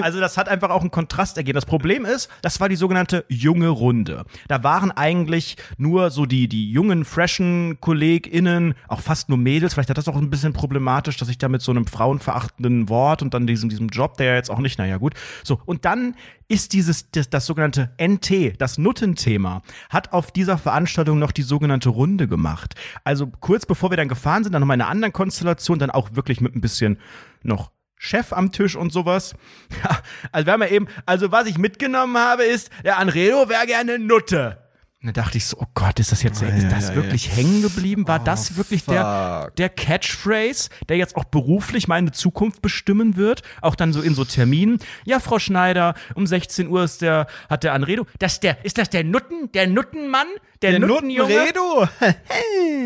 [0.00, 1.54] Also das hat einfach auch einen Kontrast ergeben.
[1.56, 4.24] Das Problem ist, das war die sogenannte junge Runde.
[4.48, 9.74] Da waren eigentlich nur so die, die jungen, freshen KollegInnen, auch fast nur Mädels.
[9.74, 13.22] Vielleicht hat das auch ein bisschen problematisch, dass ich da mit so einem frauenverachtenden Wort
[13.22, 15.14] und dann diesem, diesem Job, der ja jetzt auch nicht, naja, gut.
[15.42, 16.16] So, und dann
[16.48, 21.88] ist dieses, das, das sogenannte NT, das Nuttenthema, hat auf dieser Veranstaltung noch die sogenannte
[21.88, 22.74] Runde gemacht.
[23.04, 26.14] Also kurz bevor wir dann gefahren sind, dann nochmal in einer anderen Konstellation, dann auch
[26.14, 26.98] wirklich mit ein bisschen
[27.42, 29.34] noch Chef am Tisch und sowas.
[29.82, 29.98] Ja,
[30.30, 33.98] also wir haben ja eben, also was ich mitgenommen habe, ist, der Anredo wäre gerne
[33.98, 34.63] Nutte.
[35.04, 36.94] Und dann dachte ich so, oh Gott, ist das jetzt, Ah, ist ja, das ja,
[36.94, 38.08] wirklich hängen geblieben?
[38.08, 39.56] War Oh, das wirklich der, fuck.
[39.56, 43.42] der Catchphrase, der jetzt auch beruflich meine Zukunft bestimmen wird?
[43.60, 44.78] Auch dann so in so Terminen.
[45.04, 48.06] Ja, Frau Schneider, um 16 Uhr ist der, hat der Anredo.
[48.18, 50.26] Das der, ist das der Nutten, der Nuttenmann?
[50.62, 51.28] Der, Der Nuttenjunge?
[51.34, 51.86] Nuttenredo.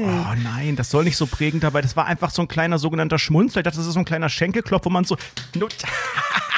[0.00, 1.80] Oh nein, das soll nicht so prägend dabei.
[1.82, 3.60] Das war einfach so ein kleiner sogenannter Schmunzler.
[3.60, 5.16] Ich dachte, das ist so ein kleiner Schenkelklopf, wo man so
[5.54, 5.74] Nut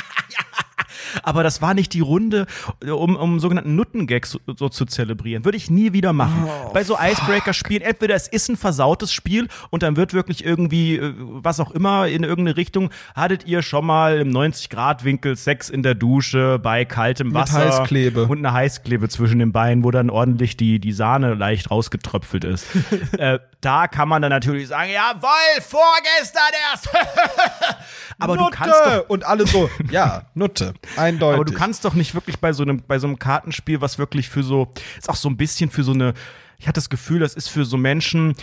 [1.23, 2.47] Aber das war nicht die Runde,
[2.85, 5.45] um, um sogenannten Nuttengag so, so zu zelebrieren.
[5.45, 6.47] Würde ich nie wieder machen.
[6.47, 10.97] Oh, Bei so Icebreaker-Spielen, entweder es ist ein versautes Spiel und dann wird wirklich irgendwie,
[10.97, 15.83] äh, was auch immer, in irgendeine Richtung, hattet ihr schon mal im 90-Grad-Winkel Sex in
[15.83, 18.25] der Dusche bei kaltem Wasser Heißklebe.
[18.25, 22.67] und eine Heißklebe zwischen den Beinen, wo dann ordentlich die, die Sahne leicht rausgetröpfelt ist.
[23.19, 26.89] äh, da kann man dann natürlich sagen, jawohl, vorgestern erst.
[28.19, 28.51] aber Nutte!
[28.51, 31.35] du kannst doch und alle so, ja, Nutte, eindeutig.
[31.35, 34.29] aber du kannst doch nicht wirklich bei so einem, bei so einem Kartenspiel, was wirklich
[34.29, 36.15] für so, ist auch so ein bisschen für so eine,
[36.59, 38.35] ich hatte das Gefühl, das ist für so Menschen,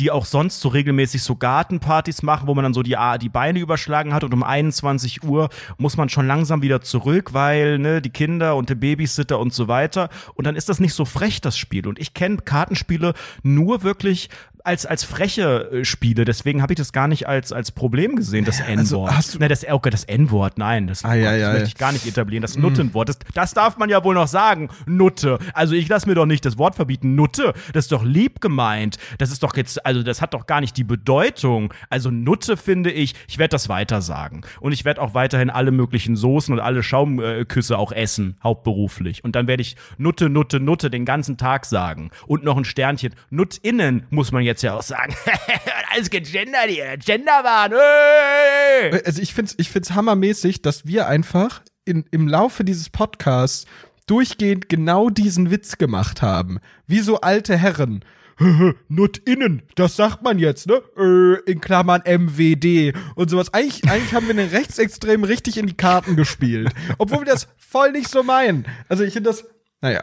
[0.00, 3.58] die auch sonst so regelmäßig so Gartenpartys machen, wo man dann so die, die Beine
[3.58, 8.10] überschlagen hat und um 21 Uhr muss man schon langsam wieder zurück, weil ne, die
[8.10, 10.08] Kinder und der Babysitter und so weiter.
[10.34, 11.86] Und dann ist das nicht so frech, das Spiel.
[11.86, 14.30] Und ich kenne Kartenspiele nur wirklich
[14.64, 18.44] als, als freche äh, Spiele, deswegen habe ich das gar nicht als, als Problem gesehen,
[18.44, 19.16] das also N-Wort.
[19.16, 21.52] hast du- ne, das, okay, das N-Wort, nein, das, Ei, ei, das ei.
[21.52, 22.42] möchte ich gar nicht etablieren.
[22.42, 24.68] Das Nuttenwort, das, das darf man ja wohl noch sagen.
[24.86, 25.38] Nutte.
[25.54, 27.14] Also ich lasse mir doch nicht das Wort verbieten.
[27.14, 28.98] Nutte, das ist doch lieb gemeint.
[29.18, 31.72] Das ist doch jetzt, also das hat doch gar nicht die Bedeutung.
[31.88, 34.42] Also Nutte finde ich, ich werde das weiter sagen.
[34.60, 39.24] Und ich werde auch weiterhin alle möglichen Soßen und alle Schaumküsse auch essen, hauptberuflich.
[39.24, 42.10] Und dann werde ich Nutte, Nutte, Nutte den ganzen Tag sagen.
[42.26, 43.14] Und noch ein Sternchen.
[43.30, 45.14] Nuttinnen muss man jetzt ja auch sagen.
[45.92, 46.96] Alles gegendert hier.
[46.96, 47.72] Genderwahn.
[47.72, 49.02] Hey!
[49.04, 53.66] also ich find's, ich find's hammermäßig, dass wir einfach in, im Laufe dieses Podcasts
[54.06, 56.58] durchgehend genau diesen Witz gemacht haben.
[56.86, 58.04] Wie so alte Herren.
[58.88, 60.82] Nutinnen, das sagt man jetzt, ne?
[60.96, 63.52] Äh, in Klammern MWD und sowas.
[63.52, 66.72] Eigentlich, eigentlich haben wir den Rechtsextremen richtig in die Karten gespielt.
[66.98, 68.66] Obwohl wir das voll nicht so meinen.
[68.88, 69.44] Also ich finde das,
[69.80, 70.02] naja.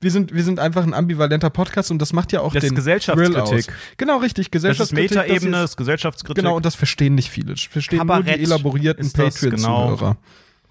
[0.00, 2.74] Wir sind, wir sind einfach ein ambivalenter Podcast und das macht ja auch Das den
[2.74, 3.72] Gesellschaftskritik.
[3.96, 4.46] Genau, richtig.
[4.46, 5.16] Das ist Gesellschaftskritik.
[5.16, 6.42] Metaebene, das ist Gesellschaftskritik.
[6.42, 7.52] Genau, und das verstehen nicht viele.
[7.52, 9.24] Das verstehen nur Kabarett die elaborierten genau.
[9.28, 10.16] Patreon-Zuhörer.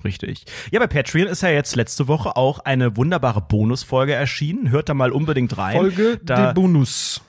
[0.04, 0.46] Richtig.
[0.72, 4.70] Ja, bei Patreon ist ja jetzt letzte Woche auch eine wunderbare Bonusfolge erschienen.
[4.70, 5.76] Hört da mal unbedingt rein.
[5.76, 7.22] Folge da, de Bonus.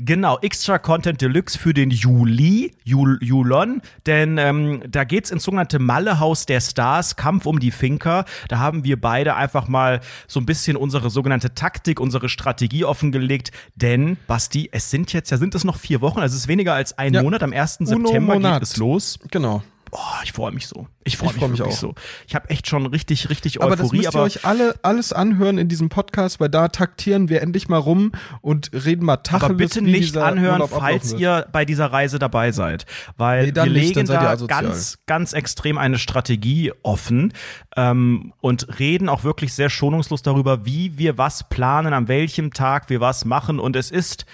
[0.00, 5.78] Genau, Extra Content Deluxe für den Juli, Jul, Julon, denn ähm, da geht's ins sogenannte
[5.78, 8.24] Mallehaus der Stars, Kampf um die Finker.
[8.48, 13.50] Da haben wir beide einfach mal so ein bisschen unsere sogenannte Taktik, unsere Strategie offengelegt,
[13.74, 16.74] denn, Basti, es sind jetzt, ja sind es noch vier Wochen, also es ist weniger
[16.74, 17.22] als ein Ja.
[17.22, 17.78] Monat, am 1.
[17.80, 18.60] Uno September Monat.
[18.60, 19.18] geht es los.
[19.30, 19.62] Genau.
[19.90, 20.86] Boah, ich freue mich so.
[21.04, 21.70] Ich freue Ich mich, freu mich auch.
[21.72, 21.94] so.
[22.26, 25.12] Ich habe echt schon richtig, richtig Aber das Euphorie, müsst ihr aber euch alle alles
[25.12, 28.12] anhören in diesem Podcast, weil da taktieren wir endlich mal rum
[28.42, 32.52] und reden mal Tacheles, Aber bitte nicht anhören, Urlaub falls ihr bei dieser Reise dabei
[32.52, 32.84] seid.
[33.16, 37.32] Weil Nee, wir nicht, legen da ganz, ganz extrem eine Strategie offen
[37.76, 42.90] ähm, und reden auch wirklich sehr schonungslos darüber, wie wir was planen, an welchem Tag
[42.90, 43.58] wir was machen.
[43.58, 44.26] Und es ist.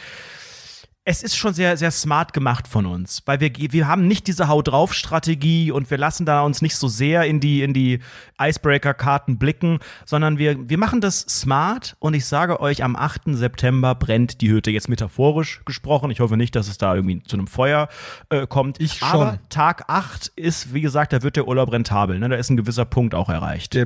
[1.07, 4.49] Es ist schon sehr, sehr smart gemacht von uns, weil wir, wir haben nicht diese
[4.49, 8.01] Hau drauf Strategie und wir lassen da uns nicht so sehr in die, in die
[8.41, 13.23] Icebreaker-Karten blicken, sondern wir, wir machen das smart und ich sage euch, am 8.
[13.27, 14.71] September brennt die Hütte.
[14.71, 16.11] Jetzt metaphorisch gesprochen.
[16.11, 17.89] Ich hoffe nicht, dass es da irgendwie zu einem Feuer
[18.31, 18.81] äh, kommt.
[18.81, 19.39] Ich Aber schon.
[19.51, 22.19] Tag 8 ist, wie gesagt, da wird der Urlaub rentabel.
[22.19, 22.31] Ne?
[22.31, 23.75] Da ist ein gewisser Punkt auch erreicht.
[23.75, 23.85] Der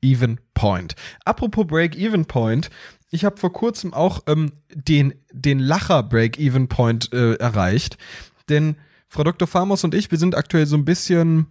[0.00, 0.94] Break-Even-Point.
[1.24, 2.70] Apropos Break-Even-Point,
[3.10, 7.98] ich habe vor kurzem auch ähm, den, den Lacher-Break-Even-Point äh, erreicht.
[8.48, 8.76] Denn
[9.08, 9.48] Frau Dr.
[9.48, 11.46] Famos und ich, wir sind aktuell so ein bisschen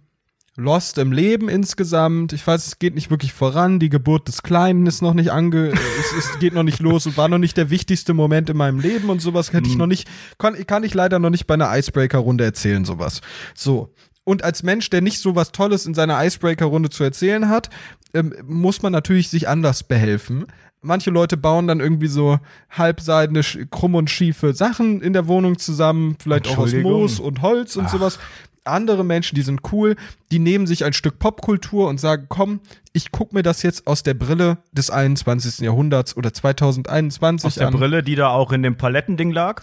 [0.56, 2.32] lost im Leben insgesamt.
[2.32, 3.78] Ich weiß, es geht nicht wirklich voran.
[3.78, 7.06] Die Geburt des Kleinen ist noch nicht ange, äh, es, es geht noch nicht los
[7.06, 9.86] und war noch nicht der wichtigste Moment in meinem Leben und sowas hätte ich noch
[9.86, 13.20] nicht, kann, kann ich leider noch nicht bei einer Icebreaker-Runde erzählen, sowas.
[13.54, 13.94] So.
[14.24, 17.70] Und als Mensch, der nicht so was Tolles in seiner Icebreaker-Runde zu erzählen hat,
[18.14, 20.46] ähm, muss man natürlich sich anders behelfen.
[20.82, 22.38] Manche Leute bauen dann irgendwie so
[22.70, 26.72] halbseidene, krumm und schiefe Sachen in der Wohnung zusammen, vielleicht auch aus.
[26.72, 28.18] Moos und Holz und sowas.
[28.64, 29.96] Andere Menschen, die sind cool,
[30.30, 32.60] die nehmen sich ein Stück Popkultur und sagen, komm,
[32.92, 35.60] ich guck mir das jetzt aus der Brille des 21.
[35.60, 37.72] Jahrhunderts oder 2021 Aus der an.
[37.74, 39.62] Brille, die da auch in dem Palettending lag.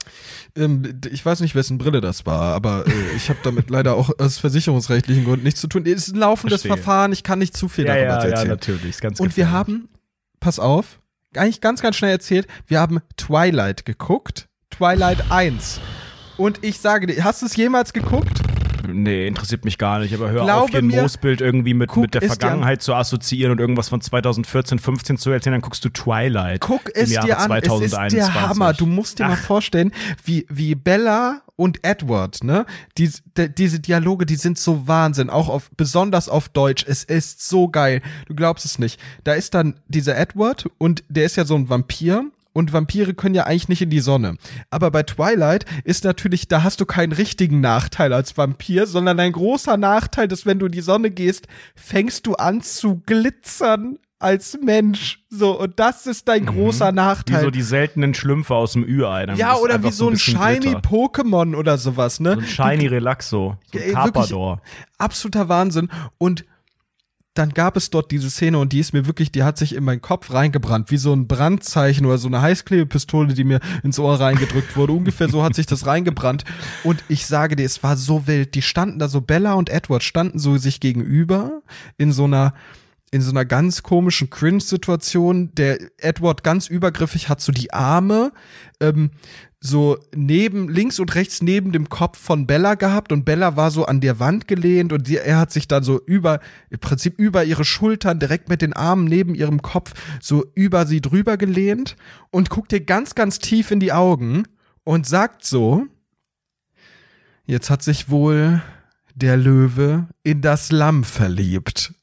[0.56, 4.10] Ähm, ich weiß nicht, wessen Brille das war, aber äh, ich habe damit leider auch
[4.18, 5.86] aus versicherungsrechtlichen Gründen nichts zu tun.
[5.86, 6.84] Es ist ein laufendes Verstehe.
[6.84, 8.48] Verfahren, ich kann nicht zu viel darüber erzählen.
[8.48, 8.90] natürlich.
[8.90, 9.90] Ist ganz Und wir haben,
[10.40, 11.00] pass auf,
[11.36, 14.48] eigentlich ganz, ganz schnell erzählt, wir haben Twilight geguckt.
[14.72, 15.80] Twilight 1.
[16.38, 18.42] Und ich sage dir, hast du es jemals geguckt?
[18.88, 22.14] Nee, interessiert mich gar nicht, aber hör Glaube auf, hier ein Moosbild irgendwie mit, mit
[22.14, 22.22] der.
[22.22, 26.62] Vergangenheit zu assoziieren und irgendwas von 2014, 15 zu erzählen, dann guckst du Twilight.
[26.62, 28.20] Guck im es Jahre dir an, es ist 2021.
[28.20, 28.74] der Hammer.
[28.74, 29.92] Du musst dir mal vorstellen,
[30.24, 32.66] wie, wie Bella und Edward, ne?
[32.98, 36.86] Die, de, diese Dialoge, die sind so Wahnsinn, auch auf, besonders auf Deutsch.
[36.88, 38.02] Es ist so geil.
[38.28, 39.00] Du glaubst es nicht.
[39.24, 43.36] Da ist dann dieser Edward und der ist ja so ein Vampir und Vampire können
[43.36, 44.36] ja eigentlich nicht in die Sonne.
[44.72, 49.32] Aber bei Twilight ist natürlich, da hast du keinen richtigen Nachteil als Vampir, sondern ein
[49.32, 54.58] großer Nachteil, dass wenn du in die Sonne gehst, fängst du an zu glitzern als
[54.64, 55.24] Mensch.
[55.30, 57.44] So, und das ist dein großer Wie Nachteil.
[57.44, 59.26] so die seltenen Schlümpfe aus dem Ü-Ei.
[59.36, 60.80] Ja, ist oder wie so ein shiny Glitter.
[60.80, 62.34] Pokémon oder sowas, ne?
[62.34, 62.46] So ein
[62.78, 63.58] shiny Relaxo.
[63.72, 64.62] So Ey, ein wirklich- Carpador.
[64.98, 65.90] absoluter Wahnsinn.
[66.18, 66.46] Und
[67.38, 69.84] dann gab es dort diese Szene und die ist mir wirklich, die hat sich in
[69.84, 74.20] meinen Kopf reingebrannt, wie so ein Brandzeichen oder so eine Heißklebepistole, die mir ins Ohr
[74.20, 74.94] reingedrückt wurde.
[74.94, 76.44] Ungefähr so hat sich das reingebrannt.
[76.84, 78.56] Und ich sage dir, es war so wild.
[78.56, 81.62] Die standen da so, Bella und Edward standen so sich gegenüber
[81.98, 82.54] in so einer
[83.12, 85.52] in so einer ganz komischen Cringe-Situation.
[85.56, 88.34] Der Edward ganz übergriffig hat so die Arme
[88.82, 89.12] ähm,
[89.60, 93.86] so neben, links und rechts neben dem Kopf von Bella gehabt und Bella war so
[93.86, 96.40] an der Wand gelehnt und die, er hat sich dann so über,
[96.70, 101.02] im Prinzip über ihre Schultern, direkt mit den Armen neben ihrem Kopf, so über sie
[101.02, 101.96] drüber gelehnt
[102.30, 104.44] und guckt ihr ganz, ganz tief in die Augen
[104.84, 105.88] und sagt so,
[107.46, 108.62] jetzt hat sich wohl
[109.16, 111.94] der Löwe in das Lamm verliebt.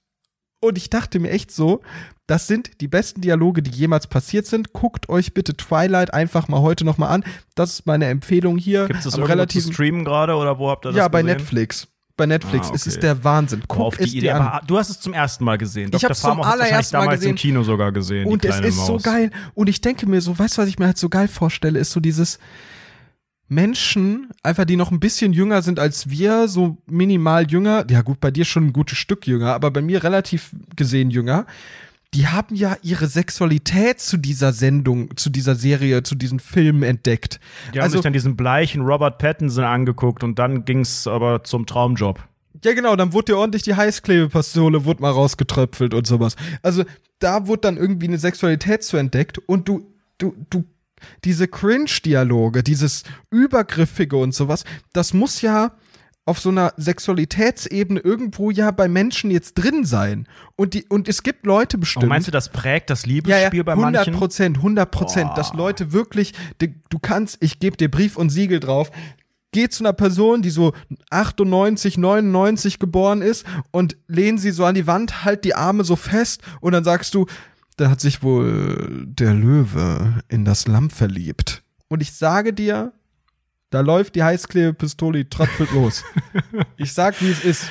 [0.59, 1.83] Und ich dachte mir echt so,
[2.27, 4.73] das sind die besten Dialoge, die jemals passiert sind.
[4.73, 7.25] Guckt euch bitte Twilight einfach mal heute noch mal an.
[7.55, 8.87] Das ist meine Empfehlung hier.
[8.87, 11.37] Gibt es das relativen- streamen gerade oder wo habt ihr das Ja, bei gesehen?
[11.39, 11.89] Netflix.
[12.17, 12.69] Bei Netflix.
[12.71, 12.91] Ah, Es okay.
[12.91, 13.63] ist der Wahnsinn.
[13.67, 14.31] Guck auf es die Idee.
[14.31, 15.91] Aber du hast es zum ersten Mal gesehen.
[15.93, 17.37] Ich zum hat es wahrscheinlich allerersten Mal damals im gesehen.
[17.37, 18.27] Kino sogar gesehen.
[18.29, 19.03] Und es ist so Maus.
[19.03, 19.31] geil.
[19.55, 21.91] Und ich denke mir so, weißt du, was ich mir halt so geil vorstelle, ist
[21.91, 22.39] so dieses
[23.49, 27.85] Menschen, einfach die noch ein bisschen jünger sind als wir, so minimal jünger.
[27.91, 31.47] Ja gut, bei dir schon ein gutes Stück jünger, aber bei mir relativ gesehen jünger.
[32.15, 37.41] Die haben ja ihre Sexualität zu dieser Sendung, zu dieser Serie, zu diesen Filmen entdeckt.
[37.73, 41.67] Die haben also, sich dann diesen bleichen Robert Pattinson angeguckt und dann ging's aber zum
[41.67, 42.23] Traumjob.
[42.63, 46.37] Ja, genau, dann wurde dir ordentlich die Heißklebepistole wurde mal rausgetröpfelt und sowas.
[46.63, 46.85] Also,
[47.19, 49.85] da wurde dann irgendwie eine Sexualität zu entdeckt und du,
[50.19, 50.65] du, du,
[51.25, 55.73] diese Cringe-Dialoge, dieses Übergriffige und sowas, das muss ja
[56.27, 60.27] auf so einer Sexualitätsebene irgendwo ja bei Menschen jetzt drin sein.
[60.57, 62.05] Und die, und es gibt Leute bestimmt.
[62.05, 64.15] Und meinst du, das prägt das Ja, ja, Liebesspiel bei 100 manchen?
[64.15, 68.91] Prozent, 100 Prozent, dass Leute wirklich, du kannst, ich gebe dir Brief und Siegel drauf,
[69.53, 70.73] geh zu einer Person, die so
[71.11, 75.97] 98, 99 geboren ist und lehn sie so an die Wand, halt die Arme so
[75.97, 77.27] fest und dann sagst du,
[77.77, 81.63] da hat sich wohl der Löwe in das Lamm verliebt.
[81.89, 82.93] Und ich sage dir,
[83.75, 86.05] da läuft die Heißklebepistole, tröpfelt los.
[86.77, 87.69] ich sag, wie es ist.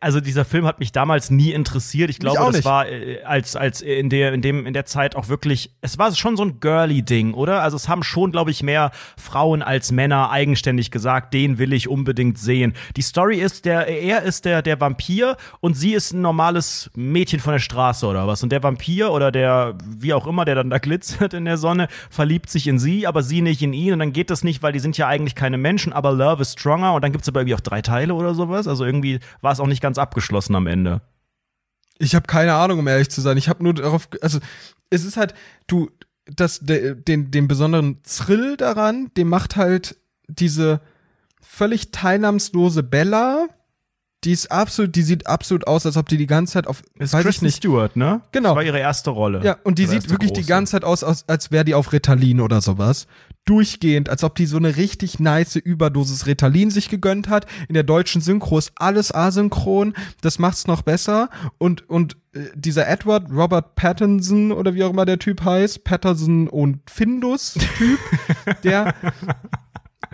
[0.00, 2.10] Also dieser Film hat mich damals nie interessiert.
[2.10, 5.28] Ich glaube, das war äh, als als in der in dem in der Zeit auch
[5.28, 5.70] wirklich.
[5.80, 7.62] Es war schon so ein girly Ding, oder?
[7.62, 11.88] Also es haben schon, glaube ich, mehr Frauen als Männer eigenständig gesagt, den will ich
[11.88, 12.74] unbedingt sehen.
[12.96, 17.38] Die Story ist der er ist der der Vampir und sie ist ein normales Mädchen
[17.38, 18.42] von der Straße oder was.
[18.42, 21.86] Und der Vampir oder der wie auch immer, der dann da glitzert in der Sonne,
[22.10, 23.92] verliebt sich in sie, aber sie nicht in ihn.
[23.92, 25.92] Und dann geht das nicht, weil die sind ja eigentlich keine Menschen.
[25.92, 26.94] Aber Love is stronger.
[26.94, 28.66] Und dann gibt's aber irgendwie auch drei Teile oder sowas.
[28.66, 31.00] Also irgendwie war es auch nicht ganz abgeschlossen am Ende.
[31.98, 33.36] Ich habe keine Ahnung, um ehrlich zu sein.
[33.36, 34.38] Ich habe nur darauf, also
[34.90, 35.34] es ist halt,
[35.66, 35.90] du,
[36.26, 39.96] das, de, den, den besonderen Thrill daran, dem macht halt
[40.28, 40.80] diese
[41.40, 43.46] völlig teilnahmslose Bella.
[44.24, 47.12] Die ist absolut, die sieht absolut aus, als ob die die ganze Zeit auf, Ist
[47.12, 47.58] weiß ich Kristen nicht.
[47.58, 48.22] Stewart, ne?
[48.32, 48.50] Genau.
[48.50, 49.40] Das war ihre erste Rolle.
[49.44, 50.48] Ja, und die sieht wirklich die große.
[50.48, 53.06] ganze Zeit aus, als, als wäre die auf Ritalin oder sowas.
[53.44, 57.46] Durchgehend, als ob die so eine richtig nice Überdosis Ritalin sich gegönnt hat.
[57.68, 59.94] In der deutschen Synchro ist alles asynchron.
[60.22, 61.28] Das macht's noch besser.
[61.58, 66.48] Und, und äh, dieser Edward Robert Pattinson oder wie auch immer der Typ heißt, Patterson
[66.48, 68.00] und Findus-Typ,
[68.64, 68.94] der,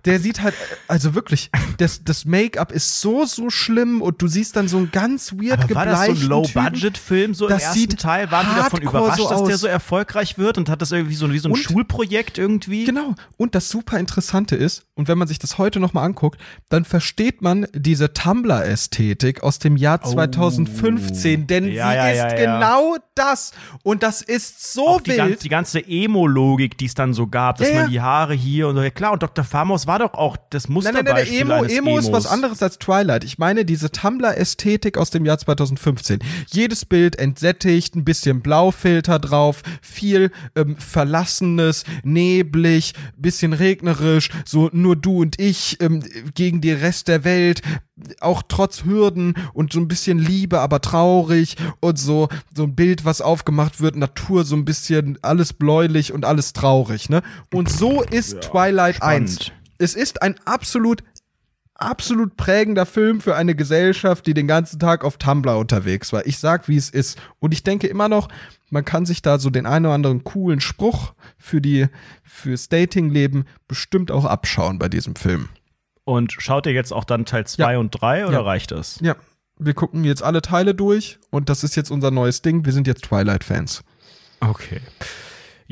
[0.05, 0.55] der sieht halt,
[0.89, 4.91] also wirklich, das, das Make-up ist so, so schlimm und du siehst dann so einen
[4.91, 6.23] ganz weird Aber war das so ein.
[6.23, 8.31] Low-Budget-Film so im Das ersten sieht Teil?
[8.31, 11.31] Waren die davon überrascht, so dass der so erfolgreich wird und hat das irgendwie so
[11.33, 12.85] wie so ein Und- Schulprojekt irgendwie?
[12.85, 13.15] Genau.
[13.37, 17.41] Und das super Interessante ist, und wenn man sich das heute nochmal anguckt, dann versteht
[17.41, 21.69] man diese Tumblr-Ästhetik aus dem Jahr 2015, denn Oh.
[21.69, 22.57] Ja, sie ja, ist ja, ja.
[22.59, 23.53] genau das.
[23.83, 25.45] Und das ist so auch die, ganz, wild.
[25.45, 28.83] die ganze Emo-Logik, die es dann so gab, dass man die Haare hier und so.
[28.83, 29.45] Ja, klar, und Dr.
[29.45, 32.25] Famos war doch auch das Nein, nein, nein, der Musterbeispiel Emo, eines Emo ist Emos.
[32.25, 33.25] was anderes als Twilight.
[33.25, 36.21] Ich meine diese Tumblr-Ästhetik aus dem Jahr 2015.
[36.51, 44.97] Jedes Bild entsättigt, ein bisschen Blaufilter drauf, viel ähm, Verlassenes, neblig, bisschen regnerisch, so nur
[44.97, 46.03] du und ich ähm,
[46.35, 47.63] gegen den Rest der Welt,
[48.21, 53.05] auch trotz Hürden und so ein bisschen Liebe, aber traurig und so, so ein Bild,
[53.05, 57.23] was aufgemacht wird, Natur so ein bisschen alles bläulich und alles traurig, ne?
[57.53, 59.31] Und so ist Twilight spannend.
[59.31, 59.53] 1.
[59.83, 61.03] Es ist ein absolut
[61.75, 66.25] absolut prägender Film für eine Gesellschaft, die den ganzen Tag auf Tumblr unterwegs war.
[66.27, 67.19] Ich sag, wie es ist.
[67.41, 68.29] Und ich denke immer noch,
[68.71, 71.89] man kann sich da so den einen oder anderen coolen Spruch für die,
[72.23, 75.49] fürs Datingleben bestimmt auch abschauen bei diesem Film.
[76.05, 77.79] Und schaut ihr jetzt auch dann Teil 2 Ja.
[77.79, 78.43] und 3 oder Ja.
[78.43, 78.99] reicht es?
[79.01, 79.17] Ja,
[79.59, 82.65] wir gucken jetzt alle Teile durch und das ist jetzt unser neues Ding.
[82.65, 83.83] Wir sind jetzt Twilight-Fans.
[84.39, 84.81] Okay.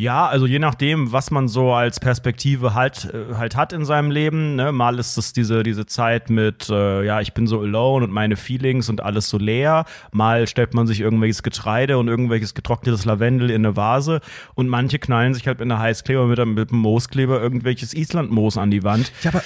[0.01, 4.11] Ja, also je nachdem, was man so als Perspektive halt, äh, halt hat in seinem
[4.11, 4.57] Leben.
[4.57, 4.73] Ne?
[4.73, 8.37] Mal ist es diese, diese Zeit mit, äh, ja, ich bin so alone und meine
[8.37, 9.85] Feelings und alles so leer.
[10.11, 14.23] Mal stellt man sich irgendwelches Getreide und irgendwelches getrocknetes Lavendel in eine Vase.
[14.55, 18.57] Und manche knallen sich halt mit einer Heißkleber, mit einem, mit einem Mooskleber irgendwelches Islandmoos
[18.57, 19.13] an die Wand.
[19.23, 19.43] Ja, aber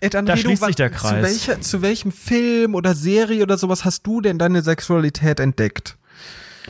[0.00, 1.22] Ed André, Da schließt du, sich der Zu, Kreis.
[1.22, 5.98] welcher, zu welchem Film oder Serie oder sowas hast du denn deine Sexualität entdeckt?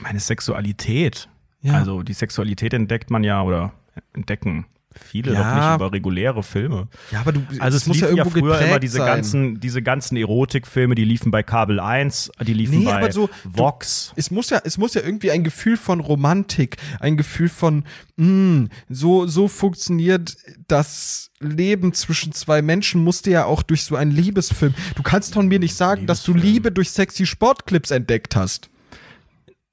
[0.01, 1.29] Meine Sexualität.
[1.63, 1.75] Ja.
[1.75, 3.73] Also die Sexualität entdeckt man ja oder
[4.15, 4.67] entdecken
[5.01, 5.39] viele Ja.
[5.55, 6.89] doch nicht über reguläre Filme.
[7.13, 9.07] Ja, aber du, Also es, liefen ja, früher geprägt immer diese sein.
[9.07, 13.31] ganzen, diese ganzen Erotikfilme, die liefen bei Kabel 1, die liefen Nee, bei aber so,
[13.45, 14.13] Vox.
[14.17, 17.85] Es muss ja, es muss ja irgendwie ein Gefühl von Romantik, ein Gefühl von,
[18.17, 24.11] mh, so, so funktioniert das Leben zwischen zwei Menschen, musste ja auch durch so einen
[24.11, 24.75] Liebesfilm.
[24.97, 26.35] Du kannst von mir nicht sagen, dass du.
[26.35, 28.70] Liebe durch sexy Sportclips entdeckt hast.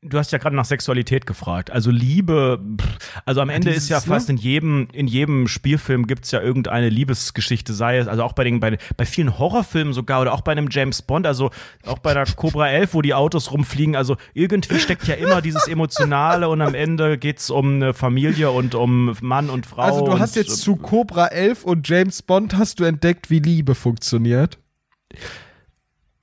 [0.03, 1.71] Du hast ja gerade nach Sexualität gefragt.
[1.71, 4.03] Also Liebe, pff, also am Ende dieses, ist ja ne?
[4.03, 8.43] fast in jedem, in jedem Spielfilm gibt's ja irgendeine Liebesgeschichte, sei es, also auch bei
[8.43, 11.49] den, bei, bei vielen Horrorfilmen sogar oder auch bei einem James Bond, also
[11.83, 15.67] auch bei der Cobra 11, wo die Autos rumfliegen, also irgendwie steckt ja immer dieses
[15.67, 19.81] Emotionale und am Ende geht's um eine Familie und um Mann und Frau.
[19.81, 23.73] Also du hast jetzt zu Cobra 11 und James Bond hast du entdeckt, wie Liebe
[23.73, 24.59] funktioniert.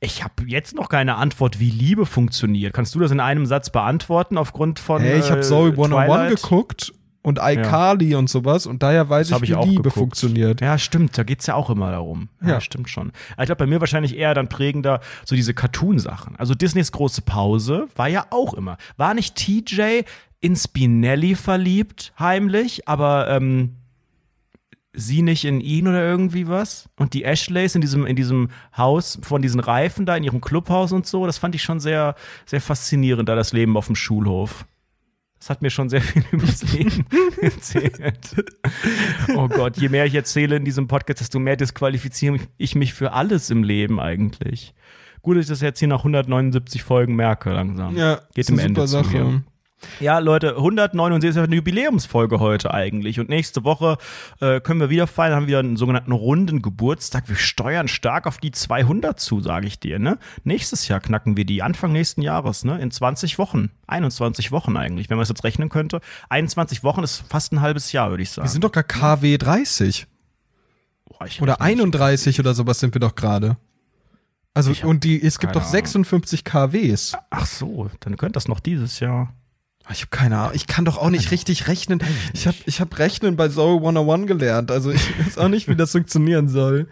[0.04, 2.72] Ich habe jetzt noch keine Antwort, wie Liebe funktioniert.
[2.74, 6.06] Kannst du das in einem Satz beantworten aufgrund von Hey, ich habe äh, Zoe 101
[6.08, 6.36] Twilight?
[6.42, 9.96] geguckt und iCarly und sowas und daher weiß Das ich, ich wie auch Liebe geguckt.
[9.96, 10.60] funktioniert.
[10.60, 12.28] Ja, stimmt, da geht's ja auch immer darum.
[12.42, 12.60] Ja, Ja.
[12.60, 13.12] stimmt schon.
[13.38, 16.36] Ich glaube, bei mir wahrscheinlich eher dann prägender so diese Cartoon-Sachen.
[16.36, 18.76] Also Disneys große Pause war ja auch immer.
[18.98, 20.02] War nicht TJ
[20.40, 23.76] in Spinelli verliebt, heimlich, aber ähm,
[24.94, 26.88] sie nicht in ihn oder irgendwie was?
[26.96, 30.92] Und die Ashleys in diesem, in diesem Haus von diesen Reifen da, in ihrem Clubhaus
[30.92, 32.14] und so, das fand ich schon sehr,
[32.46, 34.66] sehr faszinierend, da das Leben auf dem Schulhof.
[35.38, 37.04] Das hat mir schon sehr viel über das Leben
[37.40, 38.44] erzählt.
[39.36, 43.12] Oh Gott, je mehr ich erzähle in diesem Podcast, desto mehr disqualifiziere ich mich für
[43.12, 44.74] alles im Leben eigentlich.
[45.20, 47.96] Gut, dass ich das jetzt hier nach 179 Folgen merke langsam.
[47.96, 49.44] Ja, Geht ist eine im Ende super zu Sache.
[50.00, 53.20] Ja, Leute, 179 ist eine Jubiläumsfolge heute eigentlich.
[53.20, 53.98] Und nächste Woche
[54.40, 57.28] äh, können wir wieder feiern, haben wir wieder einen sogenannten runden Geburtstag.
[57.28, 59.98] Wir steuern stark auf die 200 zu, sage ich dir.
[59.98, 60.18] Ne?
[60.44, 62.80] Nächstes Jahr knacken wir die, Anfang nächsten Jahres, ne?
[62.80, 63.70] in 20 Wochen.
[63.86, 66.00] 21 Wochen eigentlich, wenn man es jetzt rechnen könnte.
[66.28, 68.46] 21 Wochen ist fast ein halbes Jahr, würde ich sagen.
[68.46, 70.06] Wir sind doch gar KW 30
[71.06, 71.60] Boah, oder rechne nicht.
[71.60, 73.56] 31 oder sowas sind wir doch gerade.
[74.54, 77.16] Also und die es gibt doch 56 KWs.
[77.30, 79.34] Ach so, dann könnte das noch dieses Jahr.
[79.90, 80.52] Ich habe keine Ahnung.
[80.54, 82.02] Ich kann doch auch nicht richtig rechnen.
[82.32, 84.70] Ich habe ich hab Rechnen bei Zoe 101 gelernt.
[84.70, 86.88] Also ich weiß auch nicht, wie das funktionieren soll.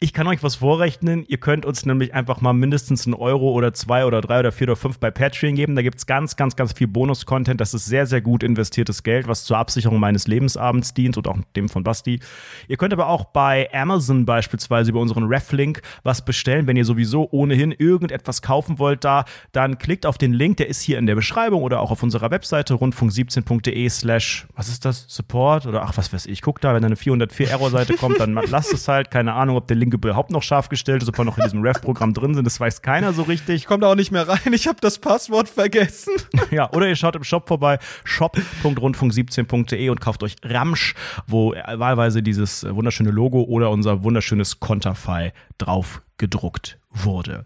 [0.00, 1.24] Ich kann euch was vorrechnen.
[1.26, 4.68] Ihr könnt uns nämlich einfach mal mindestens einen Euro oder zwei oder drei oder vier
[4.68, 5.74] oder fünf bei Patreon geben.
[5.74, 7.60] Da gibt's ganz, ganz, ganz viel Bonus-Content.
[7.60, 11.36] Das ist sehr, sehr gut investiertes Geld, was zur Absicherung meines Lebensabends dient und auch
[11.56, 12.20] dem von Basti.
[12.68, 16.68] Ihr könnt aber auch bei Amazon beispielsweise über unseren Ref-Link was bestellen.
[16.68, 20.80] Wenn ihr sowieso ohnehin irgendetwas kaufen wollt da, dann klickt auf den Link, der ist
[20.80, 25.66] hier in der Beschreibung oder auch auf unserer Webseite rundfunk17.de slash, was ist das, Support
[25.66, 26.40] oder ach, was weiß ich.
[26.40, 29.10] Guckt da, wenn da eine 404 Error-Seite kommt, dann lasst es halt.
[29.10, 31.62] Keine Ahnung, ob der Link überhaupt noch scharf gestellt ist, ob wir noch in diesem
[31.62, 32.44] Ref-Programm drin sind.
[32.44, 33.56] Das weiß keiner so richtig.
[33.56, 34.52] Ich komme da auch nicht mehr rein.
[34.52, 36.14] Ich habe das Passwort vergessen.
[36.50, 40.94] Ja, oder ihr schaut im Shop vorbei, shop.rundfunk17.de und kauft euch Ramsch,
[41.26, 47.44] wo wahlweise dieses wunderschöne Logo oder unser wunderschönes Konterfei drauf gedruckt wurde.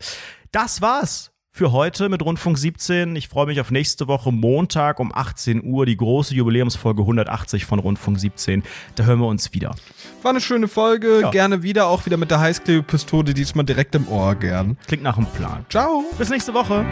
[0.53, 3.15] Das war's für heute mit Rundfunk 17.
[3.15, 7.79] Ich freue mich auf nächste Woche Montag um 18 Uhr, die große Jubiläumsfolge 180 von
[7.79, 8.63] Rundfunk 17.
[8.95, 9.75] Da hören wir uns wieder.
[10.23, 11.21] War eine schöne Folge.
[11.21, 11.31] Ja.
[11.31, 14.79] Gerne wieder, auch wieder mit der Heißklebepistole, diesmal direkt im Ohr gern.
[14.87, 15.67] Klingt nach einem Plan.
[15.69, 16.05] Ciao.
[16.17, 16.87] Bis nächste Woche.